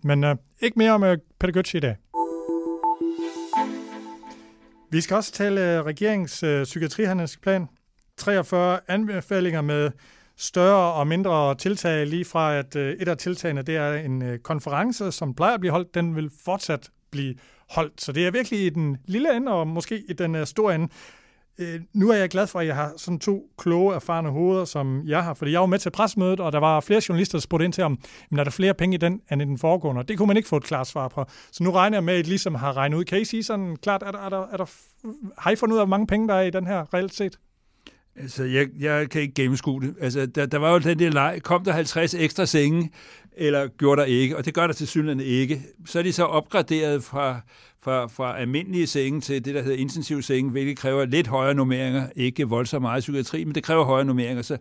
Men 0.04 0.24
øh, 0.24 0.36
ikke 0.60 0.80
mere 0.80 0.92
om 0.92 1.04
øh, 1.04 1.18
Peter 1.40 1.62
Götze 1.62 1.78
i 1.78 1.80
dag. 1.80 1.96
Vi 4.92 5.02
skal 5.02 5.16
også 5.16 5.32
tale 5.32 5.62
øh, 5.62 5.68
regerings 5.68 5.88
regeringens 5.88 6.44
øh, 6.44 6.64
psykiatrihandlingsplan. 6.64 7.68
43 8.18 8.80
anbefalinger 8.88 9.62
med 9.62 9.92
større 10.38 10.94
og 10.94 11.08
mindre 11.08 11.56
tiltag, 11.56 12.08
lige 12.08 12.26
fra 12.26 12.56
at 12.58 12.76
øh, 12.76 12.94
et 13.00 13.08
af 13.08 13.18
tiltagene 13.18 13.62
det 13.62 13.76
er 13.76 13.94
en 13.94 14.22
øh, 14.22 14.40
konference, 14.40 15.12
som 15.12 15.34
plejer 15.34 15.54
at 15.54 15.60
blive 15.60 15.72
holdt, 15.72 15.96
den 15.96 16.16
vil 16.16 16.32
fortsat 16.46 16.90
blive 17.12 17.36
holdt. 17.70 18.02
Så 18.02 18.12
det 18.12 18.28
er 18.28 18.32
virkelig 18.32 18.66
i 18.66 18.70
den 18.70 18.98
lille 19.06 19.38
ende, 19.38 19.52
og 19.52 19.68
måske 19.68 20.04
i 20.10 20.14
den 20.14 20.36
øh, 20.36 20.48
store 20.48 20.76
ende. 20.76 20.88
Øh, 21.60 21.82
nu 21.94 22.10
er 22.10 22.16
jeg 22.16 22.30
glad 22.30 22.48
for, 22.48 22.60
at 22.60 22.68
jeg 22.68 22.76
har 22.76 22.94
sådan 22.98 23.20
to 23.20 23.52
kloge, 23.58 23.96
erfarne 23.96 24.30
hoveder, 24.30 24.66
som 24.66 25.02
jeg 25.06 25.24
har, 25.24 25.34
fordi 25.34 25.52
jeg 25.52 25.60
var 25.60 25.66
med 25.66 25.80
til 25.80 25.90
pressemødet, 25.90 26.40
og 26.40 26.52
der 26.52 26.60
var 26.60 26.80
flere 26.80 27.02
journalister, 27.10 27.38
der 27.38 27.42
spurgte 27.42 27.66
ind 27.66 27.74
til, 27.74 27.84
om 27.84 28.00
men 28.30 28.40
er 28.40 28.44
der 28.44 28.52
flere 28.52 28.74
penge 28.74 28.96
i 28.96 28.98
den, 28.98 29.22
end 29.32 29.42
i 29.42 29.46
den 29.46 29.58
foregående, 29.58 30.04
det 30.04 30.18
kunne 30.18 30.28
man 30.28 30.38
ikke 30.38 30.50
få 30.50 30.58
et 30.58 30.64
klart 30.64 30.88
svar 30.88 31.08
på. 31.08 31.26
Så 31.52 31.64
nu 31.64 31.72
regner 31.72 31.98
jeg 31.98 32.04
med, 32.04 32.14
at 32.14 32.26
I 32.26 32.30
ligesom 32.30 32.56
har 32.56 32.78
regnet 32.78 32.98
ud. 32.98 33.04
Kan 33.04 33.22
I 33.22 33.26
sige 33.26 33.44
sådan 33.44 33.76
klart, 33.76 34.04
er 34.04 34.12
der, 34.12 34.20
er 34.20 34.30
der, 34.30 34.48
er 34.52 34.58
der, 34.58 34.66
har 35.38 35.52
I 35.52 35.56
fundet 35.56 35.74
ud 35.74 35.80
af, 35.80 35.86
hvor 35.86 35.90
mange 35.90 36.08
penge 36.08 36.28
der 36.28 36.34
er 36.34 36.42
i 36.42 36.50
den 36.50 36.68
her 36.68 36.94
reelt 36.94 37.14
set? 37.14 37.40
Altså, 38.16 38.44
jeg, 38.44 38.68
jeg 38.80 39.10
kan 39.10 39.22
ikke 39.22 39.34
gennemskue 39.34 39.82
det. 39.82 39.96
Altså, 40.02 40.26
der, 40.26 40.46
der 40.46 40.58
var 40.58 40.72
jo 40.72 40.80
den 40.80 41.00
der 41.00 41.10
leg, 41.10 41.40
kom 41.44 41.64
der 41.64 41.72
50 41.72 42.14
ekstra 42.14 42.46
senge, 42.46 42.92
eller 43.40 43.68
gjorde 43.68 44.02
der 44.02 44.06
ikke? 44.06 44.38
Og 44.38 44.46
det 44.46 44.54
gør 44.54 44.68
der 44.68 44.74
til 44.74 44.88
synligheden 44.88 45.20
ikke. 45.20 45.62
Så 45.86 46.00
er 46.00 46.04
de 46.04 46.14
så 46.14 46.24
opgraderet 46.24 47.04
fra, 47.04 47.42
fra, 47.82 48.08
fra 48.08 48.40
almindelige 48.40 48.88
senge 48.88 49.22
til 49.22 49.46
det, 49.46 49.56
der 49.56 49.62
hedder 49.62 49.78
intensiv 49.78 50.22
senge, 50.22 50.52
hvilket 50.52 50.78
kræver 50.78 51.06
lidt 51.06 51.28
højere 51.28 51.54
nummeringer. 51.54 52.08
Ikke 52.16 52.48
voldsomt 52.48 52.82
meget 52.82 53.02
psykiatri, 53.02 53.44
men 53.44 53.56
det 53.56 53.64
kræver 53.64 53.84
højere 53.84 54.06
nummeringer. 54.06 54.42
Så, 54.42 54.58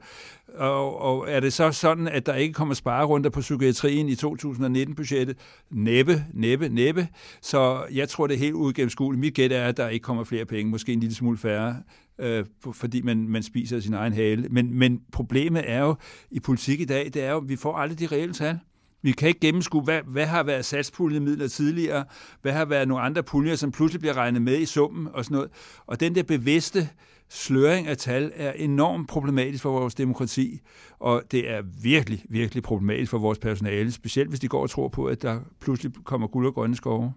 og, 0.55 1.01
og 1.01 1.27
er 1.29 1.41
det 1.41 1.53
så 1.53 1.73
sådan, 1.73 2.09
at 2.09 2.27
der 2.27 2.35
ikke 2.35 2.55
kommer 2.55 2.75
sparerunder 2.75 3.31
på 3.31 3.41
psykiatrien 3.41 4.09
i 4.09 4.15
2019-budgettet? 4.15 5.37
Næppe, 5.71 6.25
næppe, 6.35 6.69
næppe. 6.69 7.09
Så 7.43 7.83
jeg 7.93 8.09
tror, 8.09 8.27
det 8.27 8.35
er 8.35 8.39
helt 8.39 8.55
ugennemskueligt. 8.55 9.21
Mit 9.21 9.35
gæt 9.35 9.53
er, 9.53 9.65
at 9.65 9.77
der 9.77 9.89
ikke 9.89 10.05
kommer 10.05 10.25
flere 10.25 10.45
penge, 10.45 10.71
måske 10.71 10.93
en 10.93 11.01
lille 11.01 11.15
smule 11.15 11.39
færre 11.39 11.77
øh, 12.19 12.45
fordi 12.73 13.03
man, 13.03 13.29
man 13.29 13.43
spiser 13.43 13.81
sin 13.81 13.95
egen 13.95 14.13
hale. 14.13 14.49
Men, 14.49 14.75
men 14.75 15.01
problemet 15.13 15.63
er 15.67 15.81
jo 15.81 15.97
i 16.31 16.41
politik 16.41 16.81
i 16.81 16.85
dag, 16.85 17.11
det 17.15 17.23
er 17.23 17.31
jo, 17.31 17.37
at 17.37 17.49
vi 17.49 17.57
får 17.57 17.77
aldrig 17.77 17.99
de 17.99 18.17
reelle 18.17 18.35
tal. 18.35 18.59
Vi 19.03 19.13
kan 19.13 19.29
ikke 19.29 19.41
gennemskue, 19.41 19.83
hvad, 19.83 20.01
hvad 20.07 20.27
har 20.27 20.43
været 20.43 20.65
satspuljemidler 20.65 21.49
tidligere, 21.49 22.05
hvad 22.43 22.53
har 22.53 22.65
været 22.65 22.89
nogle 22.89 23.05
andre 23.05 23.23
puljer, 23.23 23.57
som 23.57 23.73
pludselig 23.73 24.01
bliver 24.01 24.17
regnet 24.17 24.43
med 24.43 24.59
i 24.59 24.67
summen 24.67 25.09
og 25.13 25.25
sådan 25.25 25.35
noget. 25.35 25.51
Og 25.87 26.01
den 26.01 26.15
der 26.15 26.23
bevidste 26.23 26.89
sløring 27.29 27.87
af 27.87 27.97
tal 27.97 28.33
er 28.35 28.53
enormt 28.53 29.09
problematisk 29.09 29.63
for 29.63 29.71
vores 29.71 29.95
demokrati, 29.95 30.61
og 30.99 31.23
det 31.31 31.51
er 31.51 31.63
virkelig, 31.83 32.25
virkelig 32.29 32.63
problematisk 32.63 33.11
for 33.11 33.19
vores 33.19 33.39
personale, 33.39 33.93
specielt 33.93 34.29
hvis 34.29 34.41
de 34.41 34.49
går 34.49 34.63
og 34.63 34.71
tror 34.71 34.89
på, 34.89 35.05
at 35.05 35.23
der 35.23 35.41
pludselig 35.61 35.93
kommer 36.05 36.27
guld 36.27 36.47
og 36.47 36.55
grønne 36.55 36.77
skove. 36.77 37.13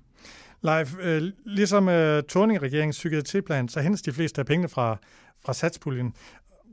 Leif, 0.63 0.95
øh, 1.01 1.21
ligesom 1.45 1.89
øh, 1.89 2.23
Torning-regeringens 2.23 2.97
psykiatriplan, 2.97 3.67
så 3.69 3.81
hentes 3.81 4.01
de 4.01 4.11
fleste 4.11 4.41
af 4.41 4.45
pengene 4.45 4.69
fra, 4.69 4.97
fra 5.45 5.53
satspuljen. 5.53 6.13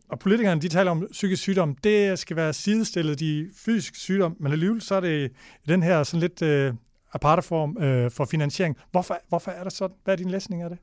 Og 0.08 0.18
politikerne, 0.18 0.60
de 0.60 0.68
taler 0.68 0.90
om 0.90 1.08
psykisk 1.12 1.42
sygdom. 1.42 1.74
Det 1.84 2.18
skal 2.18 2.36
være 2.36 2.52
sidestillet 2.52 3.20
de 3.20 3.50
fysisk 3.54 3.96
sygdom, 3.96 4.36
men 4.40 4.52
alligevel 4.52 4.80
så 4.80 4.94
er 4.94 5.00
det 5.00 5.32
den 5.68 5.82
her 5.82 6.02
sådan 6.02 6.20
lidt 6.20 6.42
øh, 6.42 6.74
aparte 7.12 7.42
form 7.42 7.76
øh, 7.82 8.10
for 8.10 8.24
finansiering. 8.24 8.76
Hvorfor, 8.90 9.18
hvorfor 9.28 9.50
er 9.50 9.64
det 9.64 9.72
sådan? 9.72 9.96
Hvad 10.04 10.14
er 10.14 10.16
din 10.16 10.30
læsning 10.30 10.62
af 10.62 10.70
det? 10.70 10.78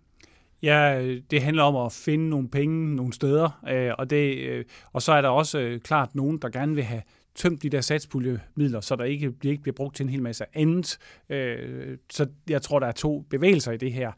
Ja, 0.62 1.06
det 1.32 1.42
handler 1.42 1.64
om 1.64 1.86
at 1.86 1.92
finde 1.92 2.30
nogle 2.30 2.50
penge 2.50 2.96
nogle 2.96 3.14
steder, 3.14 3.62
øh, 3.70 3.92
og, 3.98 4.10
det, 4.10 4.38
øh, 4.38 4.66
og 4.94 5.02
så 5.02 5.12
er 5.12 5.22
der 5.22 5.30
også 5.30 5.60
øh, 5.60 5.80
klart 5.80 6.16
nogen, 6.16 6.38
der 6.38 6.50
gerne 6.50 6.76
vil 6.76 6.84
have 6.84 7.02
tømt 7.36 7.64
de 7.64 7.70
der 7.70 7.82
satspuljemidler, 7.82 8.82
så 8.82 8.96
der 8.96 9.04
ikke, 9.04 9.32
de 9.44 9.50
ikke 9.50 9.62
bliver 9.62 9.76
brugt 9.76 9.96
til 9.96 10.04
en 10.04 10.10
hel 10.10 10.22
masse 10.22 10.46
andet. 10.54 10.98
Øh, 11.30 11.98
så 12.10 12.28
jeg 12.50 12.62
tror, 12.62 12.80
der 12.80 12.88
er 12.88 12.92
to 12.92 13.26
bevægelser 13.30 13.72
i 13.72 13.78
det 13.78 13.94
her. 13.94 14.12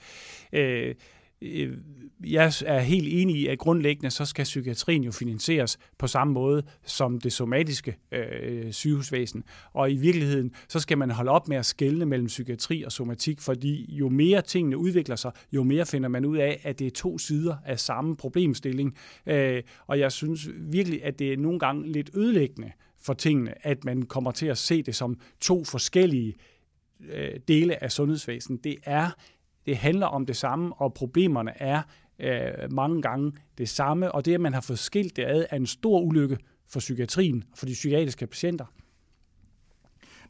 Øh, 0.53 0.95
Øh, 1.41 1.77
jeg 2.25 2.53
er 2.65 2.79
helt 2.79 3.07
enig 3.11 3.35
i, 3.35 3.47
at 3.47 3.59
grundlæggende 3.59 4.11
så 4.11 4.25
skal 4.25 4.43
psykiatrien 4.43 5.03
jo 5.03 5.11
finansieres 5.11 5.77
på 5.97 6.07
samme 6.07 6.33
måde 6.33 6.63
som 6.85 7.19
det 7.19 7.33
somatiske 7.33 7.97
øh, 8.11 8.71
sygehusvæsen. 8.71 9.43
Og 9.73 9.91
i 9.91 9.95
virkeligheden, 9.95 10.51
så 10.67 10.79
skal 10.79 10.97
man 10.97 11.11
holde 11.11 11.31
op 11.31 11.47
med 11.47 11.57
at 11.57 11.65
skelne 11.65 12.05
mellem 12.05 12.27
psykiatri 12.27 12.83
og 12.83 12.91
somatik, 12.91 13.41
fordi 13.41 13.95
jo 13.95 14.09
mere 14.09 14.41
tingene 14.41 14.77
udvikler 14.77 15.15
sig, 15.15 15.31
jo 15.51 15.63
mere 15.63 15.85
finder 15.85 16.09
man 16.09 16.25
ud 16.25 16.37
af, 16.37 16.61
at 16.63 16.79
det 16.79 16.87
er 16.87 16.91
to 16.91 17.17
sider 17.17 17.55
af 17.65 17.79
samme 17.79 18.17
problemstilling. 18.17 18.95
Øh, 19.25 19.63
og 19.87 19.99
jeg 19.99 20.11
synes 20.11 20.49
virkelig, 20.57 21.03
at 21.03 21.19
det 21.19 21.33
er 21.33 21.37
nogle 21.37 21.59
gange 21.59 21.91
lidt 21.91 22.09
ødelæggende 22.13 22.71
for 23.01 23.13
tingene, 23.13 23.67
at 23.67 23.85
man 23.85 24.01
kommer 24.01 24.31
til 24.31 24.45
at 24.45 24.57
se 24.57 24.83
det 24.83 24.95
som 24.95 25.19
to 25.41 25.63
forskellige 25.63 26.35
øh, 27.09 27.39
dele 27.47 27.83
af 27.83 27.91
sundhedsvæsenet. 27.91 28.63
Det 28.63 28.75
er 28.83 29.11
det 29.67 29.77
handler 29.77 30.07
om 30.07 30.25
det 30.25 30.35
samme, 30.35 30.73
og 30.75 30.93
problemerne 30.93 31.61
er 31.61 31.81
øh, 32.19 32.71
mange 32.71 33.01
gange 33.01 33.31
det 33.57 33.69
samme, 33.69 34.11
og 34.11 34.25
det, 34.25 34.33
at 34.33 34.41
man 34.41 34.53
har 34.53 34.61
fået 34.61 34.79
skilt 34.79 35.15
det 35.15 35.25
ad, 35.25 35.45
er 35.49 35.55
en 35.55 35.65
stor 35.65 36.01
ulykke 36.01 36.37
for 36.69 36.79
psykiatrien 36.79 37.43
og 37.51 37.57
for 37.57 37.65
de 37.65 37.73
psykiatriske 37.73 38.27
patienter. 38.27 38.65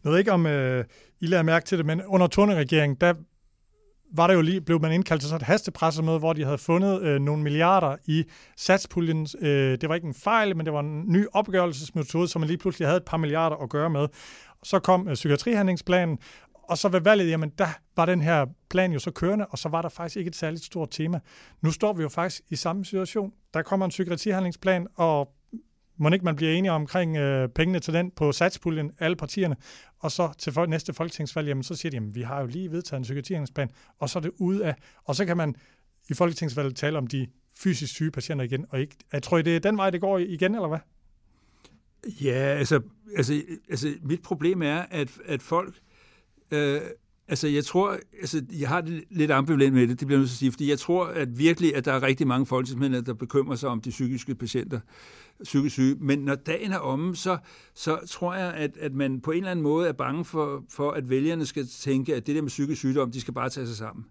Jeg 0.03 0.11
ved 0.11 0.19
ikke, 0.19 0.31
om 0.31 0.45
øh, 0.45 0.85
I 1.19 1.25
lader 1.25 1.43
mærke 1.43 1.65
til 1.65 1.77
det, 1.77 1.85
men 1.85 2.01
under 2.05 2.27
Torne-regeringen, 2.27 2.97
der 3.01 3.13
var 4.11 4.27
der 4.27 4.33
jo 4.33 4.41
lige, 4.41 4.61
blev 4.61 4.81
man 4.81 4.91
indkaldt 4.91 5.21
til 5.21 5.29
sådan 5.29 5.41
et 5.41 5.47
hastepressemøde, 5.47 6.19
hvor 6.19 6.33
de 6.33 6.43
havde 6.43 6.57
fundet 6.57 7.01
øh, 7.01 7.21
nogle 7.21 7.43
milliarder 7.43 7.95
i 8.05 8.23
satspuljen. 8.57 9.27
Øh, 9.39 9.77
det 9.81 9.89
var 9.89 9.95
ikke 9.95 10.07
en 10.07 10.13
fejl, 10.13 10.57
men 10.57 10.65
det 10.65 10.73
var 10.73 10.79
en 10.79 11.03
ny 11.07 11.25
opgørelsesmetode, 11.33 12.27
som 12.27 12.39
man 12.39 12.47
lige 12.47 12.57
pludselig 12.57 12.87
havde 12.87 12.97
et 12.97 13.05
par 13.05 13.17
milliarder 13.17 13.55
at 13.55 13.69
gøre 13.69 13.89
med. 13.89 14.07
Så 14.63 14.79
kom 14.79 15.07
øh, 15.07 15.13
psykiatrihandlingsplanen, 15.13 16.17
og 16.67 16.77
så 16.77 16.89
ved 16.89 17.01
valget, 17.01 17.29
jamen 17.29 17.49
der 17.57 17.67
var 17.95 18.05
den 18.05 18.21
her 18.21 18.45
plan 18.69 18.91
jo 18.91 18.99
så 18.99 19.11
kørende, 19.11 19.45
og 19.45 19.57
så 19.57 19.69
var 19.69 19.81
der 19.81 19.89
faktisk 19.89 20.17
ikke 20.17 20.29
et 20.29 20.35
særligt 20.35 20.63
stort 20.63 20.89
tema. 20.91 21.19
Nu 21.61 21.71
står 21.71 21.93
vi 21.93 22.01
jo 22.01 22.09
faktisk 22.09 22.41
i 22.49 22.55
samme 22.55 22.85
situation. 22.85 23.33
Der 23.53 23.61
kommer 23.61 23.85
en 23.85 23.89
psykiatrihandlingsplan, 23.89 24.87
og 24.95 25.33
må 25.97 26.09
ikke 26.09 26.25
man 26.25 26.35
bliver 26.35 26.51
enige 26.51 26.71
omkring 26.71 27.17
øh, 27.17 27.49
pengene 27.49 27.79
til 27.79 27.93
den 27.93 28.11
på 28.11 28.31
satspuljen, 28.31 28.91
alle 28.99 29.15
partierne, 29.15 29.55
og 29.99 30.11
så 30.11 30.33
til 30.37 30.53
for, 30.53 30.65
næste 30.65 30.93
folketingsvalg, 30.93 31.47
jamen 31.47 31.63
så 31.63 31.75
siger 31.75 31.89
de, 31.89 31.97
jamen 31.97 32.15
vi 32.15 32.21
har 32.21 32.41
jo 32.41 32.45
lige 32.45 32.71
vedtaget 32.71 32.99
en 32.99 33.03
psykiatrihandlingsplan, 33.03 33.69
og 33.99 34.09
så 34.09 34.19
er 34.19 34.21
det 34.21 34.31
ude 34.37 34.65
af, 34.65 34.75
og 35.03 35.15
så 35.15 35.25
kan 35.25 35.37
man 35.37 35.55
i 36.09 36.13
folketingsvalget 36.13 36.75
tale 36.75 36.97
om 36.97 37.07
de 37.07 37.27
fysisk 37.59 37.93
syge 37.93 38.11
patienter 38.11 38.45
igen, 38.45 38.65
og 38.69 38.79
ikke, 38.79 38.95
jeg 39.13 39.23
tror 39.23 39.37
I, 39.37 39.41
det 39.41 39.55
er 39.55 39.59
den 39.59 39.77
vej, 39.77 39.89
det 39.89 40.01
går 40.01 40.17
igen, 40.17 40.55
eller 40.55 40.67
hvad? 40.67 40.79
Ja, 42.21 42.31
altså, 42.31 42.81
altså, 43.17 43.41
altså 43.69 43.93
mit 44.01 44.21
problem 44.21 44.61
er, 44.61 44.85
at, 44.91 45.09
at 45.25 45.41
folk 45.41 45.75
Øh, 46.51 46.81
altså, 47.27 47.47
jeg 47.47 47.65
tror, 47.65 47.97
altså, 48.21 48.41
jeg 48.59 48.69
har 48.69 48.81
det 48.81 49.03
lidt 49.09 49.31
ambivalent 49.31 49.73
med 49.73 49.87
det, 49.87 49.99
det 49.99 50.07
bliver 50.07 50.17
jeg 50.17 50.21
nødt 50.21 50.29
til 50.29 50.35
at 50.35 50.39
sige, 50.39 50.51
fordi 50.51 50.69
jeg 50.69 50.79
tror 50.79 51.05
at 51.05 51.39
virkelig, 51.39 51.75
at 51.75 51.85
der 51.85 51.93
er 51.93 52.03
rigtig 52.03 52.27
mange 52.27 52.45
folketingsmænd, 52.45 53.05
der 53.05 53.13
bekymrer 53.13 53.55
sig 53.55 53.69
om 53.69 53.81
de 53.81 53.89
psykiske 53.89 54.35
patienter, 54.35 54.79
psykisk 55.43 55.73
syge. 55.73 55.95
Men 55.99 56.19
når 56.19 56.35
dagen 56.35 56.71
er 56.71 56.79
omme, 56.79 57.15
så, 57.15 57.37
så 57.73 57.99
tror 58.09 58.35
jeg, 58.35 58.53
at, 58.53 58.77
at 58.77 58.93
man 58.93 59.21
på 59.21 59.31
en 59.31 59.37
eller 59.37 59.51
anden 59.51 59.63
måde 59.63 59.87
er 59.87 59.93
bange 59.93 60.25
for, 60.25 60.63
for, 60.69 60.91
at 60.91 61.09
vælgerne 61.09 61.45
skal 61.45 61.67
tænke, 61.67 62.15
at 62.15 62.27
det 62.27 62.35
der 62.35 62.41
med 62.41 62.49
psykisk 62.49 62.79
sygdom, 62.79 63.11
de 63.11 63.21
skal 63.21 63.33
bare 63.33 63.49
tage 63.49 63.67
sig 63.67 63.75
sammen. 63.77 64.05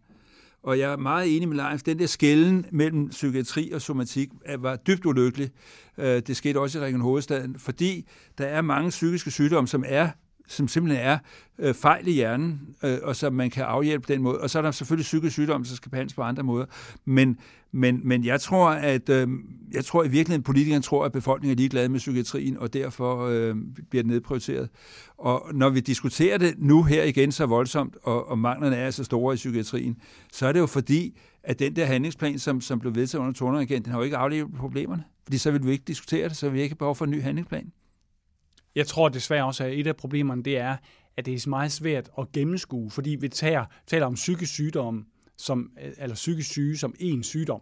Og 0.62 0.78
jeg 0.78 0.92
er 0.92 0.96
meget 0.96 1.36
enig 1.36 1.48
med 1.48 1.56
Leif. 1.56 1.82
Den 1.82 1.98
der 1.98 2.06
skælden 2.06 2.66
mellem 2.70 3.08
psykiatri 3.08 3.70
og 3.70 3.82
somatik 3.82 4.28
var 4.58 4.76
dybt 4.76 5.06
ulykkelig. 5.06 5.50
Øh, 5.98 6.22
det 6.26 6.36
skete 6.36 6.60
også 6.60 6.78
i 6.78 6.82
Region 6.82 7.00
Hovedstaden, 7.00 7.58
fordi 7.58 8.06
der 8.38 8.46
er 8.46 8.62
mange 8.62 8.90
psykiske 8.90 9.30
sygdomme, 9.30 9.68
som 9.68 9.84
er 9.86 10.10
som 10.46 10.68
simpelthen 10.68 11.06
er 11.06 11.18
øh, 11.58 11.74
fejl 11.74 12.08
i 12.08 12.12
hjernen, 12.12 12.60
øh, 12.82 12.98
og 13.02 13.16
som 13.16 13.32
man 13.32 13.50
kan 13.50 13.64
afhjælpe 13.64 14.12
den 14.14 14.22
måde. 14.22 14.40
Og 14.40 14.50
så 14.50 14.58
er 14.58 14.62
der 14.62 14.70
selvfølgelig 14.70 15.04
psykisk 15.04 15.32
sygdom, 15.32 15.64
som 15.64 15.76
skal 15.76 15.90
behandles 15.90 16.14
på 16.14 16.22
andre 16.22 16.42
måder. 16.42 16.66
Men, 17.04 17.38
men, 17.72 18.00
men 18.04 18.24
jeg 18.24 18.40
tror, 18.40 18.68
at 18.68 19.08
øh, 19.08 19.28
jeg 19.72 19.84
tror 19.84 20.04
i 20.04 20.08
virkeligheden, 20.08 20.40
at 20.40 20.44
politikerne 20.44 20.82
tror, 20.82 21.04
at 21.04 21.12
befolkningen 21.12 21.52
er 21.52 21.56
ligeglade 21.56 21.88
med 21.88 21.98
psykiatrien, 21.98 22.58
og 22.58 22.72
derfor 22.72 23.26
øh, 23.26 23.54
bliver 23.90 24.02
det 24.02 24.10
nedprioriteret. 24.10 24.68
Og 25.18 25.50
når 25.54 25.70
vi 25.70 25.80
diskuterer 25.80 26.38
det 26.38 26.54
nu 26.58 26.82
her 26.82 27.02
igen 27.02 27.32
så 27.32 27.46
voldsomt, 27.46 27.96
og, 28.02 28.28
og 28.28 28.38
manglerne 28.38 28.76
er 28.76 28.90
så 28.90 29.04
store 29.04 29.34
i 29.34 29.36
psykiatrien, 29.36 29.96
så 30.32 30.46
er 30.46 30.52
det 30.52 30.60
jo 30.60 30.66
fordi, 30.66 31.18
at 31.42 31.58
den 31.58 31.76
der 31.76 31.84
handlingsplan, 31.84 32.38
som, 32.38 32.60
som 32.60 32.80
blev 32.80 32.94
vedtaget 32.94 33.22
under 33.22 33.34
Torner 33.34 33.60
igen, 33.60 33.82
den 33.82 33.92
har 33.92 33.98
jo 33.98 34.04
ikke 34.04 34.16
aflevet 34.16 34.54
problemerne. 34.58 35.04
Fordi 35.24 35.38
så 35.38 35.50
vil 35.50 35.66
vi 35.66 35.70
ikke 35.70 35.84
diskutere 35.86 36.28
det, 36.28 36.36
så 36.36 36.46
vil 36.46 36.54
vi 36.54 36.62
ikke 36.62 36.72
have 36.72 36.78
behov 36.78 36.94
for 36.96 37.04
en 37.04 37.10
ny 37.10 37.22
handlingsplan. 37.22 37.72
Jeg 38.76 38.86
tror 38.86 39.08
desværre 39.08 39.44
også, 39.44 39.64
at 39.64 39.78
et 39.78 39.86
af 39.86 39.96
problemerne 39.96 40.42
det 40.42 40.58
er, 40.58 40.76
at 41.16 41.26
det 41.26 41.34
er 41.34 41.48
meget 41.48 41.72
svært 41.72 42.10
at 42.18 42.32
gennemskue, 42.32 42.90
fordi 42.90 43.10
vi 43.10 43.28
tager, 43.28 43.64
taler 43.86 44.06
om 44.06 44.14
psykisk 44.14 44.52
sygdom, 44.52 45.06
som, 45.36 45.70
eller 45.98 46.14
psykisk 46.14 46.50
syge 46.50 46.76
som 46.76 46.94
en 46.98 47.22
sygdom. 47.22 47.60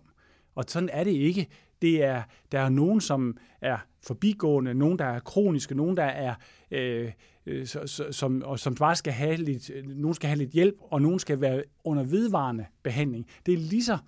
Og 0.54 0.64
sådan 0.68 0.88
er 0.92 1.04
det 1.04 1.10
ikke. 1.10 1.46
Det 1.82 2.04
er, 2.04 2.22
der 2.52 2.60
er 2.60 2.68
nogen, 2.68 3.00
som 3.00 3.36
er 3.60 3.78
forbigående, 4.06 4.74
nogen, 4.74 4.98
der 4.98 5.04
er 5.04 5.20
kroniske, 5.20 5.74
nogen, 5.74 5.96
der 5.96 6.04
er, 6.04 6.34
øh, 6.70 7.12
øh, 7.46 7.66
som, 8.10 8.42
og 8.44 8.58
som 8.58 8.74
bare 8.74 8.96
skal 8.96 9.12
have 9.12 9.36
lidt, 9.36 9.70
nogen 9.86 10.14
skal 10.14 10.28
have 10.28 10.38
lidt 10.38 10.50
hjælp, 10.50 10.74
og 10.80 11.02
nogen 11.02 11.18
skal 11.18 11.40
være 11.40 11.62
under 11.84 12.02
vedvarende 12.02 12.66
behandling. 12.82 13.26
Det 13.46 13.54
er 13.54 13.58
lige 13.58 13.84
så 13.84 13.98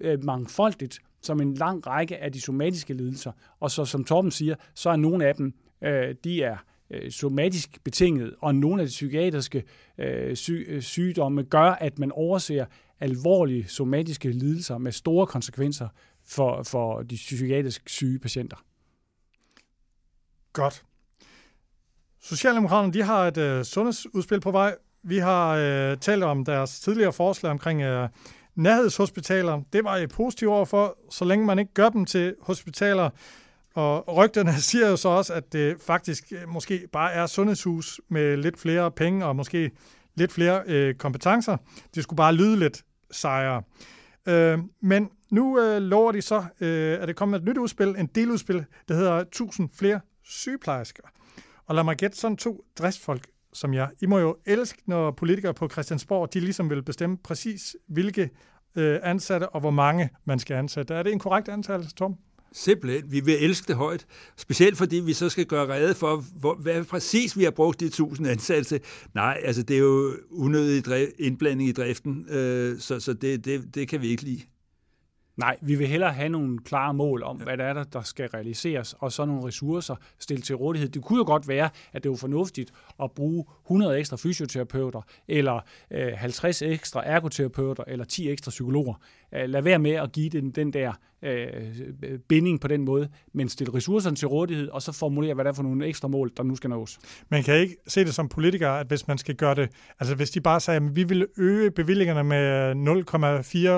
øh, 0.00 0.24
mangfoldigt 0.24 0.98
som 1.22 1.40
en 1.40 1.54
lang 1.54 1.86
række 1.86 2.18
af 2.18 2.32
de 2.32 2.40
somatiske 2.40 2.94
lidelser. 2.94 3.32
Og 3.60 3.70
så 3.70 3.84
som 3.84 4.04
Torben 4.04 4.30
siger, 4.30 4.54
så 4.74 4.90
er 4.90 4.96
nogle 4.96 5.26
af 5.26 5.34
dem, 5.34 5.54
øh, 5.84 6.14
de 6.24 6.42
er 6.42 6.56
øh, 6.90 7.10
somatisk 7.10 7.84
betinget, 7.84 8.34
og 8.40 8.54
nogle 8.54 8.82
af 8.82 8.88
de 8.88 8.90
psykiatriske 8.90 9.64
øh, 9.98 10.36
sy- 10.36 10.64
øh, 10.66 10.82
sygdomme 10.82 11.42
gør, 11.42 11.70
at 11.70 11.98
man 11.98 12.12
overser 12.12 12.64
alvorlige 13.00 13.68
somatiske 13.68 14.28
lidelser 14.28 14.78
med 14.78 14.92
store 14.92 15.26
konsekvenser 15.26 15.88
for, 16.24 16.62
for 16.62 17.02
de 17.02 17.14
psykiatrisk 17.14 17.88
syge 17.88 18.18
patienter. 18.18 18.56
Godt. 20.52 20.82
Socialdemokraterne 22.20 22.92
de 22.92 23.02
har 23.02 23.28
et 23.28 23.36
øh, 23.36 23.64
sundhedsudspil 23.64 24.40
på 24.40 24.50
vej. 24.50 24.74
Vi 25.02 25.18
har 25.18 25.56
øh, 25.56 25.96
talt 25.96 26.24
om 26.24 26.44
deres 26.44 26.80
tidligere 26.80 27.12
forslag 27.12 27.50
omkring 27.50 27.82
øh, 27.82 28.08
nærhedshospitaler. 28.54 29.62
Det 29.72 29.84
var 29.84 29.96
jeg 29.96 30.08
positiv 30.08 30.48
over 30.48 30.64
for, 30.64 30.98
så 31.10 31.24
længe 31.24 31.46
man 31.46 31.58
ikke 31.58 31.74
gør 31.74 31.88
dem 31.88 32.04
til 32.04 32.34
hospitaler. 32.40 33.10
Og 33.74 34.16
rygterne 34.16 34.52
siger 34.70 34.88
jo 34.88 34.96
så 34.96 35.08
også, 35.08 35.34
at 35.34 35.52
det 35.52 35.76
faktisk 35.80 36.32
øh, 36.32 36.48
måske 36.48 36.88
bare 36.92 37.12
er 37.12 37.26
sundhedshus 37.26 38.00
med 38.08 38.36
lidt 38.36 38.58
flere 38.58 38.90
penge 38.90 39.26
og 39.26 39.36
måske 39.36 39.70
lidt 40.14 40.32
flere 40.32 40.62
øh, 40.66 40.94
kompetencer. 40.94 41.56
Det 41.94 42.02
skulle 42.02 42.16
bare 42.16 42.34
lyde 42.34 42.58
lidt 42.58 42.84
sejere. 43.10 43.62
Øh, 44.28 44.58
men 44.80 45.10
nu 45.30 45.60
øh, 45.60 45.82
lover 45.82 46.12
de 46.12 46.22
så, 46.22 46.44
øh, 46.60 46.98
at 47.00 47.08
det 47.08 47.16
kommer 47.16 47.38
et 47.38 47.44
nyt 47.44 47.58
udspil, 47.58 47.88
en 47.88 48.06
deludspil, 48.06 48.64
der 48.88 48.94
hedder 48.94 49.12
1000 49.12 49.68
flere 49.78 50.00
sygeplejersker. 50.24 51.02
Og 51.66 51.74
lad 51.74 51.84
mig 51.84 51.96
gætte 51.96 52.16
sådan 52.16 52.36
to 52.36 52.64
driftsfolk 52.78 53.26
som 53.52 53.74
jeg. 53.74 53.90
I 54.00 54.06
må 54.06 54.18
jo 54.18 54.36
elske, 54.46 54.82
når 54.86 55.10
politikere 55.10 55.54
på 55.54 55.68
Christiansborg, 55.68 56.34
de 56.34 56.40
ligesom 56.40 56.70
vil 56.70 56.82
bestemme 56.82 57.16
præcis, 57.16 57.76
hvilke 57.86 58.30
øh, 58.76 59.00
ansatte 59.02 59.48
og 59.48 59.60
hvor 59.60 59.70
mange 59.70 60.10
man 60.24 60.38
skal 60.38 60.54
ansætte. 60.54 60.94
Er 60.94 61.02
det 61.02 61.12
en 61.12 61.18
korrekt 61.18 61.48
antal, 61.48 61.86
Tom? 61.86 62.16
Simpelthen. 62.52 63.12
Vi 63.12 63.20
vil 63.20 63.44
elske 63.44 63.68
det 63.68 63.76
højt. 63.76 64.06
Specielt 64.36 64.78
fordi 64.78 64.96
vi 64.96 65.12
så 65.12 65.28
skal 65.28 65.46
gøre 65.46 65.68
rede 65.68 65.94
for, 65.94 66.24
hvor, 66.36 66.54
hvad 66.54 66.84
præcis 66.84 67.38
vi 67.38 67.44
har 67.44 67.50
brugt 67.50 67.80
de 67.80 67.88
tusind 67.88 68.26
ansatte 68.28 68.64
til. 68.64 68.80
Nej, 69.14 69.40
altså 69.44 69.62
det 69.62 69.76
er 69.76 69.80
jo 69.80 70.12
unødig 70.30 71.08
indblanding 71.18 71.68
i 71.68 71.72
driften, 71.72 72.26
øh, 72.28 72.78
så, 72.78 73.00
så 73.00 73.12
det, 73.12 73.44
det, 73.44 73.74
det 73.74 73.88
kan 73.88 74.02
vi 74.02 74.08
ikke 74.08 74.22
lide. 74.22 74.42
Nej, 75.36 75.56
vi 75.62 75.74
vil 75.74 75.86
hellere 75.86 76.12
have 76.12 76.28
nogle 76.28 76.58
klare 76.58 76.94
mål 76.94 77.22
om, 77.22 77.38
ja. 77.38 77.44
hvad 77.44 77.56
der 77.56 77.64
er, 77.64 77.84
der 77.84 78.02
skal 78.02 78.28
realiseres, 78.28 78.94
og 78.98 79.12
så 79.12 79.24
nogle 79.24 79.46
ressourcer 79.46 79.96
stillet 80.18 80.44
til 80.44 80.56
rådighed. 80.56 80.88
Det 80.88 81.02
kunne 81.02 81.18
jo 81.18 81.24
godt 81.24 81.48
være, 81.48 81.70
at 81.92 82.02
det 82.02 82.10
var 82.10 82.16
fornuftigt 82.16 82.72
at 83.02 83.12
bruge 83.12 83.44
100 83.64 83.98
ekstra 83.98 84.16
fysioterapeuter, 84.16 85.02
eller 85.28 85.60
øh, 85.90 86.12
50 86.16 86.62
ekstra 86.62 87.02
ergoterapeuter, 87.06 87.84
eller 87.86 88.04
10 88.04 88.30
ekstra 88.30 88.50
psykologer. 88.50 88.94
Øh, 89.34 89.48
lad 89.48 89.62
være 89.62 89.78
med 89.78 89.90
at 89.90 90.12
give 90.12 90.28
den, 90.28 90.50
den 90.50 90.72
der 90.72 90.92
øh, 91.22 91.52
binding 92.28 92.60
på 92.60 92.68
den 92.68 92.84
måde, 92.84 93.08
men 93.34 93.48
stille 93.48 93.74
ressourcerne 93.74 94.16
til 94.16 94.28
rådighed, 94.28 94.68
og 94.68 94.82
så 94.82 94.92
formulere, 94.92 95.34
hvad 95.34 95.44
der 95.44 95.50
er 95.50 95.54
for 95.54 95.62
nogle 95.62 95.86
ekstra 95.86 96.08
mål, 96.08 96.32
der 96.36 96.42
nu 96.42 96.56
skal 96.56 96.70
nås. 96.70 96.98
Man 97.28 97.42
kan 97.42 97.54
ikke 97.54 97.76
se 97.86 98.04
det 98.04 98.14
som 98.14 98.28
politiker, 98.28 98.70
at 98.70 98.86
hvis 98.86 99.08
man 99.08 99.18
skal 99.18 99.34
gøre 99.34 99.54
det, 99.54 99.70
altså 100.00 100.14
hvis 100.14 100.30
de 100.30 100.40
bare 100.40 100.60
sagde, 100.60 100.76
at 100.76 100.96
vi 100.96 101.04
vil 101.04 101.26
øge 101.38 101.70
bevillingerne 101.70 102.24
med 102.24 102.72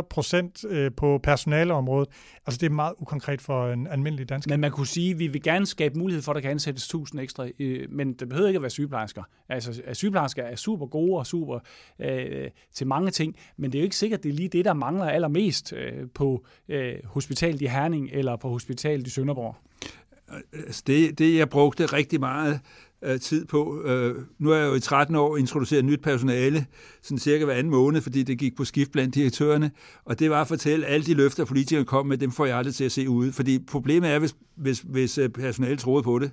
0,4 0.01 0.07
procent 0.11 0.65
øh, 0.69 0.91
på 0.97 1.21
personaleområdet, 1.23 2.09
altså 2.47 2.59
det 2.61 2.67
er 2.67 2.71
meget 2.71 2.95
ukonkret 2.99 3.41
for 3.41 3.73
en 3.73 3.87
almindelig 3.87 4.29
dansker. 4.29 4.53
Men 4.53 4.61
man 4.61 4.71
kunne 4.71 4.87
sige, 4.87 5.11
at 5.11 5.19
vi 5.19 5.27
vil 5.27 5.43
gerne 5.43 5.67
skabe 5.67 5.99
mulighed 5.99 6.23
for, 6.23 6.33
at 6.33 6.35
der 6.35 6.41
kan 6.41 6.51
ansættes 6.51 6.85
1000 6.85 7.21
ekstra, 7.21 7.49
øh, 7.59 7.91
men 7.91 8.13
det 8.13 8.29
behøver 8.29 8.49
ikke 8.49 8.59
at 8.59 8.63
være 8.63 8.71
sygeplejersker. 8.71 9.23
Altså 9.49 9.83
sygeplejersker 9.93 10.43
er 10.43 10.57
super 10.57 10.87
gode 10.87 11.19
og 11.19 11.27
super 11.27 11.59
øh, 11.99 12.51
til 12.75 12.87
mange 12.87 13.11
ting, 13.11 13.37
men 13.57 13.73
det 13.73 13.79
er 13.79 13.83
jo 13.83 13.85
ikke 13.85 13.97
sikkert, 13.97 14.19
at 14.19 14.25
det 14.25 14.31
er 14.31 14.35
lige 14.35 14.49
det, 14.49 14.65
der 14.65 14.73
mangler 14.73 15.05
allermest 15.05 15.73
øh, 15.73 16.09
på 16.15 16.45
øh, 16.69 16.95
hospitalet 17.05 17.63
i 17.63 17.67
Herning 17.67 18.09
eller 18.13 18.37
på 18.37 18.49
hospitalet 18.49 19.07
i 19.07 19.11
Sønderborg? 19.11 19.57
Altså, 20.53 20.83
det, 20.87 21.19
det 21.19 21.37
jeg 21.37 21.49
brugte 21.49 21.87
rigtig 21.87 22.21
meget 22.21 22.61
øh, 23.05 23.21
tid 23.21 23.45
på. 23.45 23.83
Øh, 23.85 24.15
nu 24.39 24.51
er 24.51 24.57
jeg 24.57 24.67
jo 24.67 24.75
i 24.75 24.81
13 24.81 25.17
år 25.17 25.37
introduceret 25.37 25.85
nyt 25.85 26.03
personale, 26.03 26.67
sådan 27.03 27.19
cirka 27.19 27.45
hver 27.45 27.55
anden 27.55 27.71
måned, 27.71 28.01
fordi 28.01 28.23
det 28.23 28.39
gik 28.39 28.57
på 28.57 28.65
skift 28.65 28.93
blandt 28.93 29.15
direktørerne, 29.15 29.71
og 30.05 30.19
det 30.19 30.31
var 30.31 30.41
at 30.41 30.49
fortælle, 30.49 30.87
at 30.87 30.95
alle 30.95 31.07
de 31.07 31.15
løfter, 31.15 31.45
politikerne 31.45 31.85
kom 31.85 32.07
med, 32.07 32.19
dem 32.19 32.31
får 32.31 32.47
jeg 32.47 32.57
aldrig 32.57 32.75
til 32.75 32.85
at 32.85 32.93
se 32.93 33.09
ude, 33.09 33.33
fordi 33.33 33.59
problemet 33.59 34.11
er, 34.11 34.19
hvis, 34.19 34.35
hvis, 34.57 34.81
hvis 34.81 35.19
øh, 35.19 35.29
personalet 35.29 35.79
troede 35.79 36.03
på 36.03 36.19
det, 36.19 36.31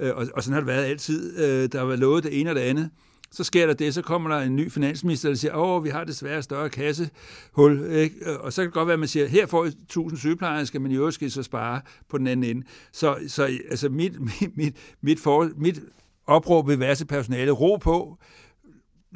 øh, 0.00 0.16
og, 0.16 0.26
og 0.34 0.42
sådan 0.42 0.52
har 0.52 0.60
det 0.60 0.66
været 0.66 0.84
altid. 0.84 1.38
Øh, 1.38 1.68
der 1.72 1.84
været 1.84 1.98
lovet 1.98 2.24
det 2.24 2.40
ene 2.40 2.50
og 2.50 2.56
det 2.56 2.62
andet, 2.62 2.90
så 3.30 3.44
sker 3.44 3.66
der 3.66 3.74
det, 3.74 3.94
så 3.94 4.02
kommer 4.02 4.30
der 4.30 4.38
en 4.38 4.56
ny 4.56 4.70
finansminister, 4.70 5.28
der 5.28 5.36
siger, 5.36 5.54
åh, 5.54 5.84
vi 5.84 5.88
har 5.88 6.04
desværre 6.04 6.42
større 6.42 6.68
kassehul, 6.68 7.90
ikke? 7.92 8.30
Øh, 8.30 8.40
og 8.40 8.52
så 8.52 8.62
kan 8.62 8.66
det 8.66 8.74
godt 8.74 8.86
være, 8.86 8.94
at 8.94 8.98
man 8.98 9.08
siger, 9.08 9.26
her 9.26 9.46
får 9.46 9.64
I 9.64 9.68
1000 9.68 10.18
sygeplejersker, 10.18 10.78
men 10.78 10.92
i 10.92 10.96
øvrigt 10.96 11.14
skal 11.14 11.26
I 11.26 11.30
så 11.30 11.42
spare 11.42 11.80
på 12.08 12.18
den 12.18 12.26
anden 12.26 12.56
ende. 12.56 12.66
Så, 12.92 13.16
så 13.28 13.44
altså 13.70 13.88
mit, 13.88 14.20
mit, 14.40 14.56
mit, 14.56 14.76
mit, 15.00 15.20
for, 15.20 15.50
mit 15.56 15.80
opråb 16.26 16.68
ved 16.68 16.76
værste 16.76 17.06
personale, 17.06 17.50
ro 17.50 17.76
på, 17.76 18.18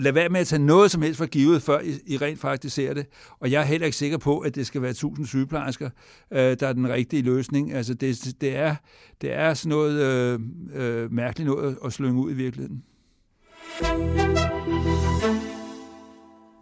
lad 0.01 0.13
være 0.13 0.29
med 0.29 0.41
at 0.41 0.47
tage 0.47 0.63
noget 0.63 0.91
som 0.91 1.03
helst 1.03 1.19
for 1.19 1.27
givet, 1.27 1.63
før 1.63 1.81
I, 1.81 1.93
I 2.07 2.17
rent 2.17 2.41
faktisk 2.41 2.75
ser 2.75 2.95
det. 2.95 3.07
Og 3.41 3.51
jeg 3.51 3.61
er 3.61 3.65
heller 3.65 3.87
ikke 3.87 3.97
sikker 3.97 4.19
på, 4.19 4.39
at 4.39 4.55
det 4.55 4.67
skal 4.67 4.83
være 4.83 4.91
1000 4.91 5.27
sygeplejersker, 5.27 5.91
øh, 6.33 6.57
der 6.61 6.69
er 6.69 6.73
den 6.73 6.89
rigtige 6.89 7.23
løsning. 7.23 7.73
Altså 7.73 7.95
det, 7.95 8.35
det, 8.41 8.57
er, 8.57 8.75
det 9.21 9.33
er 9.33 9.55
sådan 9.55 9.69
noget 9.69 10.01
øh, 10.03 10.41
øh, 10.75 11.13
mærkeligt 11.13 11.51
noget 11.51 11.79
at 11.85 11.93
slynge 11.93 12.21
ud 12.21 12.31
i 12.31 12.35
virkeligheden. 12.35 12.83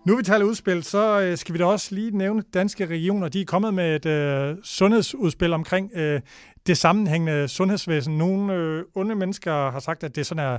Nu 0.09 0.17
vi 0.17 0.23
taler 0.23 0.45
udspil, 0.45 0.83
så 0.83 1.21
øh, 1.21 1.37
skal 1.39 1.53
vi 1.53 1.59
da 1.59 1.65
også 1.65 1.95
lige 1.95 2.17
nævne 2.17 2.43
danske 2.55 2.87
regioner. 2.87 3.29
De 3.29 3.41
er 3.41 3.45
kommet 3.45 3.75
med 3.75 3.97
et 3.97 4.07
øh, 4.07 4.57
sundhedsudspil 4.63 5.53
omkring 5.53 5.91
øh, 5.95 6.21
det 6.67 6.79
sammenhængende 6.79 7.49
sundhedsvæsen. 7.49 8.19
Nogle 8.19 8.55
øh, 8.55 8.85
onde 8.95 9.15
mennesker 9.15 9.71
har 9.71 9.79
sagt, 9.81 10.05
at 10.05 10.17
det 10.17 10.27
sådan 10.27 10.45
er 10.45 10.59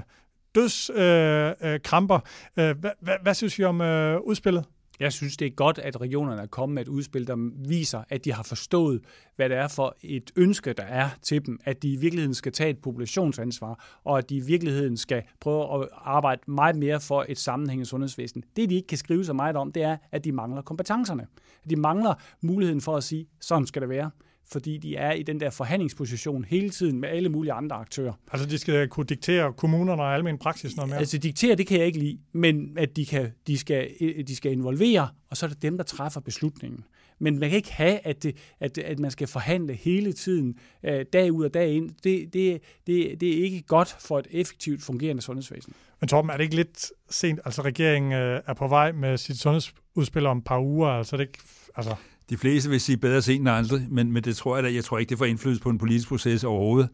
dødskramper. 0.56 2.20
Øh, 2.60 2.70
øh, 2.70 2.78
hvad, 2.80 2.89
øh, 2.89 2.95
hvad, 3.02 3.14
hvad 3.22 3.34
synes 3.34 3.60
I 3.60 3.64
om 3.64 3.82
øh, 3.82 4.20
udspillet? 4.22 4.66
Jeg 5.00 5.14
synes, 5.14 5.38
det 5.38 5.45
er 5.45 5.50
godt, 5.50 5.80
at 5.80 6.02
regionerne 6.02 6.41
er 6.41 6.45
kommet 6.45 6.74
med 6.74 6.82
et 6.82 6.88
udspil, 6.88 7.28
der 7.28 7.52
viser, 7.68 8.04
at 8.10 8.26
de 8.26 8.34
har 8.34 8.43
forstået, 8.43 9.02
hvad 9.36 9.50
det 9.50 9.58
er 9.58 9.68
for 9.68 9.95
et 10.02 10.32
ønske, 10.36 10.74
der 10.74 10.84
er 10.84 11.10
til 11.22 11.45
dem, 11.45 11.60
at 11.66 11.84
de 11.84 11.93
i 11.93 11.95
virkeligheden 11.95 12.34
skal 12.34 12.52
tage 12.52 12.70
et 12.70 12.78
populationsansvar, 12.78 14.00
og 14.04 14.18
at 14.18 14.30
de 14.30 14.36
i 14.36 14.39
virkeligheden 14.39 14.97
skal 14.97 15.24
prøve 15.39 15.82
at 15.82 15.89
arbejde 15.93 16.41
meget 16.52 16.76
mere 16.76 17.00
for 17.00 17.26
et 17.30 17.38
sammenhængende 17.38 17.89
sundhedsvæsen. 17.89 18.43
Det, 18.56 18.70
de 18.70 18.76
ikke 18.76 18.88
kan 18.88 18.97
skrive 18.97 19.26
så 19.26 19.34
meget 19.34 19.56
om, 19.56 19.72
det 19.72 19.84
er, 19.84 19.97
at 20.12 20.24
de 20.24 20.32
mangler 20.32 20.62
kompetencerne. 20.62 21.28
At 21.64 21.70
de 21.70 21.76
mangler 21.76 22.14
muligheden 22.41 22.82
for 22.82 22.97
at 22.97 23.04
sige, 23.04 23.28
sådan 23.41 23.66
skal 23.66 23.82
det 23.82 23.89
være 23.89 24.12
fordi 24.52 24.78
de 24.78 24.95
er 24.95 25.12
i 25.12 25.24
den 25.24 25.39
der 25.39 25.50
forhandlingsposition 25.50 26.45
hele 26.45 26.70
tiden 26.70 27.00
med 27.00 27.10
alle 27.10 27.30
mulige 27.30 27.54
andre 27.54 27.76
aktører. 27.76 28.14
Altså 28.32 28.47
de 28.47 28.58
skal 28.58 28.88
kunne 28.88 29.06
diktere 29.06 29.54
kommunerne 29.54 30.02
og 30.02 30.14
almen 30.14 30.38
praksis 30.38 30.76
noget 30.76 30.89
mere? 30.89 31.00
Altså 31.00 31.18
diktere, 31.18 31.56
det 31.56 31.68
kan 31.68 31.78
jeg 31.78 31.86
ikke 31.86 32.00
lide, 32.00 32.18
men 32.32 32.78
at 32.78 32.95
de, 32.95 33.06
kan, 33.06 33.32
de, 33.47 33.58
skal, 33.58 33.89
de 34.28 34.36
skal 34.36 34.52
involvere, 34.52 35.10
og 35.30 35.38
så 35.38 35.45
er 35.45 35.50
det 35.50 35.62
dem, 35.62 35.78
der 35.78 35.84
træffer 35.84 36.22
beslutningen. 36.22 36.84
Men 37.22 37.39
man 37.39 37.50
kan 37.50 37.58
ikke 37.58 37.74
have, 37.74 38.08
at, 38.08 38.24
det, 38.24 38.36
at, 38.60 38.78
at 38.78 39.00
man 39.00 39.12
skal 39.12 39.28
forhandle 39.28 39.74
hele 39.74 40.14
tiden, 40.14 40.60
øh, 40.84 41.06
dag 41.14 41.32
ud 41.32 41.45
og 41.45 41.54
dag 41.54 41.74
ind. 41.74 41.89
Det, 42.04 42.34
det, 42.34 42.62
det, 42.88 43.22
det 43.22 43.39
er 43.39 43.43
ikke 43.43 43.62
godt 43.62 43.95
for 44.00 44.20
et 44.20 44.28
effektivt 44.32 44.84
fungerende 44.84 45.22
sundhedsvæsen. 45.22 45.74
Men 46.00 46.08
Torben, 46.08 46.32
er 46.32 46.38
det 46.38 46.43
ikke 46.43 46.56
lidt 46.56 46.91
sent? 47.10 47.39
Altså 47.45 47.62
regeringen 47.62 48.12
øh, 48.12 48.41
er 48.45 48.54
på 48.54 48.68
vej 48.68 48.91
med 48.91 49.18
sit 49.18 49.39
sundhedsudspil 49.39 50.26
om 50.26 50.38
et 50.38 50.43
par 50.43 50.60
uger, 50.60 50.88
altså 50.88 51.18
det 51.18 51.24
ikke... 51.24 51.39
Altså 51.76 51.95
de 52.30 52.38
fleste 52.38 52.69
vil 52.69 52.82
sige 52.82 52.97
bedre 52.97 53.21
sent 53.21 53.39
end 53.39 53.49
aldrig, 53.49 53.88
men, 53.89 54.11
men 54.11 54.23
det 54.23 54.36
tror 54.36 54.55
jeg 54.55 54.63
da, 54.63 54.73
jeg 54.73 54.84
tror 54.84 54.97
ikke, 54.97 55.09
det 55.09 55.17
får 55.17 55.25
indflydelse 55.25 55.61
på 55.61 55.69
en 55.69 55.77
politisk 55.77 56.07
proces 56.07 56.43
overhovedet, 56.43 56.89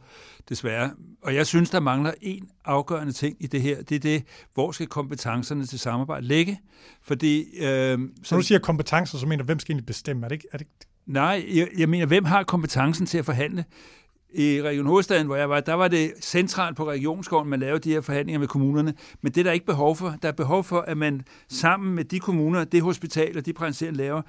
desværre. 0.49 0.91
Og 1.23 1.35
jeg 1.35 1.47
synes, 1.47 1.69
der 1.69 1.79
mangler 1.79 2.11
en 2.21 2.49
afgørende 2.65 3.13
ting 3.13 3.37
i 3.39 3.47
det 3.47 3.61
her. 3.61 3.83
Det 3.83 3.95
er 3.95 3.99
det, 3.99 4.23
hvor 4.53 4.71
skal 4.71 4.87
kompetencerne 4.87 5.65
til 5.65 5.79
samarbejde 5.79 6.27
ligge? 6.27 6.59
Fordi... 7.01 7.43
Øh, 7.59 7.99
så, 8.23 8.35
du 8.35 8.41
siger 8.41 8.59
kompetencer, 8.59 9.17
så 9.17 9.27
mener 9.27 9.43
hvem 9.43 9.59
skal 9.59 9.73
egentlig 9.73 9.85
bestemme? 9.85 10.25
Er 10.25 10.27
det 10.27 10.35
ikke, 10.35 10.47
er 10.51 10.57
det... 10.57 10.67
Nej, 11.05 11.45
jeg, 11.53 11.67
jeg 11.77 11.89
mener, 11.89 12.05
hvem 12.05 12.25
har 12.25 12.43
kompetencen 12.43 13.05
til 13.05 13.17
at 13.17 13.25
forhandle? 13.25 13.65
i 14.35 14.61
Region 14.61 14.85
Hovedstaden, 14.85 15.27
hvor 15.27 15.35
jeg 15.35 15.49
var, 15.49 15.59
der 15.59 15.73
var 15.73 15.87
det 15.87 16.13
centralt 16.21 16.77
på 16.77 16.89
regionsgården, 16.89 17.49
man 17.49 17.59
lavede 17.59 17.79
de 17.79 17.89
her 17.89 18.01
forhandlinger 18.01 18.39
med 18.39 18.47
kommunerne. 18.47 18.93
Men 19.21 19.31
det 19.31 19.41
er 19.41 19.43
der 19.43 19.51
ikke 19.51 19.65
behov 19.65 19.95
for. 19.95 20.15
Der 20.21 20.27
er 20.27 20.31
behov 20.31 20.63
for, 20.63 20.79
at 20.81 20.97
man 20.97 21.21
sammen 21.49 21.95
med 21.95 22.03
de 22.03 22.19
kommuner, 22.19 22.63
det 22.63 22.81
hospital 22.81 23.37
og 23.37 23.45
de 23.45 23.53
praktiserende 23.53 23.97
laver, 23.97 24.21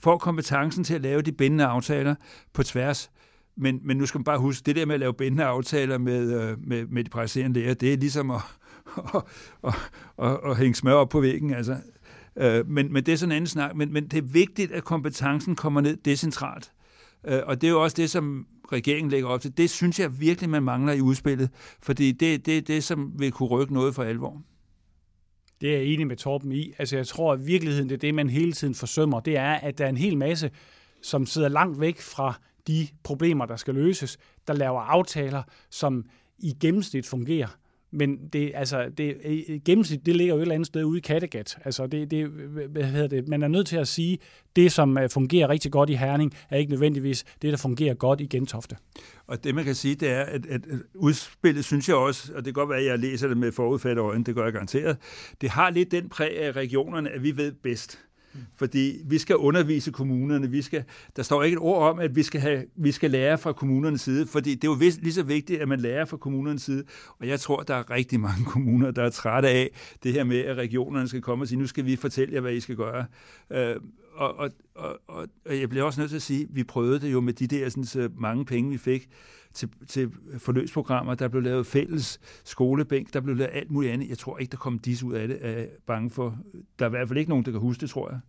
får 0.00 0.18
kompetencen 0.18 0.84
til 0.84 0.94
at 0.94 1.00
lave 1.00 1.22
de 1.22 1.32
bindende 1.32 1.64
aftaler 1.64 2.14
på 2.52 2.62
tværs. 2.62 3.10
Men, 3.56 3.80
men 3.82 3.96
nu 3.96 4.06
skal 4.06 4.18
man 4.18 4.24
bare 4.24 4.38
huske, 4.38 4.66
det 4.66 4.76
der 4.76 4.86
med 4.86 4.94
at 4.94 5.00
lave 5.00 5.14
bindende 5.14 5.44
aftaler 5.44 5.98
med, 5.98 6.42
øh, 6.42 6.58
med, 6.66 6.86
med 6.86 7.04
de 7.04 7.10
praktiserende 7.10 7.60
læger, 7.60 7.74
det 7.74 7.92
er 7.92 7.96
ligesom 7.96 8.30
at, 8.30 8.40
at, 9.14 9.22
at, 9.64 9.74
at, 10.18 10.38
at 10.44 10.56
hænge 10.56 10.74
smør 10.74 10.92
op 10.92 11.08
på 11.08 11.20
væggen. 11.20 11.54
Altså, 11.54 11.76
øh, 12.36 12.68
men, 12.68 12.92
men 12.92 13.06
det 13.06 13.12
er 13.12 13.16
sådan 13.16 13.32
en 13.32 13.36
anden 13.36 13.48
snak. 13.48 13.76
Men, 13.76 13.92
men 13.92 14.08
det 14.08 14.18
er 14.18 14.22
vigtigt, 14.22 14.72
at 14.72 14.84
kompetencen 14.84 15.56
kommer 15.56 15.80
ned 15.80 15.96
decentralt. 15.96 16.72
Øh, 17.26 17.40
og 17.46 17.60
det 17.60 17.66
er 17.66 17.70
jo 17.70 17.82
også 17.82 17.94
det, 17.96 18.10
som 18.10 18.46
regeringen 18.72 19.10
lægger 19.10 19.28
op 19.28 19.40
til. 19.40 19.56
Det 19.56 19.70
synes 19.70 20.00
jeg 20.00 20.20
virkelig, 20.20 20.50
man 20.50 20.62
mangler 20.62 20.92
i 20.92 21.00
udspillet, 21.00 21.50
fordi 21.82 22.12
det, 22.12 22.46
det 22.46 22.68
det, 22.68 22.84
som 22.84 23.12
vil 23.18 23.32
kunne 23.32 23.48
rykke 23.48 23.74
noget 23.74 23.94
for 23.94 24.02
alvor. 24.02 24.42
Det 25.60 25.74
er 25.74 25.78
jeg 25.78 25.86
enig 25.86 26.06
med 26.06 26.16
Torben 26.16 26.52
i. 26.52 26.72
Altså 26.78 26.96
jeg 26.96 27.06
tror, 27.06 27.32
at 27.32 27.46
virkeligheden, 27.46 27.88
det 27.88 27.94
er 27.94 27.98
det, 27.98 28.14
man 28.14 28.30
hele 28.30 28.52
tiden 28.52 28.74
forsømmer. 28.74 29.20
Det 29.20 29.36
er, 29.36 29.52
at 29.52 29.78
der 29.78 29.84
er 29.84 29.88
en 29.88 29.96
hel 29.96 30.16
masse, 30.16 30.50
som 31.02 31.26
sidder 31.26 31.48
langt 31.48 31.80
væk 31.80 32.00
fra 32.00 32.40
de 32.66 32.88
problemer, 33.02 33.46
der 33.46 33.56
skal 33.56 33.74
løses, 33.74 34.18
der 34.46 34.54
laver 34.54 34.80
aftaler, 34.80 35.42
som 35.70 36.04
i 36.38 36.52
gennemsnit 36.60 37.06
fungerer. 37.06 37.48
Men 37.94 38.28
det, 38.32 38.52
altså, 38.54 38.88
det, 38.98 39.16
gennemsnit, 39.64 40.06
det 40.06 40.16
ligger 40.16 40.34
jo 40.34 40.38
et 40.38 40.42
eller 40.42 40.54
andet 40.54 40.66
sted 40.66 40.84
ude 40.84 40.98
i 40.98 41.00
Kattegat. 41.00 41.58
Altså, 41.64 41.86
det, 41.86 42.10
det, 42.10 42.26
hvad 42.68 42.84
hedder 42.84 43.06
det, 43.06 43.28
man 43.28 43.42
er 43.42 43.48
nødt 43.48 43.66
til 43.66 43.76
at 43.76 43.88
sige, 43.88 44.18
det 44.56 44.72
som 44.72 44.98
øh, 44.98 45.10
fungerer 45.10 45.48
rigtig 45.48 45.72
godt 45.72 45.90
i 45.90 45.94
Herning, 45.94 46.34
er 46.50 46.56
ikke 46.56 46.70
nødvendigvis 46.70 47.24
det, 47.42 47.50
der 47.50 47.56
fungerer 47.56 47.94
godt 47.94 48.20
i 48.20 48.26
Gentofte. 48.26 48.76
Og 49.26 49.44
det, 49.44 49.54
man 49.54 49.64
kan 49.64 49.74
sige, 49.74 49.94
det 49.94 50.10
er, 50.10 50.22
at, 50.22 50.46
at 50.46 50.60
udspillet, 50.94 51.64
synes 51.64 51.88
jeg 51.88 51.96
også, 51.96 52.32
og 52.34 52.36
det 52.36 52.44
kan 52.44 52.52
godt 52.52 52.68
være, 52.68 52.78
at 52.78 52.86
jeg 52.86 52.98
læser 52.98 53.28
det 53.28 53.36
med 53.36 53.52
forudfatte 53.52 54.02
øjne, 54.02 54.24
det 54.24 54.34
gør 54.34 54.44
jeg 54.44 54.52
garanteret, 54.52 54.96
det 55.40 55.50
har 55.50 55.70
lidt 55.70 55.90
den 55.90 56.08
præg 56.08 56.38
af 56.38 56.52
regionerne, 56.52 57.10
at 57.10 57.22
vi 57.22 57.36
ved 57.36 57.52
bedst. 57.52 58.03
Fordi 58.56 59.00
vi 59.04 59.18
skal 59.18 59.36
undervise 59.36 59.92
kommunerne. 59.92 60.50
Vi 60.50 60.62
skal, 60.62 60.84
der 61.16 61.22
står 61.22 61.42
ikke 61.42 61.54
et 61.54 61.60
ord 61.60 61.90
om, 61.90 61.98
at 61.98 62.16
vi 62.16 62.22
skal, 62.22 62.40
have, 62.40 62.64
vi 62.76 62.92
skal 62.92 63.10
lære 63.10 63.38
fra 63.38 63.52
kommunernes 63.52 64.00
side, 64.00 64.26
fordi 64.26 64.54
det 64.54 64.64
er 64.64 64.72
jo 64.72 64.78
lige 65.02 65.12
så 65.12 65.22
vigtigt, 65.22 65.60
at 65.60 65.68
man 65.68 65.80
lærer 65.80 66.04
fra 66.04 66.16
kommunernes 66.16 66.62
side. 66.62 66.84
Og 67.18 67.28
jeg 67.28 67.40
tror, 67.40 67.62
der 67.62 67.74
er 67.74 67.90
rigtig 67.90 68.20
mange 68.20 68.44
kommuner, 68.52 68.90
der 68.90 69.02
er 69.02 69.10
trætte 69.10 69.48
af 69.48 69.70
det 70.02 70.12
her 70.12 70.24
med, 70.24 70.38
at 70.38 70.56
regionerne 70.56 71.08
skal 71.08 71.22
komme 71.22 71.44
og 71.44 71.48
sige, 71.48 71.58
nu 71.58 71.66
skal 71.66 71.86
vi 71.86 71.96
fortælle 71.96 72.34
jer, 72.34 72.40
hvad 72.40 72.52
I 72.52 72.60
skal 72.60 72.76
gøre. 72.76 73.06
Øh, 73.50 73.76
og, 74.14 74.36
og, 74.36 74.50
og, 74.74 74.98
og 75.08 75.60
jeg 75.60 75.68
bliver 75.68 75.84
også 75.84 76.00
nødt 76.00 76.10
til 76.10 76.16
at 76.16 76.22
sige, 76.22 76.42
at 76.42 76.48
vi 76.50 76.64
prøvede 76.64 77.00
det 77.00 77.12
jo 77.12 77.20
med 77.20 77.32
de 77.32 77.46
der 77.46 77.68
sådan, 77.68 77.84
så 77.84 78.08
mange 78.16 78.44
penge, 78.44 78.70
vi 78.70 78.78
fik 78.78 79.08
til, 79.54 79.68
til 79.88 80.10
forløbsprogrammer. 80.38 81.14
Der 81.14 81.28
blev 81.28 81.42
lavet 81.42 81.66
fælles 81.66 82.20
skolebænk, 82.44 83.12
der 83.12 83.20
blev 83.20 83.36
lavet 83.36 83.50
alt 83.52 83.70
muligt 83.70 83.92
andet. 83.92 84.08
Jeg 84.08 84.18
tror 84.18 84.38
ikke, 84.38 84.50
der 84.50 84.56
kom 84.56 84.78
dis 84.78 85.02
ud 85.02 85.14
af 85.14 85.28
det. 85.28 85.38
Er 85.40 85.66
bange 85.86 86.10
for. 86.10 86.38
Der 86.78 86.84
er 86.84 86.88
i 86.88 86.90
hvert 86.90 87.08
fald 87.08 87.18
ikke 87.18 87.28
nogen, 87.28 87.44
der 87.44 87.50
kan 87.50 87.60
huske 87.60 87.80
det, 87.80 87.90
tror 87.90 88.10
jeg. 88.10 88.20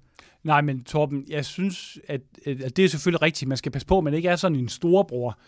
Nej, 0.43 0.61
men 0.61 0.83
Torben, 0.83 1.25
jeg 1.27 1.45
synes, 1.45 1.99
at, 2.07 2.21
at 2.45 2.77
det 2.77 2.85
er 2.85 2.89
selvfølgelig 2.89 3.21
rigtigt. 3.21 3.49
Man 3.49 3.57
skal 3.57 3.71
passe 3.71 3.87
på, 3.87 3.97
at 3.97 4.03
man 4.03 4.13
ikke 4.13 4.29
er 4.29 4.35
sådan 4.35 4.57
en 4.57 4.69
storebror. 4.69 5.39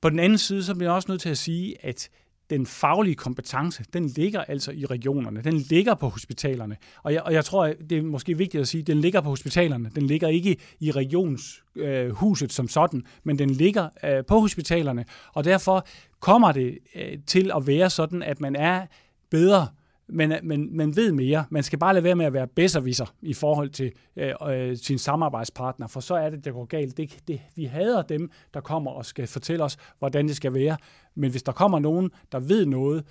På 0.00 0.10
den 0.10 0.18
anden 0.18 0.38
side, 0.38 0.64
så 0.64 0.74
bliver 0.74 0.90
jeg 0.90 0.96
også 0.96 1.12
nødt 1.12 1.20
til 1.20 1.28
at 1.28 1.38
sige, 1.38 1.84
at 1.84 2.10
den 2.50 2.66
faglige 2.66 3.14
kompetence, 3.14 3.84
den 3.92 4.06
ligger 4.06 4.40
altså 4.40 4.72
i 4.72 4.86
regionerne. 4.86 5.42
Den 5.42 5.54
ligger 5.54 5.94
på 5.94 6.08
hospitalerne. 6.08 6.76
Og 7.02 7.12
jeg, 7.12 7.22
og 7.22 7.32
jeg 7.32 7.44
tror, 7.44 7.72
det 7.90 7.98
er 7.98 8.02
måske 8.02 8.38
vigtigt 8.38 8.60
at 8.60 8.68
sige, 8.68 8.80
at 8.80 8.86
den 8.86 8.98
ligger 8.98 9.20
på 9.20 9.28
hospitalerne. 9.28 9.90
Den 9.94 10.06
ligger 10.06 10.28
ikke 10.28 10.56
i 10.80 10.90
regionshuset 10.90 12.44
øh, 12.44 12.50
som 12.50 12.68
sådan, 12.68 13.04
men 13.24 13.38
den 13.38 13.50
ligger 13.50 13.88
øh, 14.04 14.24
på 14.24 14.40
hospitalerne. 14.40 15.04
Og 15.34 15.44
derfor 15.44 15.86
kommer 16.20 16.52
det 16.52 16.78
øh, 16.94 17.18
til 17.26 17.50
at 17.56 17.66
være 17.66 17.90
sådan, 17.90 18.22
at 18.22 18.40
man 18.40 18.56
er 18.56 18.86
bedre 19.30 19.68
men, 20.08 20.32
men 20.42 20.76
man 20.76 20.96
ved 20.96 21.12
mere. 21.12 21.44
Man 21.50 21.62
skal 21.62 21.78
bare 21.78 21.94
lade 21.94 22.04
være 22.04 22.14
med 22.14 22.26
at 22.26 22.32
være 22.32 22.46
bedserviser 22.46 23.14
i 23.22 23.34
forhold 23.34 23.70
til 23.70 23.92
øh, 24.16 24.32
øh, 24.48 24.76
sin 24.76 24.98
samarbejdspartner, 24.98 25.86
for 25.86 26.00
så 26.00 26.14
er 26.14 26.30
det, 26.30 26.44
der 26.44 26.52
går 26.52 26.64
galt. 26.64 26.96
Det, 26.96 27.18
det, 27.28 27.40
vi 27.56 27.64
hader 27.64 28.02
dem, 28.02 28.30
der 28.54 28.60
kommer 28.60 28.90
og 28.90 29.06
skal 29.06 29.26
fortælle 29.26 29.64
os, 29.64 29.76
hvordan 29.98 30.28
det 30.28 30.36
skal 30.36 30.54
være. 30.54 30.76
Men 31.18 31.30
hvis 31.30 31.42
der 31.42 31.52
kommer 31.52 31.78
nogen, 31.78 32.10
der 32.32 32.40
ved 32.40 32.66
noget, 32.66 33.04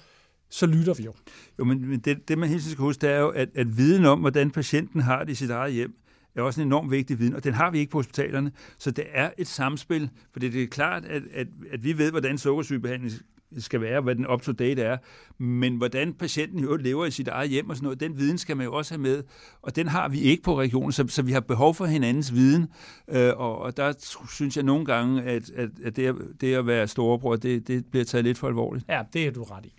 så 0.49 0.65
lytter 0.65 0.93
vi 0.93 1.03
jo. 1.03 1.13
Jo, 1.59 1.63
men 1.63 1.99
det, 1.99 2.27
det 2.27 2.37
man 2.37 2.49
helt 2.49 2.63
skal 2.63 2.81
huske, 2.81 3.01
det 3.01 3.09
er 3.09 3.19
jo, 3.19 3.29
at, 3.29 3.49
at 3.55 3.77
viden 3.77 4.05
om, 4.05 4.19
hvordan 4.19 4.51
patienten 4.51 5.01
har 5.01 5.23
det 5.23 5.31
i 5.31 5.35
sit 5.35 5.49
eget 5.49 5.73
hjem, 5.73 5.93
er 6.35 6.41
også 6.41 6.61
en 6.61 6.67
enormt 6.67 6.91
vigtig 6.91 7.19
viden, 7.19 7.35
og 7.35 7.43
den 7.43 7.53
har 7.53 7.71
vi 7.71 7.79
ikke 7.79 7.91
på 7.91 7.97
hospitalerne. 7.97 8.51
Så 8.77 8.91
det 8.91 9.05
er 9.11 9.31
et 9.37 9.47
samspil, 9.47 10.09
for 10.31 10.39
det 10.39 10.63
er 10.63 10.67
klart, 10.67 11.05
at, 11.05 11.23
at, 11.33 11.47
at 11.71 11.83
vi 11.83 11.97
ved, 11.97 12.11
hvordan 12.11 12.37
sukkersygebehandling 12.37 13.13
skal 13.57 13.81
være, 13.81 14.01
hvad 14.01 14.15
den 14.15 14.27
up-to-date 14.27 14.81
er, 14.81 14.97
men 15.37 15.77
hvordan 15.77 16.13
patienten 16.13 16.59
jo 16.59 16.75
lever 16.75 17.05
i 17.05 17.11
sit 17.11 17.27
eget 17.27 17.49
hjem 17.49 17.69
og 17.69 17.75
sådan 17.75 17.85
noget, 17.85 17.99
den 17.99 18.17
viden 18.17 18.37
skal 18.37 18.57
man 18.57 18.65
jo 18.65 18.73
også 18.73 18.93
have 18.93 19.01
med, 19.01 19.23
og 19.61 19.75
den 19.75 19.87
har 19.87 20.09
vi 20.09 20.19
ikke 20.19 20.43
på 20.43 20.59
regionen, 20.59 20.91
så, 20.91 21.05
så 21.07 21.21
vi 21.21 21.31
har 21.31 21.39
behov 21.39 21.75
for 21.75 21.85
hinandens 21.85 22.33
viden, 22.33 22.67
øh, 23.07 23.33
og, 23.37 23.59
og 23.59 23.77
der 23.77 23.93
synes 24.29 24.55
jeg 24.55 24.63
nogle 24.63 24.85
gange, 24.85 25.23
at, 25.23 25.49
at, 25.49 25.69
at 25.83 25.95
det, 25.95 26.07
at, 26.07 26.15
det 26.41 26.55
at 26.55 26.67
være 26.67 26.87
storebror, 26.87 27.35
det, 27.35 27.67
det 27.67 27.85
bliver 27.85 28.05
taget 28.05 28.25
lidt 28.25 28.37
for 28.37 28.47
alvorligt. 28.47 28.85
Ja, 28.89 29.01
det 29.13 29.27
er 29.27 29.31
du 29.31 29.43
ret 29.43 29.65
i. 29.65 29.73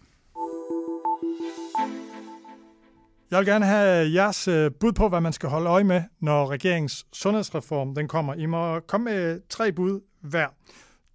Jeg 3.31 3.39
vil 3.39 3.47
gerne 3.47 3.65
have 3.65 4.13
jeres 4.13 4.49
øh, 4.49 4.71
bud 4.81 4.93
på, 4.93 5.09
hvad 5.09 5.21
man 5.21 5.33
skal 5.33 5.49
holde 5.49 5.71
øje 5.71 5.85
med, 5.85 6.03
når 6.21 6.51
regeringens 6.51 7.07
sundhedsreform 7.13 7.95
den 7.95 8.09
kommer. 8.09 8.35
I 8.35 8.47
må 8.47 8.81
komme 8.81 9.05
med 9.05 9.41
tre 9.49 9.73
bud 9.73 10.01
hver. 10.21 10.47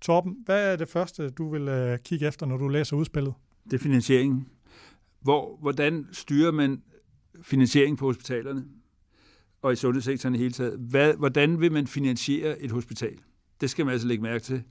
Torben, 0.03 0.37
hvad 0.45 0.71
er 0.71 0.75
det 0.75 0.87
første, 0.87 1.29
du 1.29 1.49
vil 1.49 1.67
øh, 1.67 1.99
kigge 1.99 2.27
efter, 2.27 2.45
når 2.45 2.57
du 2.57 2.67
læser 2.67 2.95
udspillet? 2.95 3.33
Det 3.65 3.73
er 3.73 3.77
finansieringen. 3.77 4.47
Hvor, 5.21 5.57
hvordan 5.61 6.07
styrer 6.11 6.51
man 6.51 6.81
finansiering 7.41 7.97
på 7.97 8.05
hospitalerne 8.05 8.65
og 9.61 9.73
i 9.73 9.75
sundhedssektoren 9.75 10.35
i 10.35 10.37
hele 10.37 10.51
taget? 10.51 10.79
Hvad, 10.79 11.13
hvordan 11.13 11.61
vil 11.61 11.71
man 11.71 11.87
finansiere 11.87 12.61
et 12.61 12.71
hospital? 12.71 13.17
Det 13.61 13.69
skal 13.69 13.85
man 13.85 13.91
altså 13.91 14.07
lægge 14.07 14.23
mærke 14.23 14.43
til. 14.43 14.63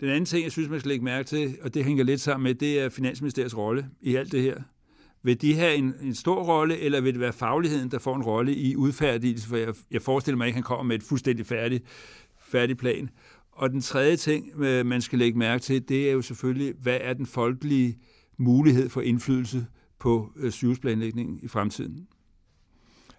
Den 0.00 0.08
anden 0.08 0.24
ting, 0.24 0.44
jeg 0.44 0.52
synes, 0.52 0.68
man 0.68 0.80
skal 0.80 0.88
lægge 0.88 1.04
mærke 1.04 1.26
til, 1.26 1.58
og 1.62 1.74
det 1.74 1.84
hænger 1.84 2.04
lidt 2.04 2.20
sammen 2.20 2.44
med, 2.44 2.54
det 2.54 2.80
er 2.80 2.88
Finansministeriets 2.88 3.56
rolle 3.56 3.86
i 4.00 4.16
alt 4.16 4.32
det 4.32 4.42
her. 4.42 4.56
Vil 5.22 5.42
de 5.42 5.54
have 5.54 5.74
en, 5.74 5.94
en 6.02 6.14
stor 6.14 6.42
rolle, 6.42 6.78
eller 6.78 7.00
vil 7.00 7.12
det 7.12 7.20
være 7.20 7.32
fagligheden, 7.32 7.90
der 7.90 7.98
får 7.98 8.16
en 8.16 8.22
rolle 8.22 8.54
i 8.54 8.76
udfærdigelse? 8.76 9.48
For 9.48 9.56
jeg, 9.56 9.74
jeg 9.90 10.02
forestiller 10.02 10.36
mig 10.36 10.46
ikke, 10.46 10.54
at 10.54 10.56
han 10.56 10.62
kommer 10.62 10.82
med 10.82 10.96
et 10.96 11.02
fuldstændig 11.02 11.46
færdigt 11.46 11.84
færdig 12.46 12.76
plan. 12.76 13.10
Og 13.56 13.70
den 13.70 13.80
tredje 13.80 14.16
ting, 14.16 14.62
øh, 14.62 14.86
man 14.86 15.00
skal 15.00 15.18
lægge 15.18 15.38
mærke 15.38 15.62
til, 15.62 15.88
det 15.88 16.08
er 16.08 16.12
jo 16.12 16.22
selvfølgelig, 16.22 16.74
hvad 16.82 16.98
er 17.00 17.12
den 17.12 17.26
folkelige 17.26 17.98
mulighed 18.36 18.88
for 18.88 19.00
indflydelse 19.00 19.66
på 19.98 20.30
øh, 20.36 20.52
sygehusplanlægningen 20.52 21.38
i 21.42 21.48
fremtiden? 21.48 22.06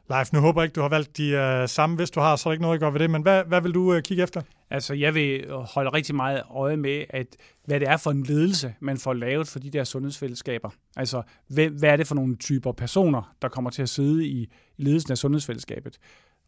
Leif, 0.10 0.34
nu 0.34 0.40
håber 0.40 0.62
jeg 0.62 0.66
ikke, 0.66 0.76
du 0.76 0.82
har 0.82 0.90
valgt 0.90 1.18
de 1.18 1.62
uh, 1.64 1.70
samme. 1.70 1.96
Hvis 1.96 2.12
du 2.12 2.20
har, 2.20 2.36
så 2.36 2.50
er 2.50 2.52
der 2.52 2.54
ikke 2.54 2.62
noget, 2.62 2.74
jeg 2.74 2.80
gør 2.80 2.90
ved 2.90 3.00
det. 3.00 3.10
Men 3.10 3.22
hvad, 3.22 3.44
hvad 3.48 3.62
vil 3.62 3.72
du 3.74 3.96
uh, 3.96 4.02
kigge 4.02 4.24
efter? 4.24 4.42
Altså, 4.70 4.94
jeg 4.94 5.14
vil 5.14 5.46
holde 5.50 5.90
rigtig 5.90 6.16
meget 6.16 6.42
øje 6.50 6.78
med, 6.78 7.06
at 7.10 7.28
hvad 7.66 7.80
det 7.80 7.88
er 7.88 7.98
for 7.98 8.12
en 8.12 8.24
ledelse, 8.24 8.74
man 8.80 8.98
får 8.98 9.14
lavet 9.14 9.48
for 9.48 9.60
de 9.60 9.70
der 9.70 9.84
sundhedsfællesskaber. 9.84 10.70
Altså, 10.96 11.22
hvad, 11.48 11.70
hvad 11.70 11.90
er 11.90 11.96
det 11.96 12.08
for 12.08 12.16
nogle 12.16 12.36
typer 12.36 12.72
personer, 12.72 13.36
der 13.42 13.48
kommer 13.48 13.70
til 13.70 13.82
at 13.82 13.90
sidde 13.90 14.26
i, 14.26 14.50
i 14.78 14.84
ledelsen 14.84 15.12
af 15.12 15.18
sundhedsfællesskabet? 15.18 15.98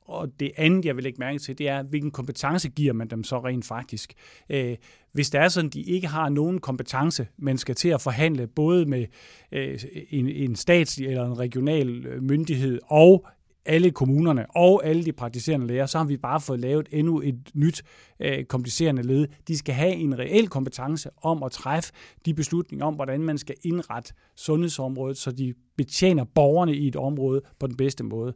Og 0.09 0.39
det 0.39 0.51
andet, 0.57 0.85
jeg 0.85 0.95
vil 0.95 1.03
lægge 1.03 1.19
mærke 1.19 1.39
til, 1.39 1.57
det 1.57 1.69
er, 1.69 1.83
hvilken 1.83 2.11
kompetence 2.11 2.69
giver 2.69 2.93
man 2.93 3.07
dem 3.07 3.23
så 3.23 3.39
rent 3.39 3.65
faktisk. 3.65 4.13
Øh, 4.49 4.75
hvis 5.11 5.29
det 5.29 5.41
er 5.41 5.47
sådan, 5.47 5.69
de 5.69 5.81
ikke 5.81 6.07
har 6.07 6.29
nogen 6.29 6.59
kompetence, 6.59 7.27
men 7.37 7.57
skal 7.57 7.75
til 7.75 7.89
at 7.89 8.01
forhandle 8.01 8.47
både 8.47 8.85
med 8.85 9.05
øh, 9.51 9.79
en, 10.09 10.29
en 10.29 10.55
statslig 10.55 11.07
eller 11.07 11.25
en 11.25 11.39
regional 11.39 12.05
øh, 12.05 12.23
myndighed 12.23 12.79
og 12.85 13.27
alle 13.65 13.91
kommunerne 13.91 14.45
og 14.55 14.85
alle 14.85 15.05
de 15.05 15.11
praktiserende 15.11 15.67
læger, 15.67 15.85
så 15.85 15.97
har 15.97 16.05
vi 16.05 16.17
bare 16.17 16.41
fået 16.41 16.59
lavet 16.59 16.89
endnu 16.91 17.21
et 17.21 17.49
nyt 17.53 17.83
øh, 18.19 18.43
komplicerende 18.43 19.03
led. 19.03 19.27
De 19.47 19.57
skal 19.57 19.75
have 19.75 19.93
en 19.93 20.19
reel 20.19 20.47
kompetence 20.47 21.09
om 21.21 21.43
at 21.43 21.51
træffe 21.51 21.93
de 22.25 22.33
beslutninger 22.33 22.85
om, 22.85 22.93
hvordan 22.93 23.21
man 23.21 23.37
skal 23.37 23.55
indrette 23.63 24.13
sundhedsområdet, 24.35 25.17
så 25.17 25.31
de 25.31 25.53
betjener 25.77 26.23
borgerne 26.23 26.75
i 26.75 26.87
et 26.87 26.95
område 26.95 27.41
på 27.59 27.67
den 27.67 27.77
bedste 27.77 28.03
måde. 28.03 28.33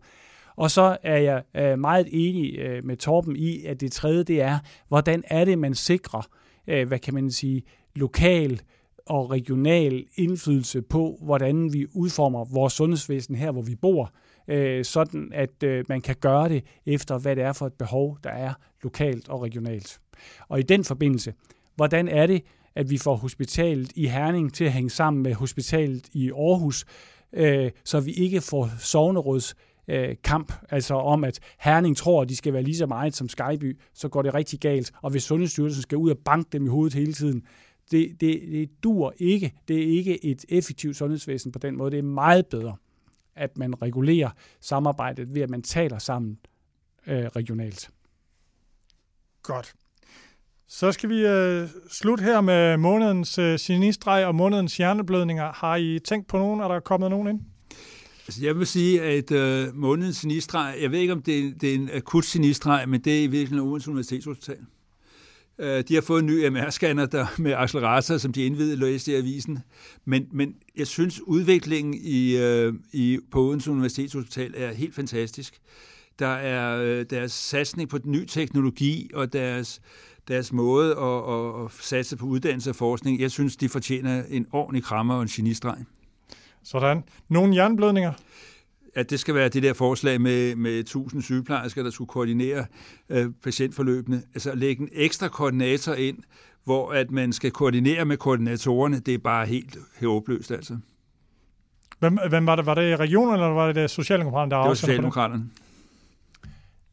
Og 0.55 0.71
så 0.71 0.97
er 1.03 1.17
jeg 1.17 1.43
øh, 1.55 1.79
meget 1.79 2.07
enig 2.11 2.59
øh, 2.59 2.85
med 2.85 2.97
Torben 2.97 3.35
i, 3.35 3.65
at 3.65 3.81
det 3.81 3.91
tredje, 3.91 4.23
det 4.23 4.41
er, 4.41 4.59
hvordan 4.87 5.23
er 5.27 5.45
det, 5.45 5.59
man 5.59 5.75
sikrer, 5.75 6.27
øh, 6.67 6.87
hvad 6.87 6.99
kan 6.99 7.13
man 7.13 7.31
sige, 7.31 7.63
lokal 7.95 8.61
og 9.05 9.31
regional 9.31 10.05
indflydelse 10.15 10.81
på, 10.81 11.17
hvordan 11.21 11.73
vi 11.73 11.85
udformer 11.93 12.45
vores 12.53 12.73
sundhedsvæsen 12.73 13.35
her, 13.35 13.51
hvor 13.51 13.61
vi 13.61 13.75
bor, 13.75 14.11
øh, 14.47 14.85
sådan 14.85 15.31
at 15.33 15.63
øh, 15.63 15.85
man 15.89 16.01
kan 16.01 16.15
gøre 16.15 16.49
det 16.49 16.63
efter, 16.85 17.17
hvad 17.17 17.35
det 17.35 17.43
er 17.43 17.53
for 17.53 17.67
et 17.67 17.73
behov, 17.73 18.17
der 18.23 18.29
er 18.29 18.53
lokalt 18.83 19.29
og 19.29 19.41
regionalt. 19.41 19.99
Og 20.47 20.59
i 20.59 20.63
den 20.63 20.83
forbindelse, 20.83 21.33
hvordan 21.75 22.07
er 22.07 22.27
det, 22.27 22.43
at 22.75 22.89
vi 22.89 22.97
får 22.97 23.15
hospitalet 23.15 23.91
i 23.95 24.07
Herning 24.07 24.53
til 24.53 24.65
at 24.65 24.71
hænge 24.71 24.89
sammen 24.89 25.23
med 25.23 25.33
hospitalet 25.33 26.09
i 26.13 26.31
Aarhus, 26.31 26.85
øh, 27.33 27.71
så 27.83 27.99
vi 27.99 28.11
ikke 28.11 28.41
får 28.41 28.69
sovneråds 28.79 29.55
øh, 29.87 30.15
kamp, 30.23 30.53
altså 30.69 30.93
om, 30.93 31.23
at 31.23 31.39
Herning 31.59 31.97
tror, 31.97 32.21
at 32.21 32.29
de 32.29 32.35
skal 32.35 32.53
være 32.53 32.63
lige 32.63 32.77
så 32.77 32.85
meget 32.85 33.15
som 33.15 33.29
Skyby, 33.29 33.79
så 33.93 34.07
går 34.09 34.21
det 34.21 34.33
rigtig 34.33 34.59
galt. 34.59 34.91
Og 35.01 35.11
hvis 35.11 35.23
Sundhedsstyrelsen 35.23 35.81
skal 35.81 35.97
ud 35.97 36.09
og 36.09 36.17
banke 36.25 36.49
dem 36.51 36.65
i 36.65 36.69
hovedet 36.69 36.93
hele 36.93 37.13
tiden, 37.13 37.43
det, 37.91 38.21
det, 38.21 38.41
det 38.51 38.69
dur 38.83 39.13
ikke. 39.17 39.53
Det 39.67 39.77
er 39.77 39.97
ikke 39.97 40.25
et 40.25 40.45
effektivt 40.49 40.95
sundhedsvæsen 40.95 41.51
på 41.51 41.59
den 41.59 41.77
måde. 41.77 41.91
Det 41.91 41.97
er 41.97 42.03
meget 42.03 42.47
bedre, 42.47 42.75
at 43.35 43.57
man 43.57 43.81
regulerer 43.81 44.29
samarbejdet 44.61 45.33
ved, 45.33 45.41
at 45.41 45.49
man 45.49 45.61
taler 45.61 45.97
sammen 45.97 46.39
øh, 47.07 47.25
regionalt. 47.25 47.89
Godt. 49.43 49.73
Så 50.67 50.91
skal 50.91 51.09
vi 51.09 51.27
øh, 51.27 51.67
slutte 51.89 52.23
her 52.23 52.41
med 52.41 52.77
månedens 52.77 53.37
øh, 53.37 53.59
sinistrej 53.59 54.25
og 54.25 54.35
månedens 54.35 54.77
hjerneblødninger. 54.77 55.53
Har 55.53 55.75
I 55.75 55.99
tænkt 55.99 56.27
på 56.27 56.37
nogen? 56.37 56.59
Er 56.59 56.67
der 56.67 56.79
kommet 56.79 57.09
nogen 57.09 57.27
ind? 57.27 57.41
Altså, 58.27 58.45
jeg 58.45 58.59
vil 58.59 58.67
sige, 58.67 59.01
at 59.01 59.31
øh, 59.31 59.75
månedens 59.75 60.17
sinistreg, 60.17 60.77
jeg 60.81 60.91
ved 60.91 60.99
ikke, 60.99 61.13
om 61.13 61.21
det 61.21 61.39
er, 61.39 61.51
det 61.61 61.69
er 61.69 61.75
en 61.75 61.89
akut 61.93 62.25
sinistreg, 62.25 62.89
men 62.89 63.01
det 63.01 63.19
er 63.19 63.23
i 63.23 63.27
virkeligheden 63.27 63.69
Odense 63.69 63.89
Universitetshospital. 63.89 64.57
Øh, 65.59 65.83
de 65.87 65.93
har 65.93 66.01
fået 66.01 66.19
en 66.19 66.25
ny 66.25 66.47
MR-scanner 66.47 67.05
der, 67.05 67.25
med 67.41 67.53
accelerator, 67.53 68.17
som 68.17 68.33
de 68.33 68.45
indvidede 68.45 68.75
læste 68.75 69.11
i 69.11 69.15
avisen. 69.15 69.59
Men, 70.05 70.27
men 70.31 70.55
jeg 70.77 70.87
synes, 70.87 71.21
udviklingen 71.21 71.93
i, 72.01 72.37
øh, 72.37 72.73
i, 72.91 73.19
på 73.31 73.41
Odense 73.41 73.71
Universitetshospital 73.71 74.53
er 74.57 74.73
helt 74.73 74.95
fantastisk. 74.95 75.59
Der 76.19 76.27
er 76.27 76.81
øh, 76.81 77.05
deres 77.09 77.31
satsning 77.31 77.89
på 77.89 77.99
ny 78.03 78.25
teknologi 78.25 79.11
og 79.13 79.33
deres, 79.33 79.81
deres 80.27 80.53
måde 80.53 80.91
at, 80.91 81.33
at, 81.33 81.65
at 81.65 81.71
satse 81.81 82.17
på 82.17 82.25
uddannelse 82.25 82.69
og 82.69 82.75
forskning. 82.75 83.19
Jeg 83.19 83.31
synes, 83.31 83.57
de 83.57 83.69
fortjener 83.69 84.23
en 84.29 84.47
ordentlig 84.51 84.83
krammer 84.83 85.15
og 85.15 85.21
en 85.21 85.27
genistreg. 85.27 85.77
Sådan. 86.63 87.03
Nogle 87.29 87.55
jernblødninger? 87.55 88.13
at 88.95 89.09
det 89.09 89.19
skal 89.19 89.35
være 89.35 89.49
det 89.49 89.63
der 89.63 89.73
forslag 89.73 90.21
med, 90.21 90.55
med 90.55 90.79
1000 90.79 91.21
sygeplejersker, 91.21 91.83
der 91.83 91.89
skulle 91.89 92.07
koordinere 92.07 92.65
øh, 93.09 93.31
patientforløbene. 93.43 94.23
Altså 94.33 94.55
lægge 94.55 94.81
en 94.81 94.89
ekstra 94.91 95.27
koordinator 95.27 95.93
ind, 95.93 96.17
hvor 96.63 96.91
at 96.91 97.11
man 97.11 97.33
skal 97.33 97.51
koordinere 97.51 98.05
med 98.05 98.17
koordinatorerne, 98.17 98.99
det 98.99 99.13
er 99.13 99.17
bare 99.17 99.45
helt 99.45 99.77
håbløst 100.01 100.51
altså. 100.51 100.77
Hvem, 101.99 102.17
hvem 102.29 102.45
var 102.45 102.55
det? 102.55 102.65
Var 102.65 102.75
det 102.75 102.99
regionen, 102.99 103.33
eller 103.33 103.47
var 103.47 103.71
det 103.71 103.89
Socialdemokraterne, 103.89 104.51
der 104.51 104.57
Det 104.57 104.67
var 104.67 104.73
Socialdemokraterne. 104.73 105.49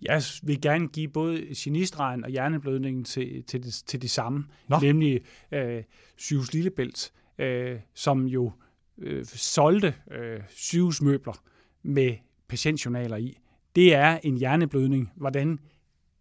Jeg 0.03 0.23
vil 0.43 0.61
gerne 0.61 0.89
give 0.89 1.09
både 1.09 1.47
genistregen 1.57 2.25
og 2.25 2.31
hjerneblødningen 2.31 3.05
til, 3.05 3.43
til, 3.47 3.63
det, 3.63 3.83
til 3.87 4.03
de 4.03 4.09
samme, 4.09 4.45
Nå. 4.69 4.79
nemlig 4.83 5.21
øh, 5.53 5.83
Sygehus 6.17 6.53
Lillebælt, 6.53 7.13
øh, 7.39 7.77
som 7.95 8.27
jo 8.27 8.53
øh, 9.01 9.25
solgte 9.25 9.95
øh, 10.11 10.41
sygehusmøbler 10.49 11.43
med 11.83 12.15
patientjournaler 12.49 13.17
i. 13.17 13.39
Det 13.77 13.95
er 13.95 14.19
en 14.23 14.37
hjerneblødning. 14.37 15.11
Hvordan 15.17 15.59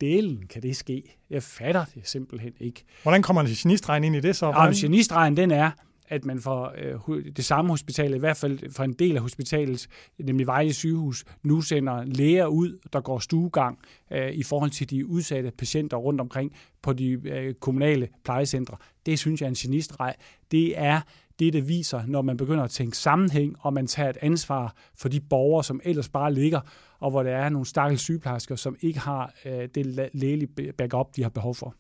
delen 0.01 0.47
kan 0.47 0.61
det 0.61 0.75
ske? 0.75 1.17
Jeg 1.30 1.43
fatter 1.43 1.86
det 1.95 2.07
simpelthen 2.07 2.53
ikke. 2.59 2.84
Hvordan 3.03 3.21
kommer 3.21 3.41
en 3.41 3.47
genistregen 3.47 4.03
ind 4.03 4.15
i 4.15 4.19
det 4.19 4.36
så? 4.36 4.51
Hvordan- 4.51 4.73
genistregen, 4.73 5.38
den 5.38 5.51
er, 5.51 5.71
at 6.07 6.25
man 6.25 6.39
får 6.39 6.73
øh, 7.07 7.25
det 7.36 7.45
samme 7.45 7.71
hospital, 7.71 8.13
i 8.13 8.17
hvert 8.19 8.38
fald 8.38 8.71
for 8.71 8.84
en 8.84 8.93
del 8.93 9.15
af 9.15 9.21
hospitalet, 9.21 9.88
nemlig 10.19 10.47
Vejle 10.47 10.73
sygehus, 10.73 11.25
nu 11.43 11.61
sender 11.61 12.03
læger 12.05 12.45
ud, 12.45 12.80
der 12.93 13.01
går 13.01 13.19
stuegang 13.19 13.80
øh, 14.11 14.32
i 14.32 14.43
forhold 14.43 14.71
til 14.71 14.89
de 14.89 15.05
udsatte 15.05 15.51
patienter 15.57 15.97
rundt 15.97 16.21
omkring 16.21 16.53
på 16.82 16.93
de 16.93 17.11
øh, 17.11 17.53
kommunale 17.53 18.07
plejecentre. 18.23 18.77
Det 19.05 19.19
synes 19.19 19.41
jeg 19.41 19.45
er 19.47 19.49
en 19.49 19.55
genistreg. 19.55 20.15
Det 20.51 20.80
er 20.80 21.01
det, 21.40 21.54
det 21.54 21.68
viser, 21.68 22.02
når 22.08 22.22
man 22.22 22.38
begynder 22.38 22.64
at 22.64 22.72
tænke 22.72 22.98
sammenhæng, 22.98 23.56
og 23.60 23.74
man 23.74 23.88
tager 23.88 24.10
et 24.10 24.18
ansvar 24.22 24.76
for 24.96 25.10
de 25.10 25.20
borgere, 25.20 25.64
som 25.64 25.82
ellers 25.84 26.10
bare 26.10 26.34
ligger, 26.34 26.60
og 27.00 27.12
hvor 27.12 27.24
der 27.24 27.32
er 27.32 27.50
nogle 27.50 27.66
stakkels 27.66 28.02
sygeplejersker, 28.02 28.56
som 28.56 28.76
ikke 28.82 29.00
har 29.00 29.34
øh, 29.46 29.68
det 29.76 30.10
lægelige 30.14 30.74
backup, 30.78 31.16
de 31.16 31.24
har 31.24 31.30
behov 31.30 31.56
for. 31.56 31.76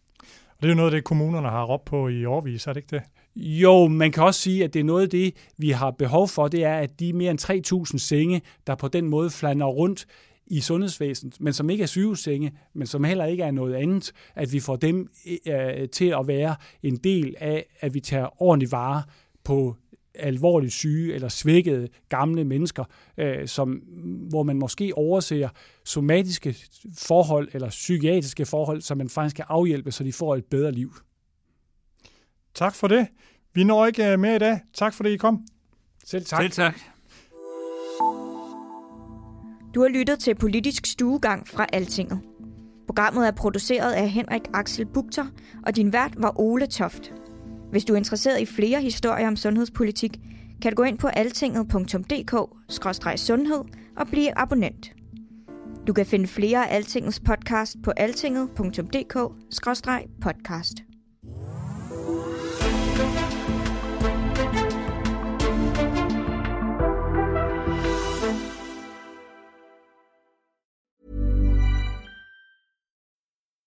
Det 0.61 0.65
er 0.65 0.69
jo 0.69 0.75
noget 0.75 0.89
af 0.89 0.95
det, 0.95 1.03
kommunerne 1.03 1.49
har 1.49 1.63
råbt 1.63 1.85
på 1.85 2.07
i 2.07 2.25
årvis, 2.25 2.67
er 2.67 2.73
det 2.73 2.77
ikke 2.77 2.95
det? 2.95 3.03
Jo, 3.35 3.87
man 3.87 4.11
kan 4.11 4.23
også 4.23 4.39
sige, 4.39 4.63
at 4.63 4.73
det 4.73 4.79
er 4.79 4.83
noget 4.83 5.03
af 5.03 5.09
det, 5.09 5.33
vi 5.57 5.69
har 5.69 5.91
behov 5.91 6.27
for, 6.27 6.47
det 6.47 6.63
er, 6.63 6.75
at 6.75 6.99
de 6.99 7.13
mere 7.13 7.31
end 7.31 7.89
3.000 7.91 7.97
senge, 7.97 8.41
der 8.67 8.75
på 8.75 8.87
den 8.87 9.09
måde 9.09 9.29
flander 9.29 9.65
rundt 9.65 10.05
i 10.47 10.61
sundhedsvæsenet, 10.61 11.41
men 11.41 11.53
som 11.53 11.69
ikke 11.69 11.81
er 11.81 11.87
sygehussenge, 11.87 12.51
men 12.73 12.87
som 12.87 13.03
heller 13.03 13.25
ikke 13.25 13.43
er 13.43 13.51
noget 13.51 13.73
andet, 13.73 14.11
at 14.35 14.53
vi 14.53 14.59
får 14.59 14.75
dem 14.75 15.07
øh, 15.47 15.89
til 15.89 16.15
at 16.19 16.27
være 16.27 16.55
en 16.83 16.95
del 16.95 17.35
af, 17.39 17.65
at 17.79 17.93
vi 17.93 17.99
tager 17.99 18.41
ordentlig 18.41 18.71
vare 18.71 19.03
på 19.49 19.75
alvorligt 20.15 20.73
syge 20.73 21.13
eller 21.13 21.29
svækkede 21.29 21.87
gamle 22.09 22.43
mennesker, 22.43 22.83
øh, 23.17 23.47
som, 23.47 23.71
hvor 24.29 24.43
man 24.43 24.59
måske 24.59 24.91
overser 24.95 25.49
somatiske 25.85 26.55
forhold 26.97 27.49
eller 27.53 27.69
psykiatriske 27.69 28.45
forhold, 28.45 28.81
som 28.81 28.97
man 28.97 29.09
faktisk 29.09 29.35
kan 29.35 29.45
afhjælpe, 29.47 29.91
så 29.91 30.03
de 30.03 30.13
får 30.13 30.35
et 30.35 30.45
bedre 30.45 30.71
liv. 30.71 30.93
Tak 32.53 32.75
for 32.75 32.87
det. 32.87 33.07
Vi 33.53 33.63
når 33.63 33.85
ikke 33.85 34.11
øh, 34.11 34.19
mere 34.19 34.35
i 34.35 34.39
dag. 34.39 34.59
Tak 34.73 34.93
fordi 34.93 35.09
I 35.09 35.17
kom. 35.17 35.45
Selv 36.05 36.25
tak. 36.25 36.41
Selv 36.41 36.51
tak. 36.51 36.79
Du 39.75 39.81
har 39.81 39.89
lyttet 39.89 40.19
til 40.19 40.35
Politisk 40.35 40.85
Stuegang 40.85 41.47
fra 41.47 41.65
Altinget. 41.73 42.19
Programmet 42.87 43.27
er 43.27 43.31
produceret 43.31 43.93
af 43.93 44.09
Henrik 44.09 44.41
Axel 44.53 44.85
Bugter, 44.85 45.25
og 45.65 45.75
din 45.75 45.93
vært 45.93 46.13
var 46.17 46.39
Ole 46.39 46.67
Toft. 46.67 47.13
Hvis 47.71 47.85
du 47.85 47.93
er 47.93 47.97
interesseret 47.97 48.41
i 48.41 48.45
flere 48.45 48.81
historier 48.81 49.27
om 49.27 49.35
sundhedspolitik, 49.35 50.19
kan 50.61 50.71
du 50.71 50.75
gå 50.75 50.83
ind 50.83 50.97
på 50.97 51.07
altinget.dk-sundhed 51.07 53.63
og 53.97 54.07
blive 54.07 54.37
abonnent. 54.37 54.91
Du 55.87 55.93
kan 55.93 56.05
finde 56.05 56.27
flere 56.27 56.69
af 56.69 56.75
Altingets 56.75 57.19
podcast 57.19 57.77
på 57.83 57.91
altinget.dk-podcast. 57.97 60.88